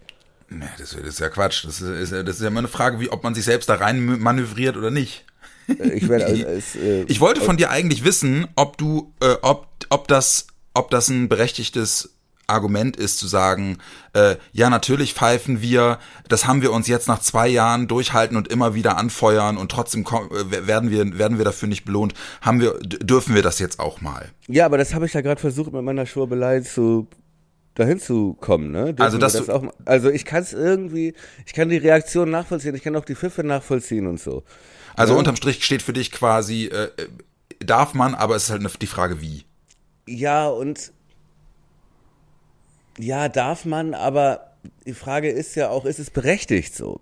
Nee, 0.49 0.65
das, 0.77 0.91
das 0.91 1.01
ist 1.01 1.19
ja 1.19 1.29
Quatsch. 1.29 1.65
Das 1.65 1.81
ist, 1.81 2.11
ist, 2.11 2.11
das 2.11 2.35
ist 2.37 2.41
ja 2.41 2.47
immer 2.47 2.59
eine 2.59 2.67
Frage, 2.69 2.99
wie, 2.99 3.09
ob 3.09 3.23
man 3.23 3.35
sich 3.35 3.43
selbst 3.43 3.67
da 3.67 3.75
rein 3.75 4.05
manövriert 4.05 4.77
oder 4.77 4.91
nicht. 4.91 5.25
Ich 5.67 6.07
werde 6.07 6.25
als, 6.25 6.45
als 6.45 6.75
äh, 6.75 7.03
Ich 7.07 7.19
wollte 7.19 7.41
von 7.41 7.57
dir 7.57 7.69
eigentlich 7.69 8.03
wissen, 8.03 8.47
ob 8.55 8.77
du, 8.77 9.13
äh, 9.21 9.35
ob, 9.41 9.67
ob 9.89 10.07
das, 10.07 10.47
ob 10.73 10.89
das 10.91 11.09
ein 11.09 11.27
berechtigtes 11.29 12.13
Argument 12.49 12.95
ist 12.95 13.19
zu 13.19 13.27
sagen, 13.27 13.77
äh, 14.13 14.37
ja 14.53 14.69
natürlich 14.69 15.13
pfeifen 15.13 15.61
wir, 15.61 15.99
das 16.29 16.47
haben 16.47 16.61
wir 16.61 16.71
uns 16.71 16.87
jetzt 16.87 17.09
nach 17.09 17.19
zwei 17.19 17.49
Jahren 17.49 17.89
durchhalten 17.89 18.37
und 18.37 18.47
immer 18.47 18.73
wieder 18.73 18.95
anfeuern 18.95 19.57
und 19.57 19.69
trotzdem 19.69 20.05
ko- 20.05 20.29
äh, 20.33 20.65
werden 20.65 20.89
wir 20.89 21.17
werden 21.19 21.37
wir 21.39 21.43
dafür 21.43 21.67
nicht 21.67 21.83
belohnt. 21.83 22.13
Haben 22.41 22.61
wir 22.61 22.79
dürfen 22.81 23.35
wir 23.35 23.41
das 23.41 23.59
jetzt 23.59 23.79
auch 23.81 23.99
mal? 23.99 24.29
ja, 24.47 24.65
aber 24.65 24.77
das 24.77 24.93
habe 24.93 25.05
ich 25.05 25.13
ja 25.13 25.19
gerade 25.19 25.41
versucht 25.41 25.73
mit 25.73 25.83
meiner 25.83 26.05
Schwurbelei 26.05 26.61
zu 26.61 27.09
dahin 27.75 27.99
zu 27.99 28.33
kommen, 28.39 28.71
ne? 28.71 28.85
Dürfen 28.93 29.01
Also, 29.01 29.17
das 29.17 29.33
du- 29.45 29.51
auch, 29.53 29.63
also 29.83 30.09
ich 30.09 30.23
kann 30.23 30.41
es 30.41 30.53
irgendwie, 30.53 31.13
ich 31.45 31.53
kann 31.53 31.67
die 31.67 31.77
Reaktion 31.77 32.31
nachvollziehen, 32.31 32.73
ich 32.75 32.81
kann 32.81 32.95
auch 32.95 33.03
die 33.05 33.15
Pfiffe 33.15 33.43
nachvollziehen 33.43 34.07
und 34.07 34.21
so. 34.21 34.43
Also 34.97 35.13
Ja. 35.13 35.19
unterm 35.19 35.35
Strich 35.37 35.63
steht 35.63 35.81
für 35.81 35.93
dich 35.93 36.11
quasi, 36.11 36.65
äh, 36.65 36.89
darf 37.59 37.93
man, 37.93 38.15
aber 38.15 38.35
es 38.35 38.43
ist 38.45 38.49
halt 38.49 38.81
die 38.81 38.87
Frage 38.87 39.21
wie. 39.21 39.45
Ja, 40.07 40.47
und 40.47 40.91
ja, 42.97 43.29
darf 43.29 43.63
man, 43.65 43.93
aber 43.93 44.53
die 44.85 44.93
Frage 44.93 45.29
ist 45.29 45.55
ja 45.55 45.69
auch, 45.69 45.85
ist 45.85 45.99
es 45.99 46.09
berechtigt 46.09 46.75
so? 46.75 46.99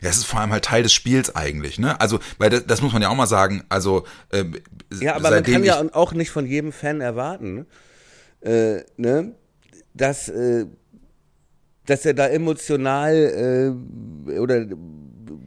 Ja, 0.00 0.08
es 0.08 0.16
ist 0.16 0.24
vor 0.24 0.40
allem 0.40 0.50
halt 0.50 0.64
Teil 0.64 0.82
des 0.82 0.94
Spiels 0.94 1.34
eigentlich, 1.36 1.78
ne? 1.78 2.00
Also, 2.00 2.20
weil 2.38 2.48
das, 2.48 2.66
das 2.66 2.80
muss 2.80 2.92
man 2.92 3.02
ja 3.02 3.10
auch 3.10 3.14
mal 3.14 3.26
sagen, 3.26 3.64
also 3.68 4.06
äh, 4.30 4.44
Ja, 5.00 5.16
aber 5.16 5.30
man 5.30 5.42
kann 5.42 5.64
ja 5.64 5.82
auch 5.92 6.12
nicht 6.12 6.30
von 6.30 6.46
jedem 6.46 6.72
Fan 6.72 7.00
erwarten, 7.02 7.66
äh, 8.40 8.82
ne, 8.96 9.34
dass, 9.92 10.28
äh, 10.30 10.66
dass 11.84 12.06
er 12.06 12.14
da 12.14 12.28
emotional 12.28 13.76
äh, 14.26 14.38
oder 14.38 14.66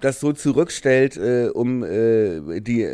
das 0.04 0.20
so 0.20 0.34
zurückstellt, 0.34 1.18
äh, 1.18 1.50
um 1.54 1.84
äh, 1.84 2.60
die, 2.62 2.88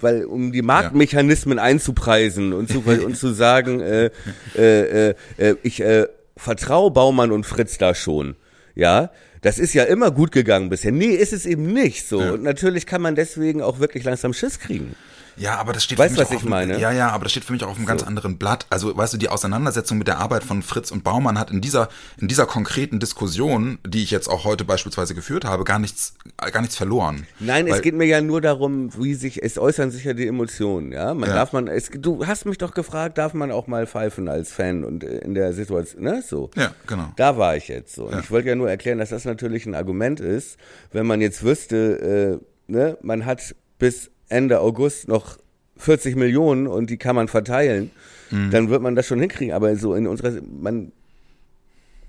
weil 0.00 0.24
um 0.24 0.52
die 0.52 0.62
Marktmechanismen 0.62 1.58
einzupreisen 1.58 2.52
und 2.52 2.68
zu 2.70 2.80
und 2.80 3.16
zu 3.16 3.32
sagen, 3.32 3.80
äh, 3.80 4.10
äh, 4.56 5.10
äh, 5.10 5.14
äh, 5.38 5.54
ich 5.62 5.80
äh, 5.80 6.06
vertraue 6.36 6.90
Baumann 6.90 7.32
und 7.32 7.44
Fritz 7.44 7.78
da 7.78 7.94
schon, 7.94 8.36
ja. 8.74 9.10
Das 9.40 9.58
ist 9.58 9.74
ja 9.74 9.82
immer 9.82 10.12
gut 10.12 10.30
gegangen 10.30 10.68
bisher. 10.68 10.92
Nee, 10.92 11.06
ist 11.16 11.32
es 11.32 11.46
eben 11.46 11.72
nicht 11.72 12.06
so. 12.06 12.20
Und 12.20 12.44
natürlich 12.44 12.86
kann 12.86 13.02
man 13.02 13.16
deswegen 13.16 13.60
auch 13.60 13.80
wirklich 13.80 14.04
langsam 14.04 14.32
Schiss 14.32 14.60
kriegen. 14.60 14.94
Ja, 15.36 15.56
aber 15.58 15.72
das 15.72 15.84
steht 15.84 15.98
Weißt, 15.98 16.14
für 16.14 16.20
mich 16.20 16.20
was 16.20 16.28
auch 16.28 16.30
ich 16.32 16.36
auf 16.36 16.42
einem- 16.52 16.68
meine? 16.68 16.78
Ja, 16.80 16.90
ja, 16.92 17.08
aber 17.10 17.24
das 17.24 17.32
steht 17.32 17.44
für 17.44 17.52
mich 17.52 17.64
auch 17.64 17.68
auf 17.70 17.76
einem 17.76 17.86
ganz 17.86 18.02
anderen 18.02 18.38
Blatt. 18.38 18.66
Also, 18.70 18.96
weißt 18.96 19.14
du, 19.14 19.18
die 19.18 19.28
Auseinandersetzung 19.28 19.98
mit 19.98 20.06
der 20.08 20.18
Arbeit 20.18 20.44
von 20.44 20.62
Fritz 20.62 20.90
und 20.90 21.04
Baumann 21.04 21.38
hat 21.38 21.50
in 21.50 21.60
dieser 21.60 21.88
in 22.18 22.28
dieser 22.28 22.46
konkreten 22.46 23.00
Diskussion, 23.00 23.78
die 23.86 24.02
ich 24.02 24.10
jetzt 24.10 24.28
auch 24.28 24.44
heute 24.44 24.64
beispielsweise 24.64 25.14
geführt 25.14 25.44
habe, 25.44 25.64
gar 25.64 25.78
nichts 25.78 26.14
gar 26.52 26.60
nichts 26.60 26.76
verloren. 26.76 27.26
Nein, 27.40 27.66
Weil- 27.66 27.74
es 27.74 27.82
geht 27.82 27.94
mir 27.94 28.04
ja 28.06 28.20
nur 28.20 28.40
darum, 28.40 28.90
wie 28.98 29.14
sich, 29.14 29.42
es 29.42 29.58
äußern 29.58 29.90
sich 29.90 30.04
ja 30.04 30.12
die 30.12 30.26
Emotionen, 30.26 30.92
ja. 30.92 31.14
Man 31.14 31.28
Ja. 31.28 31.34
darf 31.36 31.52
man, 31.52 31.66
es, 31.68 31.90
du 31.92 32.26
hast 32.26 32.46
mich 32.46 32.58
doch 32.58 32.74
gefragt, 32.74 33.18
darf 33.18 33.34
man 33.34 33.50
auch 33.50 33.66
mal 33.66 33.86
pfeifen 33.86 34.28
als 34.28 34.52
Fan 34.52 34.84
und 34.84 35.04
äh, 35.04 35.18
in 35.18 35.34
der 35.34 35.52
Situation, 35.52 36.02
ne, 36.02 36.22
so. 36.26 36.50
Ja, 36.56 36.72
genau. 36.86 37.12
Da 37.16 37.36
war 37.38 37.56
ich 37.56 37.68
jetzt 37.68 37.94
so. 37.94 38.06
Und 38.06 38.20
ich 38.20 38.30
wollte 38.30 38.48
ja 38.48 38.54
nur 38.54 38.68
erklären, 38.70 38.98
dass 38.98 39.10
das 39.10 39.24
natürlich 39.24 39.66
ein 39.66 39.74
Argument 39.74 40.20
ist, 40.20 40.56
wenn 40.92 41.06
man 41.06 41.20
jetzt 41.20 41.42
wüsste, 41.42 42.40
äh, 42.68 42.72
ne, 42.72 42.98
man 43.02 43.24
hat 43.26 43.54
bis 43.78 44.10
Ende 44.32 44.60
August 44.60 45.06
noch 45.08 45.38
40 45.76 46.16
Millionen 46.16 46.66
und 46.66 46.90
die 46.90 46.96
kann 46.98 47.14
man 47.16 47.28
verteilen, 47.28 47.90
Mhm. 48.30 48.50
dann 48.50 48.70
wird 48.70 48.80
man 48.82 48.94
das 48.96 49.06
schon 49.06 49.20
hinkriegen. 49.20 49.52
Aber 49.54 49.76
so 49.76 49.94
in 49.94 50.06
unserer, 50.06 50.32
man 50.60 50.90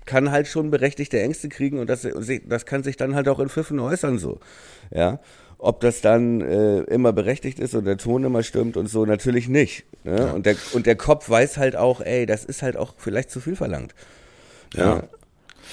kann 0.06 0.30
halt 0.30 0.46
schon 0.48 0.70
berechtigte 0.70 1.20
Ängste 1.20 1.48
kriegen 1.48 1.78
und 1.78 1.88
das, 1.88 2.06
das 2.46 2.66
kann 2.66 2.82
sich 2.82 2.96
dann 2.96 3.14
halt 3.14 3.28
auch 3.28 3.38
in 3.40 3.48
Pfiffen 3.48 3.78
äußern 3.80 4.18
so. 4.18 4.38
Ja. 4.90 5.20
Ob 5.58 5.80
das 5.80 6.00
dann 6.02 6.40
äh, 6.42 6.80
immer 6.82 7.12
berechtigt 7.12 7.58
ist 7.58 7.74
und 7.74 7.84
der 7.84 7.96
Ton 7.96 8.24
immer 8.24 8.42
stimmt 8.42 8.76
und 8.76 8.86
so, 8.88 9.06
natürlich 9.06 9.48
nicht. 9.48 9.84
Ne? 10.04 10.32
Und, 10.34 10.44
der, 10.46 10.56
und 10.74 10.84
der 10.86 10.96
Kopf 10.96 11.28
weiß 11.30 11.56
halt 11.56 11.74
auch, 11.76 12.00
ey, 12.02 12.26
das 12.26 12.44
ist 12.44 12.62
halt 12.62 12.76
auch 12.76 12.94
vielleicht 12.98 13.30
zu 13.30 13.40
viel 13.40 13.56
verlangt. 13.56 13.94
Ja. 14.74 14.96
Ja. 14.96 15.02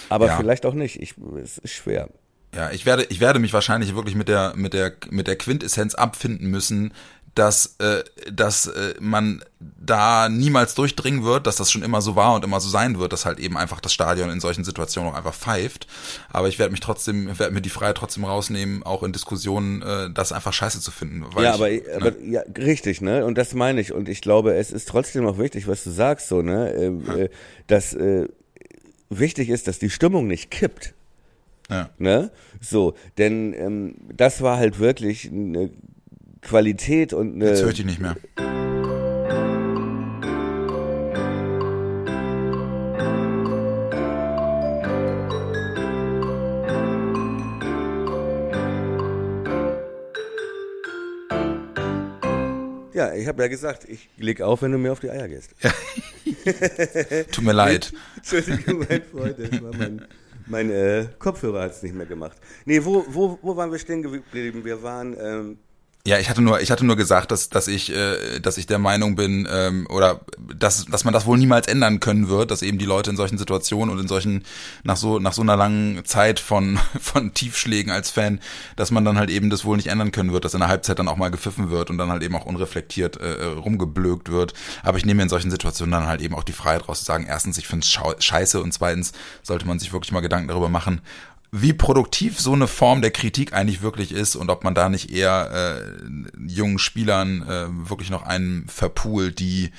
Aber 0.08 0.28
Ja. 0.28 0.38
vielleicht 0.38 0.66
auch 0.66 0.74
nicht. 0.76 1.02
Ich, 1.02 1.16
es 1.44 1.58
ist 1.58 1.74
schwer. 1.74 2.08
Ja, 2.54 2.72
ich 2.72 2.86
werde, 2.86 3.06
ich 3.10 3.20
werde 3.20 3.40
mich 3.40 3.54
wahrscheinlich 3.54 3.96
wirklich 3.96 4.16
mit 4.16 4.28
der, 4.28 4.54
mit 4.56 4.74
der, 4.74 4.94
mit 5.10 5.28
der 5.28 5.38
Quintessenz 5.38 5.96
abfinden 5.96 6.50
müssen, 6.50 6.94
dass, 7.36 7.78
äh, 7.80 8.04
dass 8.32 8.68
äh, 8.68 8.94
man 9.00 9.44
da 9.60 10.28
niemals 10.28 10.76
durchdringen 10.76 11.24
wird, 11.24 11.48
dass 11.48 11.56
das 11.56 11.72
schon 11.72 11.82
immer 11.82 12.02
so 12.02 12.16
war 12.16 12.36
und 12.36 12.44
immer 12.44 12.60
so 12.60 12.70
sein 12.70 13.00
wird, 13.00 13.14
dass 13.14 13.26
halt 13.26 13.40
eben 13.40 13.58
einfach 13.58 13.80
das 13.80 13.94
Stadion 13.94 14.30
in 14.30 14.42
solchen 14.42 14.66
Situationen 14.66 15.12
auch 15.12 15.16
einfach 15.16 15.34
pfeift. 15.34 15.88
Aber 16.30 16.50
ich 16.50 16.60
werde 16.60 16.72
mich 16.72 16.82
trotzdem, 16.82 17.40
werde 17.40 17.54
mir 17.54 17.62
die 17.62 17.70
Freiheit 17.70 17.98
trotzdem 17.98 18.26
rausnehmen, 18.26 18.84
auch 18.84 19.04
in 19.04 19.14
Diskussionen 19.14 19.82
äh, 19.82 20.10
das 20.14 20.34
einfach 20.34 20.52
scheiße 20.52 20.82
zu 20.82 20.92
finden. 20.92 21.26
Ja, 21.38 21.56
ich, 21.66 21.84
aber, 21.94 22.08
aber 22.08 22.20
ja, 22.22 22.42
richtig, 22.58 23.00
ne? 23.00 23.26
Und 23.26 23.38
das 23.38 23.54
meine 23.54 23.80
ich. 23.80 23.94
Und 23.94 24.10
ich 24.10 24.22
glaube, 24.22 24.56
es 24.56 24.72
ist 24.72 24.90
trotzdem 24.90 25.26
auch 25.26 25.38
wichtig, 25.38 25.68
was 25.68 25.86
du 25.86 25.92
sagst, 25.92 26.28
so, 26.28 26.42
ne? 26.42 26.74
Ähm, 26.74 27.04
äh, 27.18 27.30
dass 27.68 27.94
äh, 27.94 28.28
wichtig 29.10 29.50
ist, 29.50 29.68
dass 29.68 29.80
die 29.80 29.90
Stimmung 29.90 30.28
nicht 30.28 30.52
kippt. 30.52 30.94
Ja. 31.72 31.90
Ne? 31.98 32.32
So, 32.60 32.96
denn 33.18 33.54
ähm, 33.54 33.96
das 34.14 34.42
war 34.42 34.58
halt 34.58 34.80
wirklich 34.80 35.32
eine 35.32 35.72
Qualität 36.42 37.14
und 37.14 37.36
eine. 37.36 37.50
Jetzt 37.50 37.62
höre 37.62 37.70
ich 37.70 37.76
die 37.76 37.86
nicht 37.86 38.02
mehr. 38.02 38.18
Ja, 52.94 53.14
ich 53.14 53.28
habe 53.28 53.42
ja 53.42 53.48
gesagt, 53.48 53.88
ich 53.88 54.10
leg 54.18 54.42
auf, 54.42 54.62
wenn 54.62 54.74
du 54.74 54.78
mir 54.78 54.92
auf 54.92 55.00
die 55.00 55.10
Eier 55.10 55.30
gehst. 55.30 55.56
Ja. 55.62 55.72
Tut 57.32 57.44
mir 57.44 57.54
leid. 57.54 57.94
Entschuldigung, 58.18 58.86
mein 58.88 59.02
Freund, 59.02 59.40
das 59.40 59.64
war 59.64 59.76
mein, 59.76 60.06
mein 60.52 60.70
äh, 60.70 61.08
Kopfhörer 61.18 61.62
hat 61.64 61.72
es 61.72 61.82
nicht 61.82 61.96
mehr 61.96 62.06
gemacht. 62.06 62.38
Nee, 62.66 62.84
wo, 62.84 63.06
wo, 63.08 63.40
wo 63.42 63.56
waren 63.56 63.72
wir 63.72 63.80
stehen 63.80 64.04
geblieben? 64.04 64.64
Wir 64.64 64.84
waren 64.84 65.16
ähm, 65.20 65.58
ja, 66.06 66.18
ich 66.18 66.30
hatte 66.30 66.42
nur, 66.42 66.62
ich 66.62 66.72
hatte 66.72 66.86
nur 66.86 66.96
gesagt, 66.96 67.32
dass, 67.32 67.50
dass 67.50 67.68
ich, 67.68 67.92
äh, 67.92 68.40
dass 68.40 68.58
ich 68.58 68.66
der 68.66 68.80
Meinung 68.80 69.16
bin, 69.16 69.48
ähm, 69.52 69.86
oder 69.90 70.22
dass, 70.38 70.86
dass 70.86 71.04
man 71.04 71.14
das 71.14 71.28
wohl 71.28 71.38
niemals 71.38 71.68
ändern 71.68 72.00
können 72.00 72.28
wird, 72.28 72.50
dass 72.50 72.64
eben 72.64 72.80
die 72.80 72.86
Leute 72.86 73.12
in 73.12 73.18
solchen 73.18 73.38
Situationen 73.38 73.94
und 73.94 74.00
in 74.00 74.08
solchen, 74.08 74.44
nach 74.84 74.98
so, 74.98 75.20
nach 75.20 75.34
so 75.34 75.44
einer 75.44 75.56
langen 75.56 76.04
Zeit 76.06 76.40
von, 76.40 76.80
von 77.00 77.34
Tiefschlägen 77.36 77.92
als 77.92 78.10
Fan, 78.10 78.40
dass 78.76 78.90
man 78.90 79.06
dann 79.06 79.20
halt 79.20 79.30
eben 79.30 79.52
das 79.52 79.64
wohl 79.64 79.78
nicht 79.78 79.88
ändern 79.88 80.12
können 80.12 80.34
wird, 80.34 80.44
dass 80.44 80.56
in 80.56 80.62
der 80.62 80.70
Halbzeit 80.70 80.98
dann 80.98 81.08
auch 81.08 81.18
mal 81.18 81.30
gepfiffen 81.30 81.70
wird 81.70 81.92
und 81.92 82.00
dann 82.00 82.10
halt 82.10 82.24
eben 82.24 82.36
auch 82.36 82.46
unreflektiert 82.46 83.18
äh, 83.18 83.44
rumgeblökt 83.46 84.32
wird. 84.32 84.54
Aber 84.82 84.98
ich 84.98 85.06
nehme 85.06 85.22
in 85.22 85.30
solchen 85.30 85.52
Situationen 85.52 85.92
dann 85.92 86.08
halt 86.08 86.22
eben 86.22 86.34
auch 86.34 86.44
die 86.44 86.54
Freiheit 86.54 86.90
raus 86.90 87.00
zu 87.00 87.06
sagen, 87.06 87.26
erstens, 87.28 87.60
ich 87.60 87.68
finde 87.68 87.86
es 87.86 88.24
scheiße 88.24 88.60
und 88.62 88.74
zweitens 88.74 89.12
sollte 89.44 89.68
man 89.68 89.78
sich 89.78 89.94
wirklich 89.94 90.12
mal 90.12 90.22
Gedanken 90.22 90.48
darüber 90.48 90.70
machen, 90.70 91.02
wie 91.54 91.74
produktiv 91.74 92.40
so 92.40 92.54
eine 92.54 92.68
Form 92.68 93.02
der 93.02 93.12
Kritik 93.12 93.52
eigentlich 93.52 93.82
wirklich 93.82 94.14
ist 94.14 94.38
und 94.38 94.50
ob 94.50 94.64
man 94.64 94.74
da 94.74 94.88
nicht 94.88 95.12
eher 95.12 95.84
äh, 95.84 96.08
jungen 96.48 96.80
Spielern 96.80 97.42
äh, 97.42 97.90
wirklich 97.90 98.10
noch 98.10 98.24
einen 98.24 98.68
verpult, 98.70 99.40
die 99.40 99.72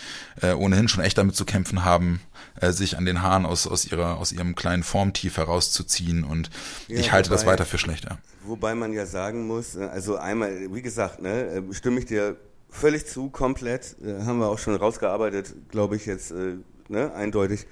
äh, 0.43 0.53
ohnehin 0.53 0.89
schon 0.89 1.03
echt 1.03 1.17
damit 1.17 1.35
zu 1.35 1.47
kämpfen 1.47 1.83
haben, 1.83 2.21
äh, 2.61 2.73
sich 2.73 2.99
an 2.99 3.07
den 3.07 3.23
Haaren 3.23 3.47
aus, 3.47 3.67
aus, 3.67 3.91
ihrer, 3.91 4.19
aus 4.19 4.33
ihrem 4.33 4.55
kleinen 4.55 4.83
Formtief 4.83 5.39
herauszuziehen. 5.39 6.25
Und 6.25 6.51
ja, 6.89 6.99
ich 6.99 7.11
halte 7.11 7.31
wobei, 7.31 7.37
das 7.37 7.47
weiter 7.47 7.65
für 7.65 7.79
schlechter. 7.79 8.19
Wobei 8.45 8.75
man 8.75 8.93
ja 8.93 9.07
sagen 9.07 9.47
muss, 9.47 9.75
äh, 9.75 9.85
also 9.85 10.17
einmal, 10.17 10.75
wie 10.75 10.83
gesagt, 10.83 11.23
ne, 11.23 11.47
äh, 11.47 11.63
stimme 11.73 12.01
ich 12.01 12.05
dir 12.05 12.37
völlig 12.69 13.07
zu, 13.07 13.31
komplett, 13.31 13.97
äh, 14.05 14.25
haben 14.27 14.41
wir 14.41 14.49
auch 14.49 14.59
schon 14.59 14.75
rausgearbeitet, 14.75 15.55
glaube 15.71 15.97
ich 15.97 16.05
jetzt, 16.05 16.33
äh, 16.33 16.57
ne, 16.89 17.15
eindeutig. 17.15 17.67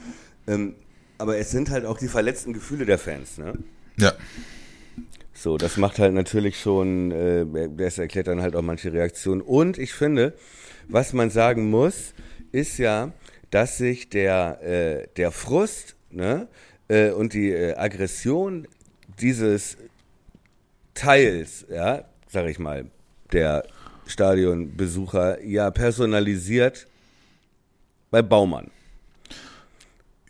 Ähm, 0.47 0.75
aber 1.19 1.37
es 1.37 1.51
sind 1.51 1.69
halt 1.69 1.85
auch 1.85 1.99
die 1.99 2.09
verletzten 2.09 2.55
Gefühle 2.55 2.87
der 2.87 2.99
Fans, 2.99 3.37
ne? 3.37 3.53
Ja. 4.01 4.13
So, 5.35 5.57
das 5.57 5.77
macht 5.77 5.99
halt 5.99 6.13
natürlich 6.13 6.61
schon, 6.61 7.11
äh, 7.13 7.47
das 7.77 7.99
erklärt 7.99 8.27
dann 8.27 8.43
halt 8.43 8.55
auch 8.57 8.63
manche 8.63 8.93
Reaktionen. 8.93 9.41
Und 9.41 9.79
ich 9.79 9.93
finde, 9.95 10.35
was 10.89 11.13
man 11.13 11.31
sagen 11.31 11.71
muss, 11.71 12.15
ist 12.53 12.79
ja, 12.79 13.13
dass 13.51 13.79
sich 13.79 14.09
der, 14.11 14.61
äh, 14.63 15.09
der 15.17 15.31
Frust 15.31 15.97
ne, 16.11 16.49
äh, 16.89 17.11
und 17.11 17.33
die 17.33 17.51
äh, 17.51 17.75
Aggression 17.75 18.67
dieses 19.21 19.77
Teils, 20.95 21.67
ja, 21.71 22.05
sag 22.29 22.47
ich 22.49 22.59
mal, 22.59 22.87
der 23.33 23.65
Stadionbesucher 24.07 25.43
ja 25.43 25.71
personalisiert 25.71 26.87
bei 28.11 28.23
Baumann. 28.23 28.71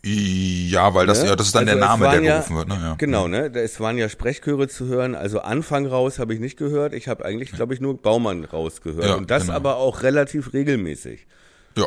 Ja, 0.02 0.94
weil 0.94 1.06
das, 1.06 1.22
ne? 1.22 1.28
ja, 1.28 1.36
das 1.36 1.48
ist 1.48 1.54
dann 1.54 1.68
also 1.68 1.78
der 1.78 1.86
Name, 1.86 2.10
der 2.10 2.20
gerufen 2.20 2.56
wird. 2.56 2.68
Ne? 2.68 2.78
Ja. 2.80 2.94
Genau, 2.96 3.28
ne? 3.28 3.52
Es 3.54 3.80
waren 3.80 3.98
ja 3.98 4.08
Sprechchöre 4.08 4.66
zu 4.66 4.86
hören. 4.86 5.14
Also 5.14 5.40
Anfang 5.40 5.86
raus 5.86 6.18
habe 6.18 6.32
ich 6.32 6.40
nicht 6.40 6.56
gehört. 6.56 6.94
Ich 6.94 7.06
habe 7.06 7.24
eigentlich, 7.24 7.52
glaube 7.52 7.74
ich, 7.74 7.80
nur 7.80 8.00
Baumann 8.00 8.44
rausgehört. 8.44 9.04
Ja, 9.04 9.14
Und 9.16 9.30
das 9.30 9.42
genau. 9.42 9.54
aber 9.54 9.76
auch 9.76 10.02
relativ 10.02 10.54
regelmäßig. 10.54 11.26
Ja. 11.76 11.86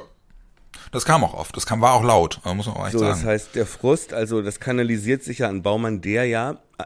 Das 0.91 1.05
kam 1.05 1.23
auch 1.23 1.33
oft. 1.33 1.57
Das 1.57 1.65
kam, 1.65 1.81
war 1.81 1.93
auch 1.93 2.03
laut, 2.03 2.39
muss 2.53 2.67
man 2.67 2.75
auch 2.75 2.85
echt 2.85 2.91
so, 2.91 2.99
sagen. 2.99 3.11
Das 3.13 3.25
heißt, 3.25 3.55
der 3.55 3.65
Frust, 3.65 4.13
also 4.13 4.43
das 4.43 4.59
kanalisiert 4.59 5.23
sich 5.23 5.39
ja 5.39 5.49
an 5.49 5.63
Baumann, 5.63 6.01
der 6.01 6.25
ja 6.25 6.59
äh, 6.77 6.83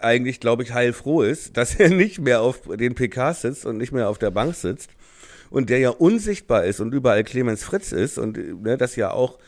eigentlich, 0.00 0.40
glaube 0.40 0.64
ich, 0.64 0.74
heilfroh 0.74 1.22
ist, 1.22 1.56
dass 1.56 1.76
er 1.76 1.90
nicht 1.90 2.18
mehr 2.18 2.42
auf 2.42 2.62
den 2.66 2.96
PKs 2.96 3.42
sitzt 3.42 3.66
und 3.66 3.78
nicht 3.78 3.92
mehr 3.92 4.08
auf 4.08 4.18
der 4.18 4.32
Bank 4.32 4.56
sitzt 4.56 4.90
und 5.48 5.70
der 5.70 5.78
ja 5.78 5.90
unsichtbar 5.90 6.64
ist 6.64 6.80
und 6.80 6.92
überall 6.92 7.22
Clemens 7.22 7.62
Fritz 7.62 7.92
ist 7.92 8.18
und 8.18 8.62
ne, 8.62 8.76
das 8.76 8.96
ja 8.96 9.12
auch 9.12 9.38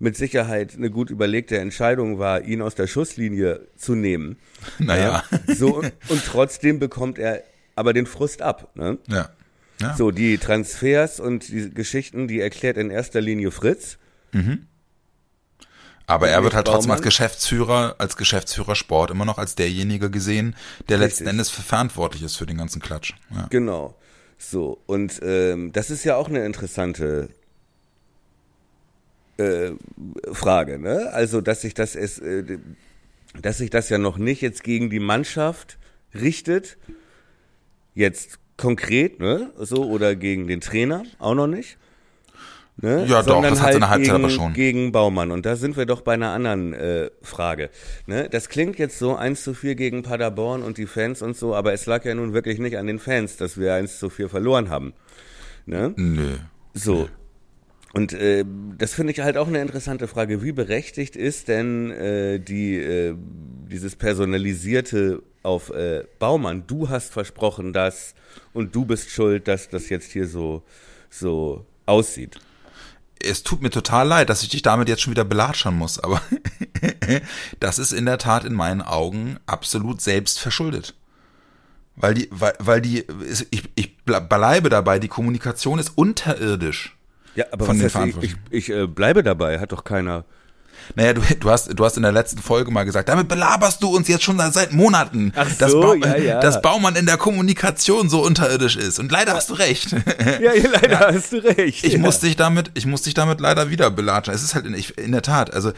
mit 0.00 0.16
Sicherheit 0.16 0.74
eine 0.74 0.90
gut 0.90 1.10
überlegte 1.10 1.58
Entscheidung 1.58 2.18
war, 2.18 2.42
ihn 2.42 2.62
aus 2.62 2.74
der 2.74 2.88
Schusslinie 2.88 3.68
zu 3.76 3.94
nehmen. 3.94 4.36
Naja. 4.78 5.22
Ja, 5.30 5.54
so, 5.54 5.76
und 6.08 6.24
trotzdem 6.26 6.78
bekommt 6.78 7.18
er 7.18 7.42
aber 7.76 7.92
den 7.92 8.06
Frust 8.06 8.42
ab. 8.42 8.72
Ne? 8.74 8.98
Ja. 9.08 9.28
ja. 9.80 9.96
So, 9.96 10.10
die 10.10 10.38
Transfers 10.38 11.20
und 11.20 11.48
die 11.48 11.70
Geschichten, 11.70 12.28
die 12.28 12.40
erklärt 12.40 12.76
in 12.76 12.90
erster 12.90 13.20
Linie 13.20 13.50
Fritz. 13.50 13.98
Mhm. 14.32 14.66
Aber 16.06 16.28
er 16.28 16.42
wird 16.42 16.54
halt 16.54 16.66
trotzdem 16.66 16.90
als 16.90 17.02
Geschäftsführer, 17.02 17.94
als 17.98 18.16
Geschäftsführer 18.16 18.74
Sport 18.74 19.10
immer 19.10 19.24
noch 19.24 19.38
als 19.38 19.54
derjenige 19.54 20.10
gesehen, 20.10 20.56
der 20.88 20.98
Richtig. 20.98 21.20
letzten 21.20 21.26
Endes 21.28 21.50
verantwortlich 21.50 22.22
ist 22.22 22.36
für 22.36 22.46
den 22.46 22.56
ganzen 22.56 22.82
Klatsch. 22.82 23.14
Ja. 23.34 23.46
Genau. 23.50 23.96
So, 24.36 24.82
und 24.86 25.20
ähm, 25.22 25.72
das 25.72 25.90
ist 25.90 26.04
ja 26.04 26.16
auch 26.16 26.28
eine 26.28 26.44
interessante 26.44 27.28
äh, 29.40 29.72
Frage, 30.32 30.78
ne? 30.78 31.10
Also, 31.12 31.40
dass 31.40 31.62
sich 31.62 31.74
das 31.74 31.94
ist, 31.94 32.18
äh, 32.20 32.58
dass 33.40 33.58
sich 33.58 33.70
das 33.70 33.88
ja 33.88 33.98
noch 33.98 34.18
nicht 34.18 34.40
jetzt 34.40 34.62
gegen 34.64 34.90
die 34.90 35.00
Mannschaft 35.00 35.78
richtet, 36.14 36.76
jetzt 37.94 38.38
konkret, 38.56 39.20
ne? 39.20 39.50
So, 39.56 39.84
oder 39.84 40.14
gegen 40.14 40.46
den 40.46 40.60
Trainer, 40.60 41.04
auch 41.18 41.34
noch 41.34 41.46
nicht. 41.46 41.78
Ne? 42.82 43.04
Ja, 43.06 43.22
Sondern 43.22 43.42
doch, 43.42 43.50
das 43.50 43.62
halt 43.62 43.66
hat 43.66 43.72
seine 43.74 43.90
Halbzeit 43.90 44.14
gegen, 44.14 44.24
aber 44.24 44.30
schon. 44.30 44.52
Gegen 44.54 44.92
Baumann. 44.92 45.30
Und 45.30 45.44
da 45.44 45.56
sind 45.56 45.76
wir 45.76 45.84
doch 45.84 46.00
bei 46.00 46.14
einer 46.14 46.30
anderen 46.30 46.72
äh, 46.72 47.10
Frage. 47.20 47.68
Ne? 48.06 48.28
Das 48.30 48.48
klingt 48.48 48.78
jetzt 48.78 48.98
so 48.98 49.16
1 49.16 49.42
zu 49.44 49.52
4 49.52 49.74
gegen 49.74 50.02
Paderborn 50.02 50.62
und 50.62 50.78
die 50.78 50.86
Fans 50.86 51.20
und 51.20 51.36
so, 51.36 51.54
aber 51.54 51.74
es 51.74 51.84
lag 51.84 52.04
ja 52.06 52.14
nun 52.14 52.32
wirklich 52.32 52.58
nicht 52.58 52.78
an 52.78 52.86
den 52.86 52.98
Fans, 52.98 53.36
dass 53.36 53.58
wir 53.58 53.74
1 53.74 53.98
zu 53.98 54.08
4 54.08 54.30
verloren 54.30 54.70
haben. 54.70 54.94
Ne? 55.66 55.92
Nö. 55.96 56.36
So, 56.72 57.08
und 57.92 58.12
äh, 58.12 58.44
das 58.78 58.94
finde 58.94 59.12
ich 59.12 59.20
halt 59.20 59.36
auch 59.36 59.48
eine 59.48 59.60
interessante 59.60 60.06
Frage. 60.06 60.42
Wie 60.42 60.52
berechtigt 60.52 61.16
ist 61.16 61.48
denn 61.48 61.90
äh, 61.90 62.38
die, 62.38 62.76
äh, 62.76 63.16
dieses 63.68 63.96
personalisierte 63.96 65.22
auf 65.42 65.70
äh, 65.70 66.04
Baumann? 66.20 66.66
Du 66.68 66.88
hast 66.88 67.12
versprochen 67.12 67.72
das 67.72 68.14
und 68.52 68.76
du 68.76 68.84
bist 68.84 69.10
schuld, 69.10 69.48
dass 69.48 69.68
das 69.68 69.88
jetzt 69.88 70.12
hier 70.12 70.28
so, 70.28 70.62
so 71.08 71.66
aussieht. 71.86 72.38
Es 73.22 73.42
tut 73.42 73.60
mir 73.60 73.70
total 73.70 74.06
leid, 74.06 74.30
dass 74.30 74.42
ich 74.44 74.48
dich 74.48 74.62
damit 74.62 74.88
jetzt 74.88 75.02
schon 75.02 75.10
wieder 75.10 75.24
belatschern 75.24 75.76
muss, 75.76 75.98
aber 75.98 76.22
das 77.60 77.78
ist 77.78 77.92
in 77.92 78.06
der 78.06 78.18
Tat 78.18 78.44
in 78.44 78.54
meinen 78.54 78.82
Augen 78.82 79.38
absolut 79.46 80.00
selbst 80.00 80.38
verschuldet. 80.38 80.94
Weil 81.96 82.14
die, 82.14 82.28
weil, 82.30 82.54
weil 82.60 82.80
die, 82.80 83.04
ich, 83.50 83.68
ich 83.74 83.98
bleibe 84.04 84.70
dabei, 84.70 85.00
die 85.00 85.08
Kommunikation 85.08 85.78
ist 85.78 85.98
unterirdisch. 85.98 86.96
Ja, 87.34 87.46
aber 87.52 87.66
von 87.66 87.80
was 87.80 87.92
den 87.92 88.02
heißt, 88.02 88.16
ich, 88.22 88.36
ich, 88.50 88.68
ich 88.68 88.70
äh, 88.70 88.86
bleibe 88.86 89.22
dabei, 89.22 89.58
hat 89.60 89.72
doch 89.72 89.84
keiner. 89.84 90.24
Naja, 90.96 91.12
du, 91.12 91.20
du, 91.38 91.50
hast, 91.50 91.78
du 91.78 91.84
hast 91.84 91.96
in 91.96 92.02
der 92.02 92.12
letzten 92.12 92.38
Folge 92.38 92.70
mal 92.70 92.84
gesagt, 92.84 93.08
damit 93.08 93.28
belaberst 93.28 93.82
du 93.82 93.94
uns 93.94 94.08
jetzt 94.08 94.24
schon 94.24 94.40
seit 94.50 94.72
Monaten, 94.72 95.32
Ach 95.36 95.48
dass, 95.58 95.70
so, 95.70 95.94
ja, 95.94 96.16
ja. 96.16 96.40
dass 96.40 96.62
Baumann 96.62 96.96
in 96.96 97.06
der 97.06 97.16
Kommunikation 97.16 98.08
so 98.08 98.24
unterirdisch 98.24 98.76
ist. 98.76 98.98
Und 98.98 99.12
leider 99.12 99.34
hast 99.34 99.50
du 99.50 99.54
recht. 99.54 99.94
Ja, 100.20 100.52
ja 100.52 100.68
leider 100.70 100.90
ja. 100.90 101.12
hast 101.12 101.32
du 101.32 101.36
recht. 101.38 101.84
Ich, 101.84 101.98
muss 101.98 102.20
dich 102.20 102.36
damit, 102.36 102.70
ich 102.74 102.86
muss 102.86 103.02
dich 103.02 103.14
damit 103.14 103.40
leider 103.40 103.70
wieder 103.70 103.90
belatschen. 103.90 104.34
Es 104.34 104.42
ist 104.42 104.54
halt 104.54 104.66
in, 104.66 104.74
in 104.74 105.12
der 105.12 105.22
Tat, 105.22 105.52
also 105.52 105.72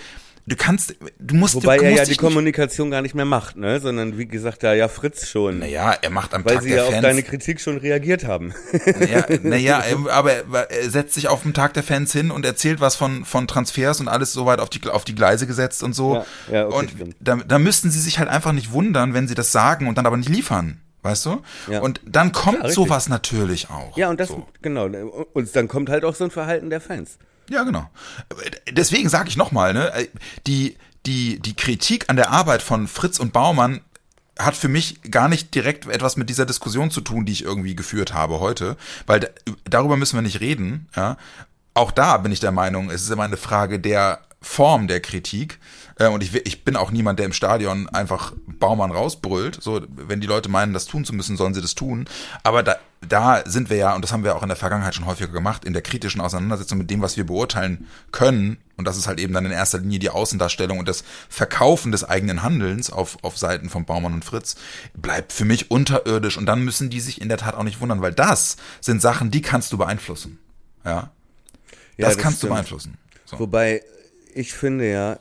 Du 0.44 0.56
kannst, 0.56 0.96
du 1.20 1.36
musst. 1.36 1.54
Wobei 1.54 1.76
du, 1.76 1.84
er 1.84 1.90
ja 1.92 2.04
die 2.04 2.16
Kommunikation 2.16 2.90
gar 2.90 3.00
nicht 3.00 3.14
mehr 3.14 3.24
macht, 3.24 3.56
ne? 3.56 3.78
Sondern 3.78 4.18
wie 4.18 4.26
gesagt, 4.26 4.64
da 4.64 4.74
ja 4.74 4.88
Fritz 4.88 5.28
schon. 5.28 5.60
Naja, 5.60 5.92
er 6.02 6.10
macht 6.10 6.34
am 6.34 6.44
weil 6.44 6.56
Tag 6.56 6.64
der 6.64 6.70
Fans. 6.70 6.82
Weil 6.82 6.88
sie 6.88 6.92
ja 6.92 6.98
auf 6.98 7.02
deine 7.02 7.22
Kritik 7.22 7.60
schon 7.60 7.76
reagiert 7.76 8.24
haben. 8.24 8.52
Naja, 8.98 9.26
naja 9.42 9.84
aber 10.10 10.70
er 10.70 10.90
setzt 10.90 11.14
sich 11.14 11.28
auf 11.28 11.42
dem 11.42 11.54
Tag 11.54 11.74
der 11.74 11.84
Fans 11.84 12.12
hin 12.12 12.32
und 12.32 12.44
erzählt 12.44 12.80
was 12.80 12.96
von, 12.96 13.24
von 13.24 13.46
Transfers 13.46 14.00
und 14.00 14.08
alles 14.08 14.32
soweit 14.32 14.58
auf 14.58 14.68
die, 14.68 14.80
auf 14.88 15.04
die 15.04 15.14
Gleise 15.14 15.46
gesetzt 15.46 15.84
und 15.84 15.94
so. 15.94 16.16
Ja, 16.48 16.52
ja, 16.52 16.66
okay, 16.66 16.76
und 16.76 17.14
da, 17.20 17.36
da 17.36 17.58
müssten 17.60 17.92
sie 17.92 18.00
sich 18.00 18.18
halt 18.18 18.28
einfach 18.28 18.52
nicht 18.52 18.72
wundern, 18.72 19.14
wenn 19.14 19.28
sie 19.28 19.34
das 19.34 19.52
sagen 19.52 19.86
und 19.86 19.96
dann 19.96 20.06
aber 20.06 20.16
nicht 20.16 20.28
liefern. 20.28 20.80
Weißt 21.02 21.26
du? 21.26 21.42
Ja. 21.68 21.80
Und 21.80 22.00
dann 22.04 22.30
kommt 22.30 22.62
ja, 22.62 22.70
sowas 22.70 23.08
natürlich 23.08 23.70
auch. 23.70 23.96
Ja, 23.96 24.08
und 24.08 24.20
das, 24.20 24.28
so. 24.28 24.46
genau. 24.60 24.86
Und 25.32 25.56
dann 25.56 25.66
kommt 25.66 25.88
halt 25.88 26.04
auch 26.04 26.14
so 26.14 26.24
ein 26.24 26.30
Verhalten 26.30 26.70
der 26.70 26.80
Fans. 26.80 27.18
Ja, 27.52 27.64
genau. 27.64 27.88
Deswegen 28.70 29.10
sage 29.10 29.28
ich 29.28 29.36
nochmal, 29.36 29.74
ne, 29.74 29.92
die, 30.46 30.76
die, 31.04 31.38
die 31.38 31.54
Kritik 31.54 32.08
an 32.08 32.16
der 32.16 32.30
Arbeit 32.30 32.62
von 32.62 32.88
Fritz 32.88 33.18
und 33.18 33.34
Baumann 33.34 33.82
hat 34.38 34.56
für 34.56 34.68
mich 34.68 35.02
gar 35.10 35.28
nicht 35.28 35.54
direkt 35.54 35.86
etwas 35.86 36.16
mit 36.16 36.30
dieser 36.30 36.46
Diskussion 36.46 36.90
zu 36.90 37.02
tun, 37.02 37.26
die 37.26 37.32
ich 37.32 37.44
irgendwie 37.44 37.76
geführt 37.76 38.14
habe 38.14 38.40
heute, 38.40 38.78
weil 39.06 39.30
darüber 39.64 39.98
müssen 39.98 40.16
wir 40.16 40.22
nicht 40.22 40.40
reden, 40.40 40.88
ja. 40.96 41.16
Auch 41.74 41.90
da 41.90 42.18
bin 42.18 42.32
ich 42.32 42.40
der 42.40 42.52
Meinung, 42.52 42.90
es 42.90 43.02
ist 43.02 43.10
immer 43.10 43.22
eine 43.22 43.38
Frage 43.38 43.80
der 43.80 44.20
Form 44.42 44.88
der 44.88 45.00
Kritik. 45.00 45.58
Äh, 45.98 46.08
und 46.08 46.22
ich, 46.22 46.34
ich 46.34 46.64
bin 46.64 46.76
auch 46.76 46.90
niemand, 46.90 47.18
der 47.18 47.26
im 47.26 47.32
Stadion 47.32 47.88
einfach 47.88 48.34
Baumann 48.46 48.90
rausbrüllt. 48.90 49.62
So, 49.62 49.80
wenn 49.88 50.20
die 50.20 50.26
Leute 50.26 50.50
meinen, 50.50 50.74
das 50.74 50.84
tun 50.84 51.06
zu 51.06 51.14
müssen, 51.14 51.38
sollen 51.38 51.54
sie 51.54 51.62
das 51.62 51.74
tun. 51.74 52.06
Aber 52.42 52.62
da, 52.62 52.76
da 53.08 53.42
sind 53.44 53.68
wir 53.68 53.76
ja, 53.76 53.94
und 53.94 54.02
das 54.02 54.12
haben 54.12 54.24
wir 54.24 54.36
auch 54.36 54.42
in 54.42 54.48
der 54.48 54.56
Vergangenheit 54.56 54.94
schon 54.94 55.06
häufiger 55.06 55.32
gemacht, 55.32 55.64
in 55.64 55.72
der 55.72 55.82
kritischen 55.82 56.20
Auseinandersetzung 56.20 56.78
mit 56.78 56.90
dem, 56.90 57.02
was 57.02 57.16
wir 57.16 57.24
beurteilen 57.24 57.88
können. 58.12 58.58
Und 58.76 58.86
das 58.86 58.96
ist 58.96 59.06
halt 59.06 59.18
eben 59.18 59.34
dann 59.34 59.44
in 59.44 59.52
erster 59.52 59.78
Linie 59.78 59.98
die 59.98 60.10
Außendarstellung 60.10 60.78
und 60.78 60.88
das 60.88 61.04
Verkaufen 61.28 61.92
des 61.92 62.04
eigenen 62.04 62.42
Handelns 62.42 62.90
auf, 62.90 63.18
auf 63.22 63.36
Seiten 63.36 63.70
von 63.70 63.84
Baumann 63.84 64.14
und 64.14 64.24
Fritz, 64.24 64.56
bleibt 64.94 65.32
für 65.32 65.44
mich 65.44 65.70
unterirdisch. 65.70 66.38
Und 66.38 66.46
dann 66.46 66.64
müssen 66.64 66.90
die 66.90 67.00
sich 67.00 67.20
in 67.20 67.28
der 67.28 67.38
Tat 67.38 67.54
auch 67.54 67.64
nicht 67.64 67.80
wundern, 67.80 68.00
weil 68.02 68.12
das 68.12 68.56
sind 68.80 69.02
Sachen, 69.02 69.30
die 69.30 69.42
kannst 69.42 69.72
du 69.72 69.78
beeinflussen. 69.78 70.38
Ja. 70.84 71.10
Ja, 71.96 72.06
das, 72.06 72.14
das 72.14 72.22
kannst 72.22 72.38
stimmt. 72.38 72.50
du 72.50 72.54
beeinflussen. 72.54 72.98
So. 73.24 73.38
Wobei 73.40 73.82
ich 74.34 74.52
finde 74.52 74.90
ja, 74.90 75.18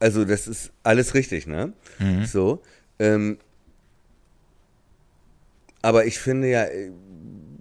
also 0.00 0.24
das 0.24 0.46
ist 0.46 0.70
alles 0.82 1.14
richtig, 1.14 1.46
ne? 1.46 1.72
Mhm. 1.98 2.24
So. 2.24 2.62
Ähm, 2.98 3.38
aber 5.82 6.06
ich 6.06 6.18
finde 6.18 6.48
ja, 6.50 6.64
äh, 6.64 6.90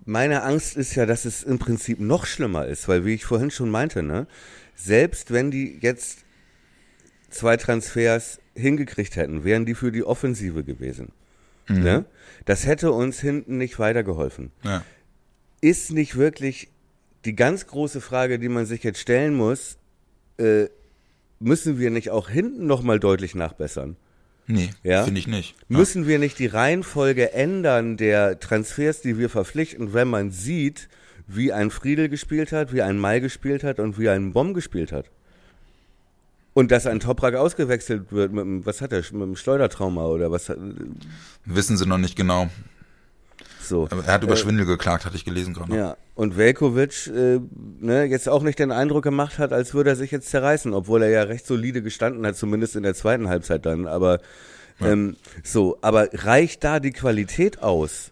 meine 0.06 0.44
Angst 0.44 0.78
ist 0.78 0.96
ja, 0.96 1.06
dass 1.06 1.26
es 1.26 1.44
im 1.44 1.60
Prinzip 1.60 2.00
noch 2.00 2.26
schlimmer 2.26 2.66
ist, 2.66 2.88
weil 2.88 3.06
wie 3.06 3.14
ich 3.14 3.26
vorhin 3.26 3.52
schon 3.52 3.70
meinte, 3.70 4.04
ne? 4.04 4.28
Selbst 4.76 5.32
wenn 5.32 5.52
die 5.52 5.80
jetzt 5.82 6.20
zwei 7.30 7.58
Transfers 7.58 8.40
hingekriegt 8.56 9.16
hätten, 9.16 9.44
wären 9.44 9.66
die 9.66 9.76
für 9.76 9.92
die 9.92 10.04
Offensive 10.04 10.64
gewesen. 10.64 11.12
Mhm. 11.68 11.84
Ne? 11.84 12.06
Das 12.46 12.66
hätte 12.66 12.92
uns 12.92 13.20
hinten 13.20 13.58
nicht 13.58 13.80
weitergeholfen. 13.80 14.52
Ja. 14.64 14.84
Ist 15.62 15.92
nicht 15.92 16.16
wirklich 16.16 16.70
die 17.26 17.36
ganz 17.36 17.68
große 17.68 18.02
Frage, 18.02 18.40
die 18.40 18.50
man 18.50 18.66
sich 18.66 18.84
jetzt 18.84 19.00
stellen 19.00 19.34
muss, 19.34 19.78
äh, 20.38 20.68
müssen 21.40 21.80
wir 21.80 21.90
nicht 21.90 22.10
auch 22.12 22.30
hinten 22.30 22.68
nochmal 22.68 23.00
deutlich 23.00 23.36
nachbessern? 23.36 23.98
Nee, 24.48 24.70
Ja? 24.84 25.04
finde 25.04 25.20
ich 25.20 25.28
nicht. 25.28 25.56
Ja. 25.68 25.78
Müssen 25.78 26.08
wir 26.08 26.20
nicht 26.20 26.40
die 26.40 26.48
Reihenfolge 26.48 27.34
ändern 27.34 27.98
der 27.98 28.40
Transfers, 28.40 29.02
die 29.02 29.18
wir 29.18 29.30
verpflichten, 29.30 29.94
wenn 29.94 30.08
man 30.08 30.32
sieht, 30.32 30.88
wie 31.28 31.52
ein 31.52 31.70
Friedel 31.70 32.08
gespielt 32.08 32.54
hat, 32.54 32.74
wie 32.74 32.82
ein 32.82 32.98
Mai 32.98 33.20
gespielt 33.20 33.64
hat 33.64 33.80
und 33.80 34.00
wie 34.00 34.08
ein 34.08 34.32
Bomb 34.32 34.54
gespielt 34.56 34.94
hat? 34.94 35.10
Und 36.54 36.72
dass 36.72 36.88
ein 36.88 37.00
Toprak 37.02 37.36
ausgewechselt 37.36 38.12
wird 38.12 38.32
mit 38.32 38.42
dem, 38.44 38.66
was 38.66 38.82
hat 38.82 38.92
er, 38.94 39.00
mit 39.00 39.22
dem 39.22 39.36
Schleudertrauma 39.36 40.06
oder 40.06 40.32
was 40.32 40.50
hat, 40.50 40.58
Wissen 41.46 41.78
sie 41.78 41.86
noch 41.86 42.00
nicht 42.00 42.16
genau. 42.16 42.50
So. 43.70 43.88
Er 44.06 44.14
hat 44.14 44.24
über 44.24 44.34
Äh, 44.34 44.38
Schwindel 44.38 44.66
geklagt, 44.66 45.06
hatte 45.06 45.16
ich 45.16 45.26
gelesen 45.26 45.54
gerade. 45.54 45.76
Ja, 45.76 45.98
und 46.16 46.38
Velkovic 46.38 47.08
äh, 47.08 47.40
ne, 47.80 48.04
jetzt 48.06 48.28
auch 48.30 48.44
nicht 48.44 48.60
den 48.60 48.72
Eindruck 48.72 49.04
gemacht 49.04 49.40
hat, 49.40 49.54
als 49.54 49.74
würde 49.74 49.92
er 49.92 49.96
sich 49.96 50.12
jetzt 50.12 50.30
zerreißen, 50.30 50.74
obwohl 50.74 51.04
er 51.04 51.10
ja 51.10 51.24
recht 51.24 51.46
solide 51.46 51.82
gestanden 51.82 52.26
hat, 52.26 52.36
zumindest 52.36 52.76
in 52.76 52.84
der 52.84 52.94
zweiten 52.96 53.30
Halbzeit 53.30 53.66
dann. 53.66 53.88
Aber 53.88 54.20
ähm, 54.80 55.16
so, 55.44 55.78
aber 55.82 56.10
reicht 56.14 56.64
da 56.64 56.80
die 56.80 56.92
Qualität 56.92 57.64
aus? 57.64 58.12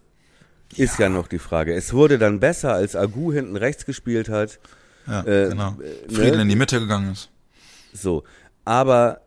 Ist 0.75 0.99
ja. 0.99 1.09
noch 1.09 1.27
die 1.27 1.39
Frage. 1.39 1.73
Es 1.73 1.93
wurde 1.93 2.17
dann 2.17 2.39
besser, 2.39 2.73
als 2.73 2.95
Agu 2.95 3.31
hinten 3.31 3.55
rechts 3.55 3.85
gespielt 3.85 4.29
hat. 4.29 4.59
Ja, 5.07 5.21
Äh, 5.21 5.49
genau. 5.49 5.77
äh, 5.79 6.11
Friedel 6.13 6.37
ne? 6.37 6.41
in 6.41 6.49
die 6.49 6.55
Mitte 6.55 6.79
gegangen 6.79 7.11
ist. 7.11 7.29
So, 7.93 8.23
aber 8.65 9.21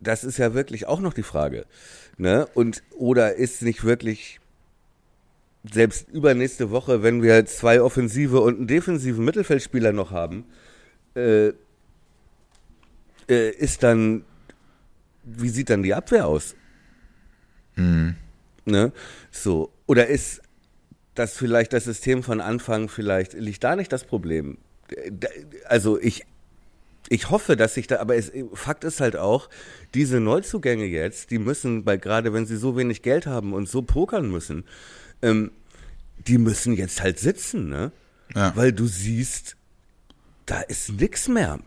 das 0.00 0.24
ist 0.24 0.38
ja 0.38 0.52
wirklich 0.54 0.86
auch 0.86 1.00
noch 1.00 1.14
die 1.14 1.22
Frage. 1.22 1.64
Ne? 2.18 2.46
Und 2.54 2.82
oder 2.90 3.34
ist 3.36 3.62
nicht 3.62 3.84
wirklich 3.84 4.39
selbst 5.64 6.08
übernächste 6.08 6.70
Woche, 6.70 7.02
wenn 7.02 7.22
wir 7.22 7.44
zwei 7.46 7.82
offensive 7.82 8.40
und 8.40 8.58
einen 8.58 8.66
defensiven 8.66 9.24
Mittelfeldspieler 9.24 9.92
noch 9.92 10.10
haben, 10.10 10.44
äh, 11.14 11.48
äh, 13.28 13.50
ist 13.50 13.82
dann, 13.82 14.24
wie 15.24 15.48
sieht 15.48 15.70
dann 15.70 15.82
die 15.82 15.94
Abwehr 15.94 16.26
aus? 16.26 16.54
Mhm. 17.76 18.16
Ne? 18.64 18.92
So, 19.30 19.72
oder 19.86 20.06
ist 20.06 20.42
das 21.14 21.36
vielleicht 21.36 21.72
das 21.72 21.84
System 21.84 22.22
von 22.22 22.40
Anfang, 22.40 22.88
vielleicht 22.88 23.34
liegt 23.34 23.62
da 23.64 23.76
nicht 23.76 23.92
das 23.92 24.04
Problem? 24.04 24.58
Also 25.66 26.00
ich, 26.00 26.24
ich 27.08 27.30
hoffe, 27.30 27.56
dass 27.56 27.74
sich 27.74 27.86
da, 27.86 27.98
aber 27.98 28.16
es, 28.16 28.32
Fakt 28.54 28.84
ist 28.84 29.00
halt 29.00 29.16
auch, 29.16 29.50
diese 29.94 30.20
Neuzugänge 30.20 30.86
jetzt, 30.86 31.30
die 31.30 31.38
müssen, 31.38 31.84
weil 31.84 31.98
gerade 31.98 32.32
wenn 32.32 32.46
sie 32.46 32.56
so 32.56 32.76
wenig 32.76 33.02
Geld 33.02 33.26
haben 33.26 33.52
und 33.52 33.68
so 33.68 33.82
pokern 33.82 34.30
müssen, 34.30 34.64
ähm, 35.22 35.50
die 36.26 36.38
müssen 36.38 36.74
jetzt 36.74 37.00
halt 37.02 37.18
sitzen, 37.18 37.68
ne? 37.68 37.92
Ja. 38.34 38.54
Weil 38.56 38.72
du 38.72 38.86
siehst, 38.86 39.56
da 40.46 40.60
ist 40.60 40.90
nix 40.92 41.28
mehr, 41.28 41.58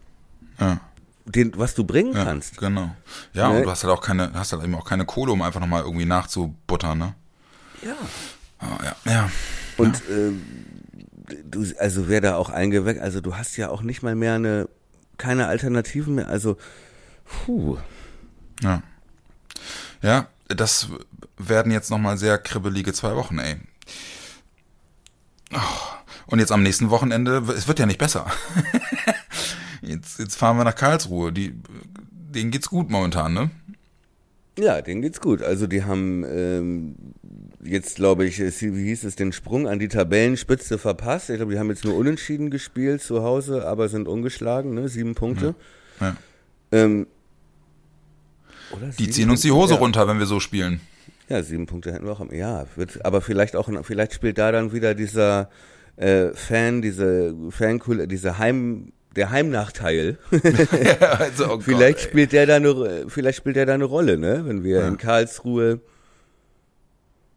Ja. 0.59 0.79
den, 1.25 1.57
was 1.57 1.73
du 1.75 1.83
bringen 1.83 2.13
Ja, 2.13 2.23
kannst. 2.23 2.57
genau. 2.57 2.95
Ja, 3.33 3.49
Ne? 3.49 3.57
und 3.57 3.63
du 3.63 3.71
hast 3.71 3.83
halt 3.83 3.93
auch 3.93 4.01
keine, 4.01 4.31
hast 4.33 4.53
halt 4.53 4.63
eben 4.63 4.75
auch 4.75 4.85
keine 4.85 5.05
Kohle, 5.05 5.31
um 5.31 5.41
einfach 5.41 5.59
nochmal 5.59 5.83
irgendwie 5.83 6.05
nachzubuttern, 6.05 6.97
ne? 6.97 7.15
Ja. 7.81 7.95
Ah, 8.59 8.79
ja, 8.83 9.11
ja. 9.11 9.31
Und 9.77 10.01
ähm, 10.09 10.41
du, 11.45 11.65
also 11.79 12.07
wer 12.07 12.21
da 12.21 12.35
auch 12.37 12.49
eingeweckt, 12.49 13.01
also 13.01 13.19
du 13.19 13.35
hast 13.35 13.57
ja 13.57 13.69
auch 13.69 13.81
nicht 13.81 14.03
mal 14.03 14.15
mehr 14.15 14.35
eine, 14.35 14.69
keine 15.17 15.47
Alternativen 15.47 16.15
mehr, 16.15 16.27
also, 16.29 16.57
puh. 17.25 17.77
Ja. 18.61 18.83
Ja, 20.01 20.27
das 20.55 20.89
werden 21.37 21.71
jetzt 21.71 21.89
nochmal 21.91 22.17
sehr 22.17 22.37
kribbelige 22.37 22.93
zwei 22.93 23.15
Wochen, 23.15 23.39
ey. 23.39 23.55
Oh, 25.53 25.57
Und 26.27 26.39
jetzt 26.39 26.51
am 26.51 26.63
nächsten 26.63 26.89
Wochenende, 26.89 27.43
es 27.55 27.67
wird 27.67 27.79
ja 27.79 27.85
nicht 27.85 27.99
besser. 27.99 28.27
Jetzt, 29.85 30.17
jetzt 30.17 30.35
fahren 30.37 30.55
wir 30.55 30.63
nach 30.63 30.75
Karlsruhe. 30.75 31.33
Die, 31.33 31.53
denen 32.09 32.51
geht's 32.51 32.69
gut 32.69 32.89
momentan, 32.89 33.33
ne? 33.33 33.51
Ja, 34.57 34.81
denen 34.81 35.01
geht's 35.01 35.19
gut. 35.19 35.41
Also 35.41 35.67
die 35.67 35.83
haben 35.83 36.23
ähm, 36.25 36.95
jetzt, 37.61 37.97
glaube 37.97 38.25
ich, 38.25 38.39
es- 38.39 38.61
wie 38.61 38.85
hieß 38.85 39.03
es, 39.03 39.17
den 39.17 39.33
Sprung 39.33 39.67
an 39.67 39.79
die 39.79 39.89
Tabellenspitze 39.89 40.77
verpasst. 40.77 41.29
Ich 41.29 41.35
glaube, 41.35 41.51
die 41.51 41.59
haben 41.59 41.69
jetzt 41.69 41.83
nur 41.83 41.97
unentschieden 41.97 42.49
gespielt 42.49 43.01
zu 43.01 43.23
Hause, 43.23 43.67
aber 43.67 43.89
sind 43.89 44.07
ungeschlagen, 44.07 44.73
ne? 44.73 44.87
Sieben 44.87 45.15
Punkte. 45.15 45.53
Ja. 45.99 46.15
Ähm, 46.71 47.05
oder 47.05 47.07
Die 48.99 49.09
ziehen 49.09 49.29
uns 49.29 49.41
die? 49.41 49.51
Hose 49.51 49.73
ja. 49.73 49.79
runter, 49.79 50.07
wenn 50.07 50.19
wir 50.19 50.25
so 50.25 50.39
spielen. 50.39 50.81
Ja, 51.29 51.41
sieben 51.41 51.65
Punkte 51.65 51.93
hätten 51.93 52.05
wir 52.05 52.11
auch. 52.13 52.19
am- 52.19 52.33
Ja, 52.33 52.65
wird, 52.75 53.05
aber 53.05 53.21
vielleicht 53.21 53.55
auch, 53.55 53.69
vielleicht 53.83 54.13
spielt 54.13 54.37
da 54.37 54.51
dann 54.51 54.73
wieder 54.73 54.93
dieser 54.95 55.49
äh, 55.95 56.29
Fan, 56.33 56.81
diese 56.81 57.33
Fankul, 57.49 58.07
diese 58.07 58.37
Heim, 58.39 58.91
der 59.15 59.29
Heimnachteil. 59.29 60.17
also, 60.99 61.45
oh 61.53 61.59
vielleicht 61.59 61.99
Gott, 61.99 62.09
spielt 62.09 62.31
der 62.33 62.45
da 62.45 62.55
eine, 62.57 63.05
vielleicht 63.07 63.37
spielt 63.37 63.55
der 63.55 63.65
da 63.65 63.73
eine 63.75 63.83
Rolle, 63.85 64.17
ne? 64.17 64.43
Wenn 64.45 64.63
wir 64.63 64.79
Ja. 64.81 64.87
in 64.87 64.97
Karlsruhe 64.97 65.79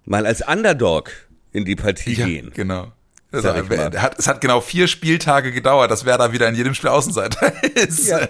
mal 0.05 0.27
als 0.27 0.47
Underdog 0.47 1.11
in 1.53 1.65
die 1.65 1.77
Partie 1.77 2.15
ja, 2.15 2.27
gehen. 2.27 2.51
genau. 2.55 2.93
Sag 3.33 3.69
hat, 4.01 4.19
es 4.19 4.29
hat 4.29 4.41
genau 4.41 4.61
vier 4.61 4.87
Spieltage 4.89 5.53
gedauert, 5.53 5.91
dass 5.91 6.05
Werder 6.05 6.33
wieder 6.33 6.49
in 6.49 6.55
jedem 6.55 6.75
Spiel 6.75 6.91
Außenseiter 6.91 7.53
ist. 7.75 8.09
Ja. 8.09 8.21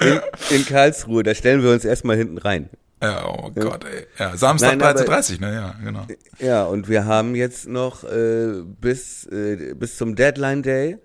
In, 0.00 0.20
in 0.50 0.66
Karlsruhe, 0.66 1.22
da 1.22 1.34
stellen 1.34 1.62
wir 1.62 1.70
uns 1.70 1.84
erstmal 1.84 2.16
hinten 2.16 2.38
rein. 2.38 2.68
Ja, 3.02 3.26
oh 3.28 3.50
Gott, 3.54 3.84
ey. 3.84 4.06
Ja, 4.18 4.36
Samstag 4.36 4.78
Nein, 4.78 4.82
aber- 4.88 5.00
13.30 5.00 5.40
ne? 5.40 5.54
Ja, 5.54 5.74
genau. 5.84 6.06
Ja, 6.38 6.64
und 6.64 6.88
wir 6.88 7.04
haben 7.04 7.34
jetzt 7.34 7.68
noch 7.68 8.04
äh, 8.04 8.62
bis, 8.80 9.26
äh, 9.26 9.74
bis 9.74 9.96
zum 9.98 10.16
Deadline 10.16 10.62
Day 10.62 10.96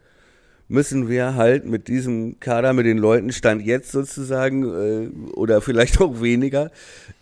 müssen 0.69 1.09
wir 1.09 1.35
halt 1.35 1.65
mit 1.65 1.89
diesem 1.89 2.39
Kader, 2.39 2.71
mit 2.71 2.85
den 2.85 2.97
Leuten, 2.97 3.33
Stand 3.33 3.61
jetzt 3.65 3.91
sozusagen, 3.91 4.63
äh, 4.63 5.29
oder 5.33 5.59
vielleicht 5.59 5.99
auch 5.99 6.21
weniger, 6.21 6.71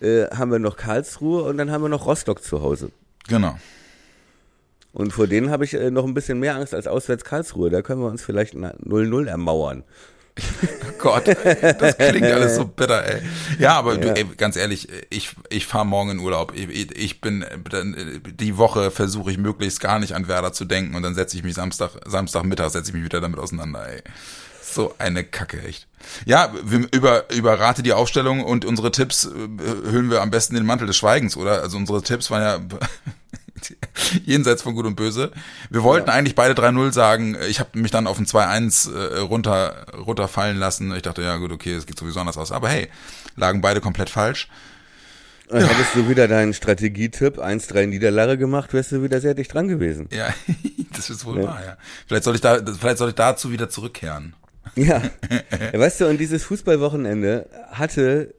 äh, 0.02 0.26
haben 0.28 0.52
wir 0.52 0.60
noch 0.60 0.78
Karlsruhe 0.78 1.44
und 1.46 1.58
dann 1.58 1.72
haben 1.72 1.82
wir 1.82 1.90
noch 1.90 2.06
Rostock 2.06 2.44
zu 2.44 2.62
Hause. 2.62 2.92
Genau. 3.28 3.58
Und 4.92 5.14
vor 5.14 5.28
denen 5.28 5.52
habe 5.52 5.66
ich 5.66 5.74
äh, 5.74 5.92
noch 5.92 6.06
ein 6.06 6.14
bisschen 6.14 6.40
mehr 6.40 6.56
Angst 6.56 6.74
als 6.74 6.88
auswärts 6.88 7.24
Karlsruhe. 7.24 7.70
Da 7.70 7.82
können 7.82 8.02
wir 8.02 8.08
uns 8.08 8.24
vielleicht 8.24 8.56
na- 8.56 8.74
0-0 8.84 9.28
ermauern. 9.28 9.84
Gott, 11.00 11.28
ey, 11.28 11.76
das 11.78 11.98
klingt 11.98 12.26
alles 12.26 12.56
so 12.56 12.66
bitter, 12.66 13.06
ey. 13.06 13.22
Ja, 13.60 13.74
aber 13.78 13.98
du, 13.98 14.16
ey, 14.16 14.26
ganz 14.38 14.56
ehrlich, 14.56 14.88
ich, 15.10 15.36
ich 15.50 15.66
fahre 15.68 15.86
morgen 15.86 16.12
in 16.12 16.20
Urlaub. 16.20 16.54
Ich, 16.56 16.96
ich 16.98 17.20
bin, 17.22 17.46
die 18.26 18.58
Woche 18.58 18.90
versuche 18.92 19.32
ich 19.32 19.38
möglichst 19.38 19.80
gar 19.82 20.00
nicht 20.00 20.14
an 20.16 20.28
Werder 20.28 20.54
zu 20.54 20.66
denken 20.66 20.96
und 20.96 21.04
dann 21.04 21.14
setze 21.16 21.36
ich 21.36 21.44
mich 21.44 21.56
Samstag, 21.56 21.92
Samstagmittag 22.06 22.70
setze 22.70 22.92
ich 22.92 22.96
mich 22.96 23.04
wieder 23.04 23.22
damit 23.22 23.40
auseinander, 23.40 23.88
ey. 23.90 24.02
So 24.62 24.94
eine 25.00 25.24
Kacke, 25.24 25.62
echt. 25.64 25.88
Ja, 26.26 26.54
über, 26.92 27.30
über 27.34 27.60
Rate 27.60 27.82
die 27.84 27.94
Aufstellung 27.94 28.44
und 28.44 28.66
unsere 28.66 28.92
Tipps 28.92 29.26
äh, 29.26 29.30
hüllen 29.92 30.10
wir 30.12 30.22
am 30.22 30.30
besten 30.32 30.56
den 30.56 30.66
Mantel 30.66 30.88
des 30.88 30.96
Schweigens, 30.96 31.36
oder? 31.36 31.62
Also 31.62 31.78
unsere 31.78 32.02
Tipps 32.02 32.30
waren 32.32 32.42
ja 32.42 32.78
jenseits 34.26 34.62
von 34.62 34.76
Gut 34.76 34.86
und 34.86 34.95
Böse. 34.95 35.32
Wir 35.70 35.84
wollten 35.84 36.10
eigentlich 36.10 36.36
beide 36.36 36.60
3-0 36.60 36.93
sagen. 36.93 37.38
Ich 37.49 37.60
habe 37.60 37.78
mich 37.78 37.91
dann 37.91 38.07
auf 38.07 38.20
ein 38.20 38.26
2-1 38.26 38.93
äh, 38.93 39.20
runter, 39.20 39.86
runterfallen 39.97 40.57
lassen. 40.57 40.95
Ich 40.95 41.01
dachte, 41.01 41.22
ja 41.22 41.38
gut, 41.38 41.51
okay, 41.51 41.74
es 41.74 41.86
geht 41.86 41.97
sowieso 41.97 42.20
anders 42.20 42.38
aus. 42.38 42.51
Aber 42.51 42.70
hey, 42.70 42.89
lagen 43.36 43.62
beide 43.62 43.82
komplett 43.82 44.10
falsch. 44.10 44.47
Dann 45.49 45.66
hättest 45.66 45.95
du 45.95 46.07
wieder 46.07 46.28
deinen 46.28 46.53
Strategietipp 46.53 47.39
1-3 47.39 47.88
Niederlage 47.88 48.38
gemacht, 48.38 48.72
wärst 48.74 48.91
du 48.91 49.01
wieder 49.01 49.20
sehr 49.20 49.34
dicht 49.34 49.51
dran 49.51 49.68
gewesen. 49.68 50.07
Ja, 50.12 50.32
das 50.95 51.10
ist 51.10 51.26
wohl 51.26 51.43
wahr, 51.43 51.62
ja. 51.66 51.78
Vielleicht 52.07 52.24
soll 52.24 52.36
ich 52.36 52.41
da, 52.41 52.60
vielleicht 52.80 52.99
soll 52.99 53.10
ich 53.10 53.16
dazu 53.16 53.51
wieder 53.51 53.68
zurückkehren. 53.68 54.36
Ja. 54.76 55.01
weißt 55.74 56.01
du, 56.01 56.07
und 56.07 56.20
dieses 56.20 56.43
Fußballwochenende 56.43 57.49
hatte 57.72 58.36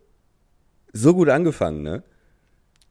so 0.93 1.15
gut 1.15 1.29
angefangen, 1.29 1.83
ne? 1.83 2.05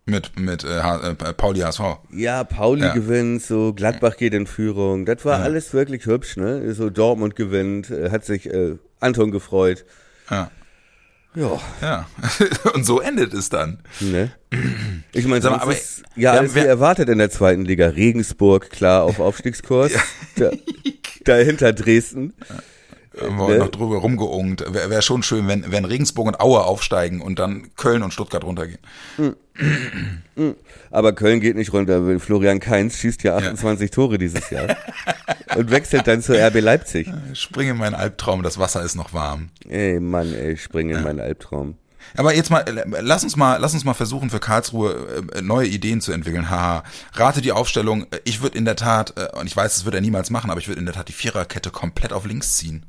Mit, 0.06 0.40
mit 0.40 0.64
äh, 0.64 0.80
äh, 0.80 1.14
Pauli 1.14 1.60
HSV. 1.60 1.82
Ja, 2.12 2.44
Pauli 2.44 2.82
ja. 2.82 2.94
gewinnt, 2.94 3.44
so 3.44 3.74
Gladbach 3.74 4.18
geht 4.18 4.34
in 4.34 4.48
Führung. 4.48 5.06
Das 5.06 5.24
war 5.24 5.40
ja. 5.40 5.44
alles 5.44 5.74
wirklich 5.74 6.06
hübsch, 6.06 6.38
ne? 6.38 6.74
So 6.74 6.90
Dortmund 6.90 7.36
gewinnt, 7.36 7.92
äh, 7.92 8.10
hat 8.10 8.26
sich 8.26 8.48
äh, 8.48 8.78
Anton 9.00 9.32
gefreut. 9.32 9.86
Ja. 10.32 10.50
Ja. 11.36 11.60
Ja. 11.82 12.08
Und 12.74 12.86
so 12.86 13.00
endet 13.00 13.34
es 13.36 13.50
dann. 13.50 13.84
Ne? 14.00 14.32
Ich 15.14 15.28
meine, 15.28 15.44
Sag 15.44 15.52
mal, 15.52 15.60
aber, 15.60 15.74
ist, 15.74 16.02
ja, 16.16 16.32
alles 16.32 16.56
wie 16.56 16.60
erwartet 16.60 17.08
in 17.08 17.20
der 17.20 17.30
zweiten 17.30 17.66
Liga. 17.66 17.88
Regensburg, 17.90 18.72
klar, 18.72 19.04
auf 19.04 19.20
Aufstiegskurs. 19.20 19.92
ja. 20.38 20.50
da, 20.50 20.58
dahinter 21.26 21.72
Dresden. 21.72 22.34
Ja 22.50 22.56
haben 23.22 23.38
wir 23.38 23.48
ne? 23.50 23.58
noch 23.60 23.70
drüber 23.70 23.98
rumgeungt. 23.98 24.64
Wäre 24.68 24.90
wär 24.90 25.02
schon 25.02 25.24
schön, 25.24 25.48
wenn, 25.48 25.72
wenn 25.72 25.86
Regensburg 25.86 26.28
und 26.28 26.40
Aue 26.40 26.64
aufsteigen 26.64 27.22
und 27.22 27.40
dann 27.40 27.70
Köln 27.76 28.04
und 28.04 28.14
Stuttgart 28.14 28.44
runtergehen. 28.44 28.80
Aber 30.92 31.14
Köln 31.14 31.40
geht 31.40 31.56
nicht 31.56 31.74
runter. 31.74 32.20
Florian 32.20 32.60
Kainz 32.60 32.98
schießt 32.98 33.24
ja 33.24 33.36
28 33.38 33.90
ja. 33.90 33.94
Tore 33.94 34.18
dieses 34.18 34.50
Jahr 34.50 34.78
und 35.56 35.72
wechselt 35.72 36.08
dann 36.08 36.22
zur 36.22 36.38
RB 36.38 36.62
Leipzig. 36.62 37.10
Spring 37.34 37.70
in 37.70 37.78
meinen 37.78 37.96
Albtraum, 37.96 38.44
das 38.44 38.58
Wasser 38.58 38.84
ist 38.84 38.96
noch 38.96 39.14
warm. 39.14 39.50
Ey, 39.68 40.00
Mann, 40.00 40.34
ey, 40.34 40.58
spring 40.58 40.90
in 40.90 41.04
meinen 41.04 41.20
Albtraum. 41.20 41.76
Aber 42.16 42.34
jetzt 42.34 42.50
mal, 42.50 42.66
lass 43.02 43.24
uns 43.24 43.36
mal, 43.36 43.58
lass 43.58 43.74
uns 43.74 43.84
mal 43.84 43.94
versuchen, 43.94 44.30
für 44.30 44.40
Karlsruhe 44.40 45.24
äh, 45.36 45.42
neue 45.42 45.68
Ideen 45.68 46.02
zu 46.02 46.12
entwickeln. 46.12 46.50
Haha, 46.50 46.84
rate 47.14 47.42
die 47.42 47.52
Aufstellung. 47.52 48.08
Ich 48.24 48.42
würde 48.42 48.58
in 48.58 48.66
der 48.66 48.76
Tat, 48.76 49.14
äh, 49.18 49.38
und 49.38 49.46
ich 49.46 49.56
weiß, 49.56 49.76
das 49.76 49.86
wird 49.86 49.96
er 49.96 50.02
niemals 50.02 50.30
machen, 50.30 50.50
aber 50.50 50.60
ich 50.60 50.68
würde 50.68 50.80
in 50.80 50.86
der 50.86 50.96
Tat 50.96 51.08
die 51.08 51.14
Viererkette 51.14 51.70
komplett 51.70 52.14
auf 52.14 52.26
links 52.26 52.56
ziehen 52.56 52.86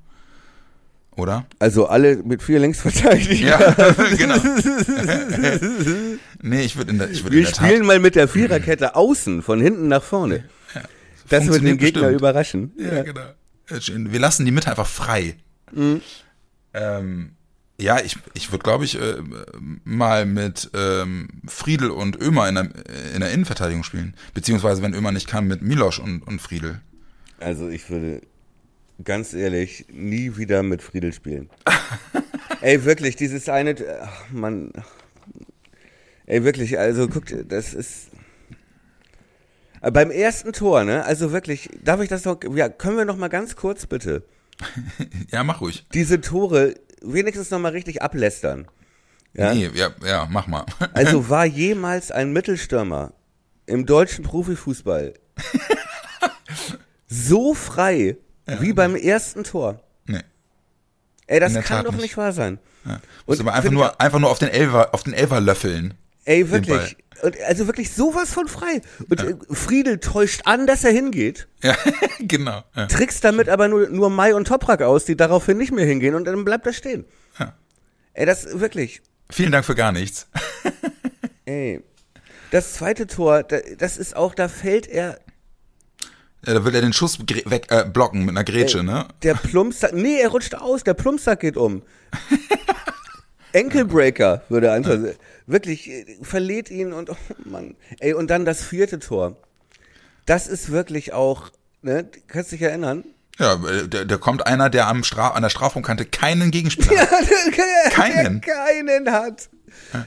oder? 1.21 1.47
Also 1.59 1.87
alle 1.87 2.16
mit 2.16 2.43
vier 2.43 2.59
Linksverteidigern. 2.59 3.61
Ja, 3.61 3.93
genau. 4.16 4.37
nee, 6.43 6.62
ich 6.62 6.77
würde 6.77 6.91
in 6.91 6.99
der, 6.99 7.11
ich 7.11 7.23
würd 7.23 7.33
Wir 7.33 7.41
in 7.41 7.47
der 7.47 7.55
spielen 7.55 7.79
Tat 7.79 7.87
mal 7.87 7.99
mit 8.01 8.14
der 8.16 8.29
Viererkette 8.29 8.97
außen, 8.97 9.43
von 9.43 9.61
hinten 9.61 9.89
nach 9.89 10.03
vorne. 10.03 10.45
Ja, 10.75 10.83
das 11.29 11.47
wird 11.47 11.62
den 11.62 11.79
Gegner 11.79 12.03
bestimmt. 12.03 12.21
überraschen. 12.21 12.73
Ja, 12.77 12.95
ja, 12.95 13.03
genau. 13.03 13.21
Wir 13.68 14.21
lassen 14.21 14.45
die 14.45 14.51
Mitte 14.51 14.68
einfach 14.68 14.89
frei. 14.89 15.37
Mhm. 15.73 16.01
Ähm, 16.75 17.33
ja, 17.81 18.01
ich, 18.01 18.16
ich 18.35 18.53
würde, 18.53 18.62
glaube 18.62 18.85
ich, 18.85 19.01
äh, 19.01 19.16
mal 19.85 20.27
mit 20.27 20.71
ähm, 20.75 21.29
Friedel 21.47 21.91
und 21.91 22.21
Ömer 22.21 22.49
in 22.49 22.55
der, 22.57 22.68
in 23.14 23.21
der 23.21 23.31
Innenverteidigung 23.31 23.85
spielen. 23.85 24.14
Beziehungsweise, 24.35 24.83
wenn 24.83 24.95
Ömer 24.95 25.12
nicht 25.12 25.29
kann, 25.29 25.47
mit 25.47 25.62
Milosch 25.62 25.99
und, 25.99 26.23
und 26.27 26.41
Friedel. 26.43 26.81
Also 27.39 27.68
ich 27.68 27.89
würde 27.89 28.21
ganz 29.05 29.35
ehrlich, 29.35 29.87
nie 29.91 30.37
wieder 30.37 30.63
mit 30.63 30.83
Friedel 30.83 31.13
spielen. 31.13 31.51
Ey, 32.61 32.85
wirklich, 32.85 33.17
dieses 33.17 33.49
eine, 33.49 33.75
ach, 34.03 34.31
Mann. 34.31 34.73
Ey, 36.27 36.45
wirklich, 36.45 36.79
also 36.79 37.09
guckt, 37.09 37.35
das 37.49 37.75
ist. 37.75 38.09
Beim 39.81 40.11
ersten 40.11 40.53
Tor, 40.53 40.85
ne? 40.85 41.05
Also 41.05 41.33
wirklich, 41.33 41.71
darf 41.83 42.01
ich 42.01 42.09
das 42.09 42.25
noch, 42.27 42.39
ja, 42.55 42.69
können 42.69 42.99
wir 42.99 43.07
noch 43.07 43.17
mal 43.17 43.29
ganz 43.29 43.57
kurz 43.57 43.87
bitte? 43.87 44.25
ja, 45.31 45.43
mach 45.43 45.63
ruhig. 45.63 45.87
Diese 45.95 46.21
Tore 46.21 46.75
wenigstens 47.01 47.51
noch 47.51 47.59
mal 47.59 47.73
richtig 47.73 48.03
ablästern. 48.03 48.67
Ja? 49.33 49.55
Nee, 49.55 49.71
ja, 49.75 49.91
ja, 50.05 50.29
mach 50.31 50.47
mal. 50.47 50.67
also 50.93 51.31
war 51.31 51.47
jemals 51.47 52.11
ein 52.11 52.33
Mittelstürmer 52.33 53.15
im 53.65 53.87
deutschen 53.87 54.25
Profifußball 54.25 55.15
so 57.07 57.55
frei 57.55 58.17
ja, 58.49 58.61
wie 58.61 58.72
beim 58.72 58.97
ersten 58.97 59.45
Tor. 59.45 59.80
Nee. 60.07 60.22
Ey, 61.26 61.41
das 61.41 61.55
kann 61.55 61.64
Tat 61.64 61.86
doch 61.86 61.93
nicht. 61.93 62.03
nicht 62.03 62.16
wahr 62.16 62.32
sein. 62.32 62.59
Ja. 62.84 63.01
Und 63.26 63.41
aber 63.41 63.55
einfach 63.55 63.70
nur, 63.70 64.01
einfach 64.01 64.18
nur 64.18 64.30
auf 64.30 64.38
den 64.38 64.49
Elfer, 64.49 64.95
auf 64.95 65.03
den 65.03 65.12
Elfer 65.12 65.41
löffeln. 65.41 65.95
Ey, 66.24 66.51
wirklich. 66.51 66.97
Und 67.22 67.41
also 67.43 67.66
wirklich 67.66 67.93
sowas 67.93 68.32
von 68.32 68.49
frei. 68.49 68.80
Und 69.09 69.20
ja. 69.20 69.28
Äh, 69.28 69.36
Friedel 69.51 69.99
täuscht 69.99 70.43
an, 70.47 70.66
dass 70.66 70.84
er 70.84 70.91
hingeht. 70.91 71.49
Ja, 71.62 71.76
genau. 72.20 72.64
Ja. 72.74 72.86
Trickst 72.86 73.24
damit 73.24 73.49
aber 73.49 73.68
nur, 73.68 73.88
nur 73.91 74.11
Mai 74.11 74.34
und 74.34 74.49
Toprak 74.49 74.82
aus, 74.82 75.05
die 75.05 75.16
daraufhin 75.16 75.59
nicht 75.59 75.72
mehr 75.72 75.84
hingehen 75.84 76.14
und 76.14 76.24
dann 76.24 76.45
bleibt 76.45 76.66
er 76.66 76.72
stehen. 76.72 77.05
Ja. 77.38 77.55
Ey, 78.14 78.26
das 78.26 78.59
wirklich. 78.59 79.03
Vielen 79.30 79.53
Dank 79.53 79.64
für 79.64 79.74
gar 79.74 79.93
nichts. 79.93 80.28
Ey. 81.45 81.82
Das 82.51 82.74
zweite 82.74 83.07
Tor, 83.07 83.45
das 83.45 83.97
ist 83.97 84.16
auch, 84.16 84.34
da 84.34 84.49
fällt 84.49 84.88
er 84.88 85.20
da 86.43 86.64
will 86.64 86.74
er 86.74 86.80
den 86.80 86.93
Schuss 86.93 87.18
weg, 87.18 87.66
äh, 87.70 87.84
blocken 87.84 88.24
mit 88.24 88.30
einer 88.30 88.45
Grätsche, 88.45 88.78
Ey, 88.78 88.84
ne? 88.84 89.07
Der 89.22 89.34
Plumpsack, 89.34 89.93
nee, 89.93 90.20
er 90.20 90.28
rutscht 90.28 90.55
aus, 90.55 90.84
der 90.84 90.95
Plumpsack 90.95 91.41
geht 91.41 91.57
um. 91.57 91.82
Enkelbreaker, 93.53 94.43
würde 94.49 94.72
einfach, 94.72 94.95
ja. 94.95 95.11
wirklich, 95.47 95.88
äh, 95.91 96.07
verliert 96.22 96.70
ihn 96.70 96.93
und, 96.93 97.11
oh 97.11 97.16
Mann. 97.45 97.76
Ey, 97.99 98.14
und 98.14 98.30
dann 98.30 98.45
das 98.45 98.62
vierte 98.62 98.99
Tor. 98.99 99.36
Das 100.24 100.47
ist 100.47 100.70
wirklich 100.70 101.12
auch, 101.12 101.51
ne, 101.82 102.09
kannst 102.28 102.53
dich 102.53 102.62
erinnern? 102.62 103.05
Ja, 103.38 103.55
äh, 103.55 103.88
da, 103.88 104.05
da 104.05 104.16
kommt 104.16 104.47
einer, 104.47 104.70
der 104.70 104.86
am 104.86 105.03
Stra 105.03 105.28
an 105.28 105.43
der 105.43 105.51
Strafraumkante 105.51 106.05
keinen 106.05 106.51
Gegenspieler 106.51 107.01
hat. 107.01 107.24
Keinen. 107.91 108.41
keinen 108.41 109.11
hat. 109.11 109.49
Ja. 109.93 110.07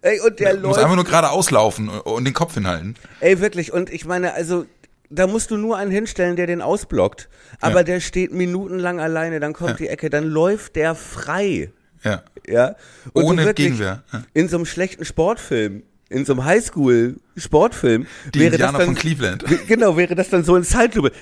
Ey, 0.00 0.20
und 0.20 0.40
der, 0.40 0.52
der 0.52 0.54
läuft. 0.54 0.76
Muss 0.76 0.78
einfach 0.78 0.94
nur 0.94 1.04
gerade 1.04 1.30
auslaufen 1.30 1.88
und 1.88 2.24
den 2.24 2.34
Kopf 2.34 2.54
hinhalten. 2.54 2.96
Ey, 3.20 3.40
wirklich. 3.40 3.72
Und 3.72 3.90
ich 3.90 4.04
meine, 4.04 4.32
also, 4.32 4.64
da 5.12 5.26
musst 5.26 5.50
du 5.50 5.56
nur 5.56 5.76
einen 5.76 5.90
hinstellen, 5.90 6.36
der 6.36 6.46
den 6.46 6.62
ausblockt. 6.62 7.28
Aber 7.60 7.80
ja. 7.80 7.84
der 7.84 8.00
steht 8.00 8.32
minutenlang 8.32 9.00
alleine, 9.00 9.40
dann 9.40 9.52
kommt 9.52 9.70
ja. 9.72 9.76
die 9.76 9.88
Ecke, 9.88 10.10
dann 10.10 10.24
läuft 10.24 10.76
der 10.76 10.94
frei. 10.94 11.70
Ja. 12.02 12.22
Ja. 12.46 12.76
Und 13.12 13.24
Ohne 13.24 13.44
so 13.44 13.52
Gegenwehr. 13.52 14.02
Ja. 14.12 14.22
In 14.34 14.48
so 14.48 14.56
einem 14.56 14.66
schlechten 14.66 15.04
Sportfilm, 15.04 15.82
in 16.08 16.24
so 16.24 16.32
einem 16.32 16.44
Highschool-Sportfilm, 16.44 18.06
die 18.34 18.40
wäre 18.40 18.52
Indianer 18.52 18.72
das 18.72 18.86
dann, 18.86 18.86
von 18.86 18.94
Cleveland. 18.96 19.44
Genau, 19.68 19.96
wäre 19.96 20.14
das 20.14 20.28
dann 20.30 20.44
so 20.44 20.54
ein 20.56 20.64
Zeitlupe. 20.64 21.12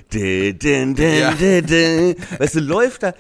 Weißt 2.39 2.55
du, 2.55 2.61
läuft 2.61 3.03
da. 3.03 3.15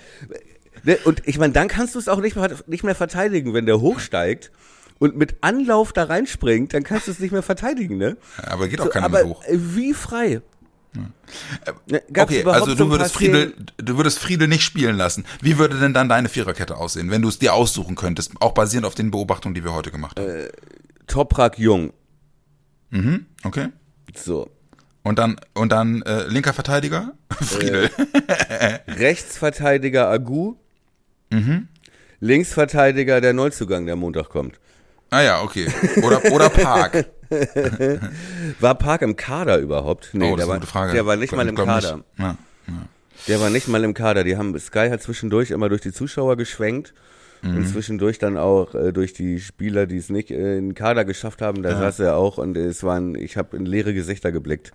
Ne, 0.82 0.96
und 1.04 1.22
ich 1.26 1.38
meine, 1.38 1.52
dann 1.52 1.68
kannst 1.68 1.94
du 1.94 1.98
es 1.98 2.08
auch 2.08 2.20
nicht 2.20 2.36
mehr, 2.36 2.50
nicht 2.66 2.84
mehr 2.84 2.94
verteidigen, 2.94 3.52
wenn 3.52 3.66
der 3.66 3.80
hochsteigt 3.80 4.50
und 4.98 5.16
mit 5.16 5.36
Anlauf 5.42 5.92
da 5.92 6.04
reinspringt, 6.04 6.72
dann 6.72 6.84
kannst 6.84 7.06
du 7.06 7.10
es 7.10 7.18
nicht 7.18 7.32
mehr 7.32 7.42
verteidigen, 7.42 7.98
ne? 7.98 8.16
Aber 8.42 8.68
geht 8.68 8.80
auch 8.80 8.84
so, 8.84 8.90
keiner 8.90 9.06
aber 9.06 9.24
hoch. 9.24 9.42
Wie 9.50 9.92
frei? 9.92 10.40
Ne, 10.92 12.02
gab's 12.12 12.32
okay, 12.32 12.44
also 12.44 12.74
du 12.74 12.90
würdest 12.90 13.14
Friedel, 13.14 13.54
du 13.76 13.96
würdest 13.96 14.18
Friedel 14.18 14.48
nicht 14.48 14.62
spielen 14.64 14.96
lassen. 14.96 15.24
Wie 15.40 15.56
würde 15.58 15.78
denn 15.78 15.94
dann 15.94 16.08
deine 16.08 16.28
Viererkette 16.28 16.76
aussehen, 16.76 17.10
wenn 17.10 17.22
du 17.22 17.28
es 17.28 17.38
dir 17.38 17.54
aussuchen 17.54 17.94
könntest, 17.94 18.32
auch 18.40 18.52
basierend 18.52 18.86
auf 18.86 18.96
den 18.96 19.10
Beobachtungen, 19.10 19.54
die 19.54 19.62
wir 19.62 19.72
heute 19.72 19.92
gemacht 19.92 20.18
haben? 20.18 20.28
Äh, 20.28 20.48
Toprak 21.06 21.58
Jung. 21.58 21.92
Mhm, 22.90 23.26
okay. 23.44 23.68
So. 24.16 24.50
Und 25.02 25.18
dann 25.18 25.36
und 25.54 25.70
dann 25.70 26.02
äh, 26.02 26.24
linker 26.26 26.52
Verteidiger 26.52 27.12
Friedel. 27.40 27.90
Äh, 28.48 28.78
Rechtsverteidiger 28.88 30.08
Agu. 30.08 30.56
Mhm. 31.30 31.68
Linksverteidiger 32.18 33.20
der 33.20 33.32
Neuzugang, 33.32 33.86
der 33.86 33.96
Montag 33.96 34.28
kommt. 34.28 34.58
Ah 35.10 35.22
ja, 35.22 35.42
okay. 35.42 35.66
Oder, 36.02 36.32
oder 36.32 36.50
Park. 36.50 37.06
war 38.60 38.74
Park 38.74 39.02
im 39.02 39.16
Kader 39.16 39.58
überhaupt? 39.58 40.10
Nee, 40.12 40.32
oh, 40.32 40.36
der, 40.36 40.48
war, 40.48 40.60
Frage. 40.62 40.92
der 40.92 41.06
war 41.06 41.16
nicht 41.16 41.32
mal 41.32 41.48
im 41.48 41.56
Kader. 41.56 42.00
Ja, 42.18 42.36
ja. 42.68 42.74
Der 43.28 43.40
war 43.40 43.50
nicht 43.50 43.68
mal 43.68 43.84
im 43.84 43.94
Kader. 43.94 44.24
Die 44.24 44.36
haben 44.36 44.58
Sky 44.58 44.88
hat 44.90 45.02
zwischendurch 45.02 45.50
immer 45.50 45.68
durch 45.68 45.80
die 45.80 45.92
Zuschauer 45.92 46.36
geschwenkt 46.36 46.94
mhm. 47.42 47.56
und 47.56 47.68
zwischendurch 47.68 48.18
dann 48.18 48.36
auch 48.36 48.74
äh, 48.74 48.92
durch 48.92 49.12
die 49.12 49.40
Spieler, 49.40 49.86
die 49.86 49.98
es 49.98 50.08
nicht 50.08 50.30
äh, 50.30 50.58
in 50.58 50.70
den 50.70 50.74
Kader 50.74 51.04
geschafft 51.04 51.42
haben. 51.42 51.62
Da 51.62 51.70
ja. 51.70 51.78
saß 51.78 52.00
er 52.00 52.16
auch 52.16 52.38
und 52.38 52.56
es 52.56 52.82
waren, 52.82 53.14
ich 53.14 53.36
habe 53.36 53.56
in 53.56 53.66
leere 53.66 53.94
Gesichter 53.94 54.32
geblickt. 54.32 54.72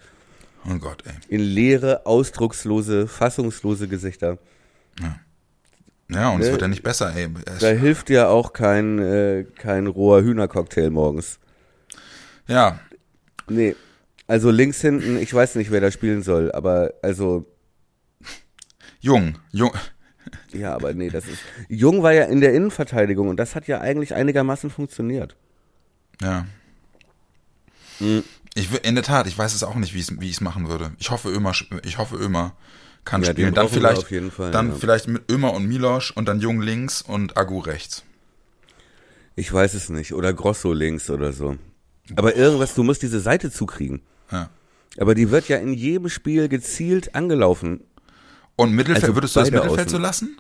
Oh 0.70 0.78
Gott, 0.80 1.04
ey. 1.06 1.14
In 1.28 1.42
leere, 1.42 2.06
ausdruckslose, 2.06 3.08
fassungslose 3.08 3.88
Gesichter. 3.88 4.38
Ja. 5.00 5.20
Ja, 6.08 6.30
und 6.30 6.42
es 6.42 6.52
wird 6.52 6.62
ja 6.62 6.68
nicht 6.68 6.84
besser, 6.84 7.16
ey. 7.16 7.30
Da 7.60 7.68
hilft 7.70 8.12
ja 8.12 8.28
auch 8.28 8.54
kein, 8.54 9.00
äh, 9.00 9.46
kein 9.58 9.88
roher 9.88 10.22
Hühnercocktail 10.22 10.92
morgens. 10.92 11.40
Ja. 12.48 12.80
Nee. 13.48 13.76
Also 14.28 14.50
links 14.50 14.82
hinten, 14.82 15.18
ich 15.18 15.34
weiß 15.34 15.56
nicht, 15.56 15.72
wer 15.72 15.82
da 15.82 15.92
spielen 15.92 16.24
soll, 16.24 16.52
aber 16.52 16.94
also. 17.02 17.46
Jung, 19.00 19.38
Jung. 19.52 19.72
Ja, 20.52 20.74
aber 20.74 20.94
nee, 20.94 21.10
das 21.10 21.28
ist. 21.28 21.38
Jung 21.70 22.02
war 22.02 22.12
ja 22.12 22.24
in 22.24 22.42
der 22.42 22.54
Innenverteidigung 22.54 23.28
und 23.30 23.38
das 23.38 23.56
hat 23.56 23.68
ja 23.68 23.82
eigentlich 23.82 24.16
einigermaßen 24.16 24.72
funktioniert. 24.72 25.36
Ja. 26.22 26.48
Mhm. 28.00 28.24
Ich, 28.56 28.70
in 28.84 28.96
der 28.96 29.04
Tat, 29.04 29.28
ich 29.28 29.38
weiß 29.38 29.54
es 29.54 29.64
auch 29.64 29.76
nicht, 29.76 29.94
wie 29.94 30.00
ich 30.00 30.36
es 30.36 30.42
machen 30.42 30.68
würde. 30.68 30.94
Ich 30.98 31.12
hoffe, 31.12 31.30
Ömer, 31.30 31.54
ich 31.84 31.98
hoffe, 31.98 32.16
Ömer 32.16 32.56
kann 33.04 33.22
ja, 33.22 33.32
spielen. 33.32 33.54
Dann 33.54 33.70
vielleicht, 33.70 34.08
Fall, 34.34 34.52
dann 34.52 34.70
ja. 34.70 34.76
vielleicht 34.76 35.08
mit 35.08 35.30
Ömer 35.30 35.54
und 35.54 35.66
Milosch 35.66 36.12
und 36.12 36.28
dann 36.28 36.40
Jung 36.40 36.62
links 36.62 37.02
und 37.02 37.38
Agu 37.38 37.60
rechts. 37.60 38.04
Ich 39.36 39.52
weiß 39.52 39.74
es 39.74 39.90
nicht. 39.90 40.14
Oder 40.14 40.34
Grosso 40.34 40.74
links 40.74 41.10
oder 41.10 41.34
so. 41.34 41.58
Aber 42.16 42.36
irgendwas, 42.36 42.76
du 42.76 42.84
musst 42.84 43.02
diese 43.02 43.20
Seite 43.20 43.52
zukriegen. 43.52 44.02
Ja. 44.32 44.50
Aber 44.98 45.16
die 45.16 45.32
wird 45.32 45.48
ja 45.48 45.58
in 45.58 45.74
jedem 45.74 46.10
Spiel 46.10 46.48
gezielt 46.48 47.16
angelaufen. 47.16 47.82
Und 48.56 48.72
Mittelfeld, 48.72 49.04
also 49.04 49.16
würdest 49.16 49.36
du 49.36 49.40
das 49.42 49.52
Mittelfeld 49.52 49.80
außen. 49.80 49.90
so 49.90 49.98
lassen? 49.98 50.38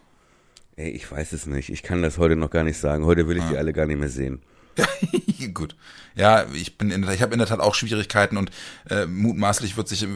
Ey, 0.77 0.91
ich 0.91 1.09
weiß 1.09 1.33
es 1.33 1.45
nicht. 1.45 1.69
Ich 1.69 1.83
kann 1.83 2.01
das 2.01 2.17
heute 2.17 2.35
noch 2.35 2.49
gar 2.49 2.63
nicht 2.63 2.77
sagen. 2.77 3.05
Heute 3.05 3.27
will 3.27 3.37
ich 3.37 3.43
ah. 3.43 3.49
die 3.49 3.57
alle 3.57 3.73
gar 3.73 3.85
nicht 3.85 3.99
mehr 3.99 4.09
sehen. 4.09 4.41
Gut. 5.53 5.75
Ja, 6.15 6.45
ich 6.53 6.77
bin 6.77 6.91
in 6.91 7.01
der, 7.01 7.13
ich 7.13 7.21
habe 7.21 7.33
in 7.33 7.39
der 7.39 7.47
Tat 7.47 7.59
auch 7.59 7.75
Schwierigkeiten 7.75 8.37
und 8.37 8.51
äh, 8.89 9.05
mutmaßlich 9.05 9.77
wird 9.77 9.87
sich 9.87 10.03
äh, 10.03 10.07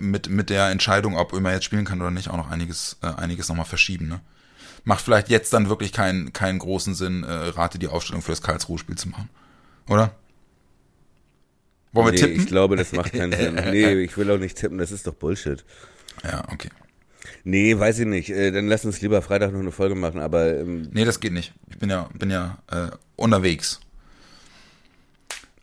mit 0.00 0.28
mit 0.28 0.50
der 0.50 0.70
Entscheidung, 0.70 1.16
ob 1.16 1.32
Ömer 1.32 1.52
jetzt 1.52 1.64
spielen 1.64 1.84
kann 1.84 2.00
oder 2.00 2.10
nicht, 2.10 2.28
auch 2.28 2.36
noch 2.36 2.50
einiges 2.50 2.96
äh, 3.02 3.06
einiges 3.06 3.48
nochmal 3.48 3.64
verschieben. 3.64 4.08
Ne? 4.08 4.20
Macht 4.84 5.04
vielleicht 5.04 5.28
jetzt 5.28 5.52
dann 5.52 5.68
wirklich 5.68 5.92
keinen 5.92 6.32
keinen 6.32 6.58
großen 6.58 6.94
Sinn, 6.94 7.22
äh, 7.22 7.32
Rate 7.32 7.78
die 7.78 7.88
Aufstellung 7.88 8.22
für 8.22 8.32
das 8.32 8.42
Karlsruhe-Spiel 8.42 8.96
zu 8.96 9.08
machen, 9.08 9.28
oder? 9.88 10.12
Wollen 11.92 12.06
wir 12.06 12.12
nee, 12.12 12.18
tippen? 12.18 12.40
Ich 12.40 12.46
glaube, 12.46 12.76
das 12.76 12.92
macht 12.92 13.12
keinen 13.12 13.32
Sinn. 13.32 13.54
Nee, 13.70 13.94
ich 14.02 14.16
will 14.16 14.30
auch 14.30 14.38
nicht 14.38 14.56
tippen. 14.56 14.78
Das 14.78 14.92
ist 14.92 15.06
doch 15.06 15.14
Bullshit. 15.14 15.64
Ja, 16.24 16.44
okay. 16.52 16.68
Nee, 17.44 17.78
weiß 17.78 18.00
ich 18.00 18.06
nicht. 18.06 18.30
Äh, 18.30 18.50
dann 18.50 18.68
lass 18.68 18.84
uns 18.84 19.00
lieber 19.00 19.22
Freitag 19.22 19.52
noch 19.52 19.60
eine 19.60 19.72
Folge 19.72 19.94
machen, 19.94 20.20
aber. 20.20 20.58
Ähm, 20.58 20.88
nee, 20.92 21.04
das 21.04 21.20
geht 21.20 21.32
nicht. 21.32 21.54
Ich 21.70 21.78
bin 21.78 21.90
ja, 21.90 22.08
bin 22.14 22.30
ja 22.30 22.58
äh, 22.70 22.90
unterwegs. 23.16 23.80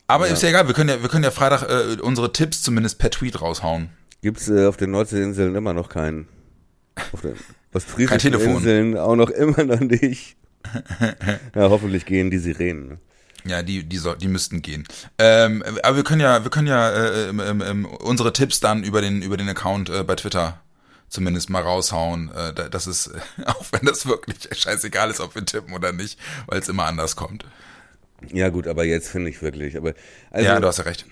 Aber 0.07 0.28
ja. 0.28 0.34
ist 0.34 0.43
ja 0.43 0.49
egal, 0.49 0.67
wir 0.67 0.73
können 0.73 0.89
ja, 0.89 1.01
wir 1.01 1.09
können 1.09 1.23
ja 1.23 1.32
Freitag 1.32 1.63
äh, 1.63 2.01
unsere 2.01 2.32
Tipps 2.32 2.61
zumindest 2.61 2.99
per 2.99 3.09
Tweet 3.09 3.41
raushauen. 3.41 3.89
Gibt's 4.21 4.49
äh, 4.49 4.65
auf 4.65 4.78
den 4.78 4.91
Nordseeinseln 4.91 5.55
immer 5.55 5.73
noch 5.73 5.89
keinen. 5.89 6.28
Auf 7.11 7.21
den 7.21 7.36
ostfriesischen 7.73 8.34
Inseln 8.34 8.97
auch 8.97 9.15
noch 9.15 9.30
immer 9.30 9.63
noch 9.63 9.80
nicht. 9.80 10.38
ja, 11.55 11.69
hoffentlich 11.69 12.05
gehen 12.05 12.32
die 12.32 12.39
Sirenen. 12.39 12.99
Ja, 13.46 13.62
die, 13.62 13.84
die, 13.84 13.98
soll, 13.98 14.18
die 14.18 14.28
müssten 14.28 14.62
gehen. 14.62 14.88
Ähm, 15.20 15.64
aber 15.84 15.98
wir 15.98 16.04
können 16.04 16.22
ja, 16.22 16.43
wir 16.43 16.50
können 16.50 16.68
ja 16.68 16.89
äh, 16.89 17.30
ähm, 17.30 17.62
ähm, 17.62 17.86
unsere 17.86 18.34
Tipps 18.34 18.60
dann 18.60 18.84
über 18.84 19.02
den, 19.02 19.22
über 19.22 19.38
den 19.38 19.48
Account 19.48 19.89
äh, 19.89 20.04
bei 20.04 20.16
Twitter 20.16 20.60
zumindest 21.10 21.50
mal 21.52 21.62
raushauen. 21.62 22.32
Äh, 22.34 22.70
das 22.70 22.88
ist, 22.88 23.12
auch 23.46 23.66
wenn 23.72 23.86
das 23.86 24.08
wirklich 24.08 24.38
scheißegal 24.52 25.12
ist, 25.12 25.20
ob 25.20 25.36
wir 25.36 25.46
tippen 25.46 25.74
oder 25.74 25.91
nicht, 25.91 26.20
weil 26.48 26.60
es 26.60 26.70
immer 26.70 26.86
anders 26.86 27.16
kommt. 27.16 27.46
Ja, 28.32 28.50
gut, 28.50 28.68
aber 28.68 28.84
jetzt 28.86 29.10
finde 29.10 29.30
ich 29.30 29.41
wirklich. 29.41 29.78
Aber 29.78 29.93
also, 30.32 30.46
ja, 30.46 30.60
du 30.60 30.68
hast 30.68 30.78
ja 30.78 30.84
recht. 30.86 31.06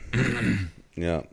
Ja. 0.96 1.24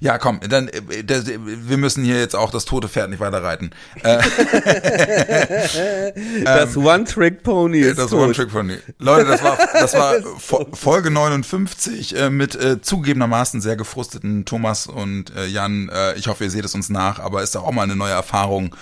Ja, 0.00 0.18
komm, 0.18 0.40
dann 0.48 0.66
äh, 0.68 1.04
das, 1.04 1.26
wir 1.26 1.76
müssen 1.76 2.04
hier 2.04 2.18
jetzt 2.18 2.34
auch 2.34 2.50
das 2.50 2.64
tote 2.64 2.88
Pferd 2.88 3.10
nicht 3.10 3.20
weiter 3.20 3.40
reiten. 3.42 3.70
Äh, 4.02 4.18
das 6.44 6.74
ähm, 6.74 6.84
One-Trick-Pony 6.84 7.78
ist 7.78 7.98
Das 7.98 8.12
One-Trick-Pony. 8.12 8.78
Leute, 8.98 9.26
das 9.26 9.44
war, 9.44 9.56
das 9.72 9.94
war 9.94 10.14
Folge 10.72 11.12
59 11.12 12.16
äh, 12.16 12.30
mit 12.30 12.56
äh, 12.56 12.80
zugegebenermaßen 12.80 13.60
sehr 13.60 13.76
gefrusteten 13.76 14.44
Thomas 14.44 14.88
und 14.88 15.36
äh, 15.36 15.46
Jan. 15.46 15.88
Äh, 15.88 16.14
ich 16.14 16.26
hoffe, 16.26 16.42
ihr 16.44 16.50
seht 16.50 16.64
es 16.64 16.74
uns 16.74 16.90
nach, 16.90 17.20
aber 17.20 17.42
ist 17.42 17.54
doch 17.54 17.64
auch 17.64 17.72
mal 17.72 17.82
eine 17.82 17.96
neue 17.96 18.12
Erfahrung 18.12 18.74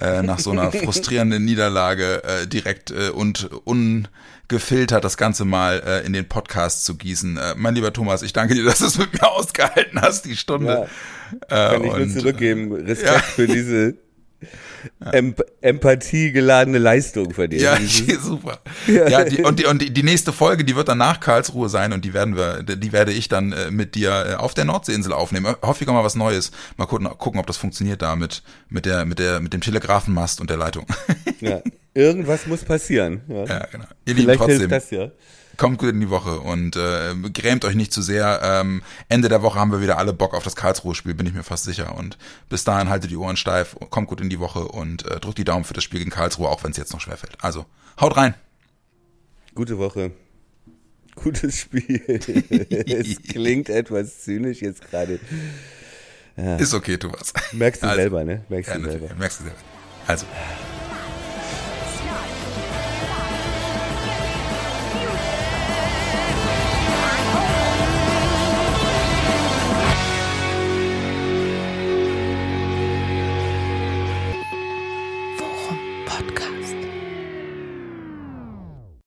äh, 0.00 0.22
nach 0.22 0.38
so 0.38 0.52
einer 0.52 0.70
frustrierenden 0.72 1.44
Niederlage 1.44 2.22
äh, 2.22 2.46
direkt 2.46 2.92
äh, 2.92 3.10
und 3.10 3.50
ungefiltert 4.50 5.04
das 5.04 5.16
Ganze 5.16 5.44
mal 5.44 5.82
äh, 5.86 6.06
in 6.06 6.12
den 6.12 6.26
Podcast 6.26 6.84
zu 6.84 6.96
gießen. 6.96 7.36
Äh, 7.36 7.54
mein 7.56 7.74
lieber 7.74 7.92
Thomas, 7.92 8.22
ich 8.22 8.32
danke 8.32 8.54
dir, 8.54 8.64
dass 8.64 8.78
du 8.78 8.86
es 8.86 8.98
mit 8.98 9.12
mir 9.12 9.28
ausgehalten 9.28 10.00
hast, 10.00 10.24
die 10.24 10.36
Stunde. 10.36 10.88
Ja, 11.50 11.70
kann 11.70 11.84
äh, 11.84 11.86
ich 11.86 11.96
nur 11.96 12.08
zurückgeben. 12.08 12.72
Respekt 12.72 13.14
ja. 13.14 13.20
für 13.20 13.46
diese 13.46 13.94
Em 15.12 15.34
Empathie 15.60 16.30
geladene 16.30 16.78
Leistung 16.78 17.32
von 17.34 17.50
dir. 17.50 17.60
Ja, 17.60 17.78
super. 18.20 18.60
Ja, 18.86 19.24
die, 19.24 19.42
und, 19.42 19.58
die, 19.58 19.66
und 19.66 19.96
die, 19.96 20.02
nächste 20.02 20.32
Folge, 20.32 20.64
die 20.64 20.76
wird 20.76 20.88
dann 20.88 20.98
nach 20.98 21.18
Karlsruhe 21.18 21.68
sein 21.68 21.92
und 21.92 22.04
die 22.04 22.14
werden 22.14 22.36
wir, 22.36 22.62
die 22.62 22.92
werde 22.92 23.12
ich 23.12 23.28
dann 23.28 23.52
äh, 23.52 23.70
mit 23.70 23.94
dir 23.94 24.10
äh, 24.10 24.34
auf 24.34 24.54
der 24.54 24.64
Nordseeinsel 24.64 25.12
aufnehmen. 25.12 25.56
Hoffe 25.62 25.82
ich 25.82 25.90
mal 25.90 26.04
was 26.04 26.14
Neues. 26.14 26.52
Mal 26.76 26.86
gucken, 26.86 27.08
gucken, 27.18 27.40
ob 27.40 27.46
das 27.46 27.56
funktioniert 27.56 28.02
da 28.02 28.14
mit, 28.14 28.42
mit 28.68 28.86
der, 28.86 29.04
mit 29.04 29.18
der, 29.18 29.40
mit 29.40 29.52
dem 29.52 29.60
Telegrafenmast 29.60 30.40
und 30.40 30.50
der 30.50 30.56
Leitung. 30.56 30.86
Ja, 31.40 31.60
irgendwas 31.94 32.46
muss 32.46 32.64
passieren. 32.64 33.22
Ja, 33.28 33.44
ja 33.44 33.66
genau. 33.70 33.84
Ihr 34.04 34.14
Vielleicht 34.14 34.38
trotzdem. 34.38 34.58
Hilft 34.58 34.72
das 34.72 34.90
ja 34.90 35.10
kommt 35.58 35.78
gut 35.78 35.90
in 35.90 36.00
die 36.00 36.08
Woche 36.08 36.40
und 36.40 36.76
äh, 36.76 37.14
grämt 37.34 37.64
euch 37.64 37.74
nicht 37.74 37.92
zu 37.92 38.00
sehr. 38.00 38.40
Ähm, 38.42 38.82
Ende 39.08 39.28
der 39.28 39.42
Woche 39.42 39.58
haben 39.58 39.70
wir 39.70 39.82
wieder 39.82 39.98
alle 39.98 40.14
Bock 40.14 40.32
auf 40.34 40.44
das 40.44 40.56
Karlsruhe-Spiel, 40.56 41.14
bin 41.14 41.26
ich 41.26 41.34
mir 41.34 41.42
fast 41.42 41.64
sicher. 41.64 41.94
Und 41.96 42.16
bis 42.48 42.64
dahin 42.64 42.88
haltet 42.88 43.10
die 43.10 43.16
Ohren 43.16 43.36
steif, 43.36 43.76
kommt 43.90 44.08
gut 44.08 44.20
in 44.20 44.30
die 44.30 44.40
Woche 44.40 44.66
und 44.66 45.04
äh, 45.06 45.20
drückt 45.20 45.38
die 45.38 45.44
Daumen 45.44 45.64
für 45.64 45.74
das 45.74 45.84
Spiel 45.84 45.98
gegen 45.98 46.10
Karlsruhe, 46.10 46.48
auch 46.48 46.64
wenn 46.64 46.70
es 46.70 46.76
jetzt 46.76 46.92
noch 46.92 47.00
schwerfällt. 47.00 47.36
Also, 47.42 47.66
haut 48.00 48.16
rein. 48.16 48.34
Gute 49.54 49.78
Woche. 49.78 50.12
Gutes 51.16 51.58
Spiel. 51.58 52.02
es 52.86 53.22
klingt 53.22 53.68
etwas 53.68 54.22
zynisch 54.22 54.62
jetzt 54.62 54.88
gerade. 54.88 55.18
Ja. 56.36 56.56
Ist 56.56 56.72
okay, 56.72 56.96
Thomas. 56.96 57.32
Merkst 57.52 57.82
du 57.82 57.88
also, 57.88 58.00
selber, 58.00 58.24
ne? 58.24 58.44
Merkst 58.48 58.70
ja, 58.70 58.78
du 58.78 58.84
selber. 58.84 59.14
Merkst 59.16 59.40
du 59.40 59.44
selber. 59.44 59.58
Also. 60.06 60.26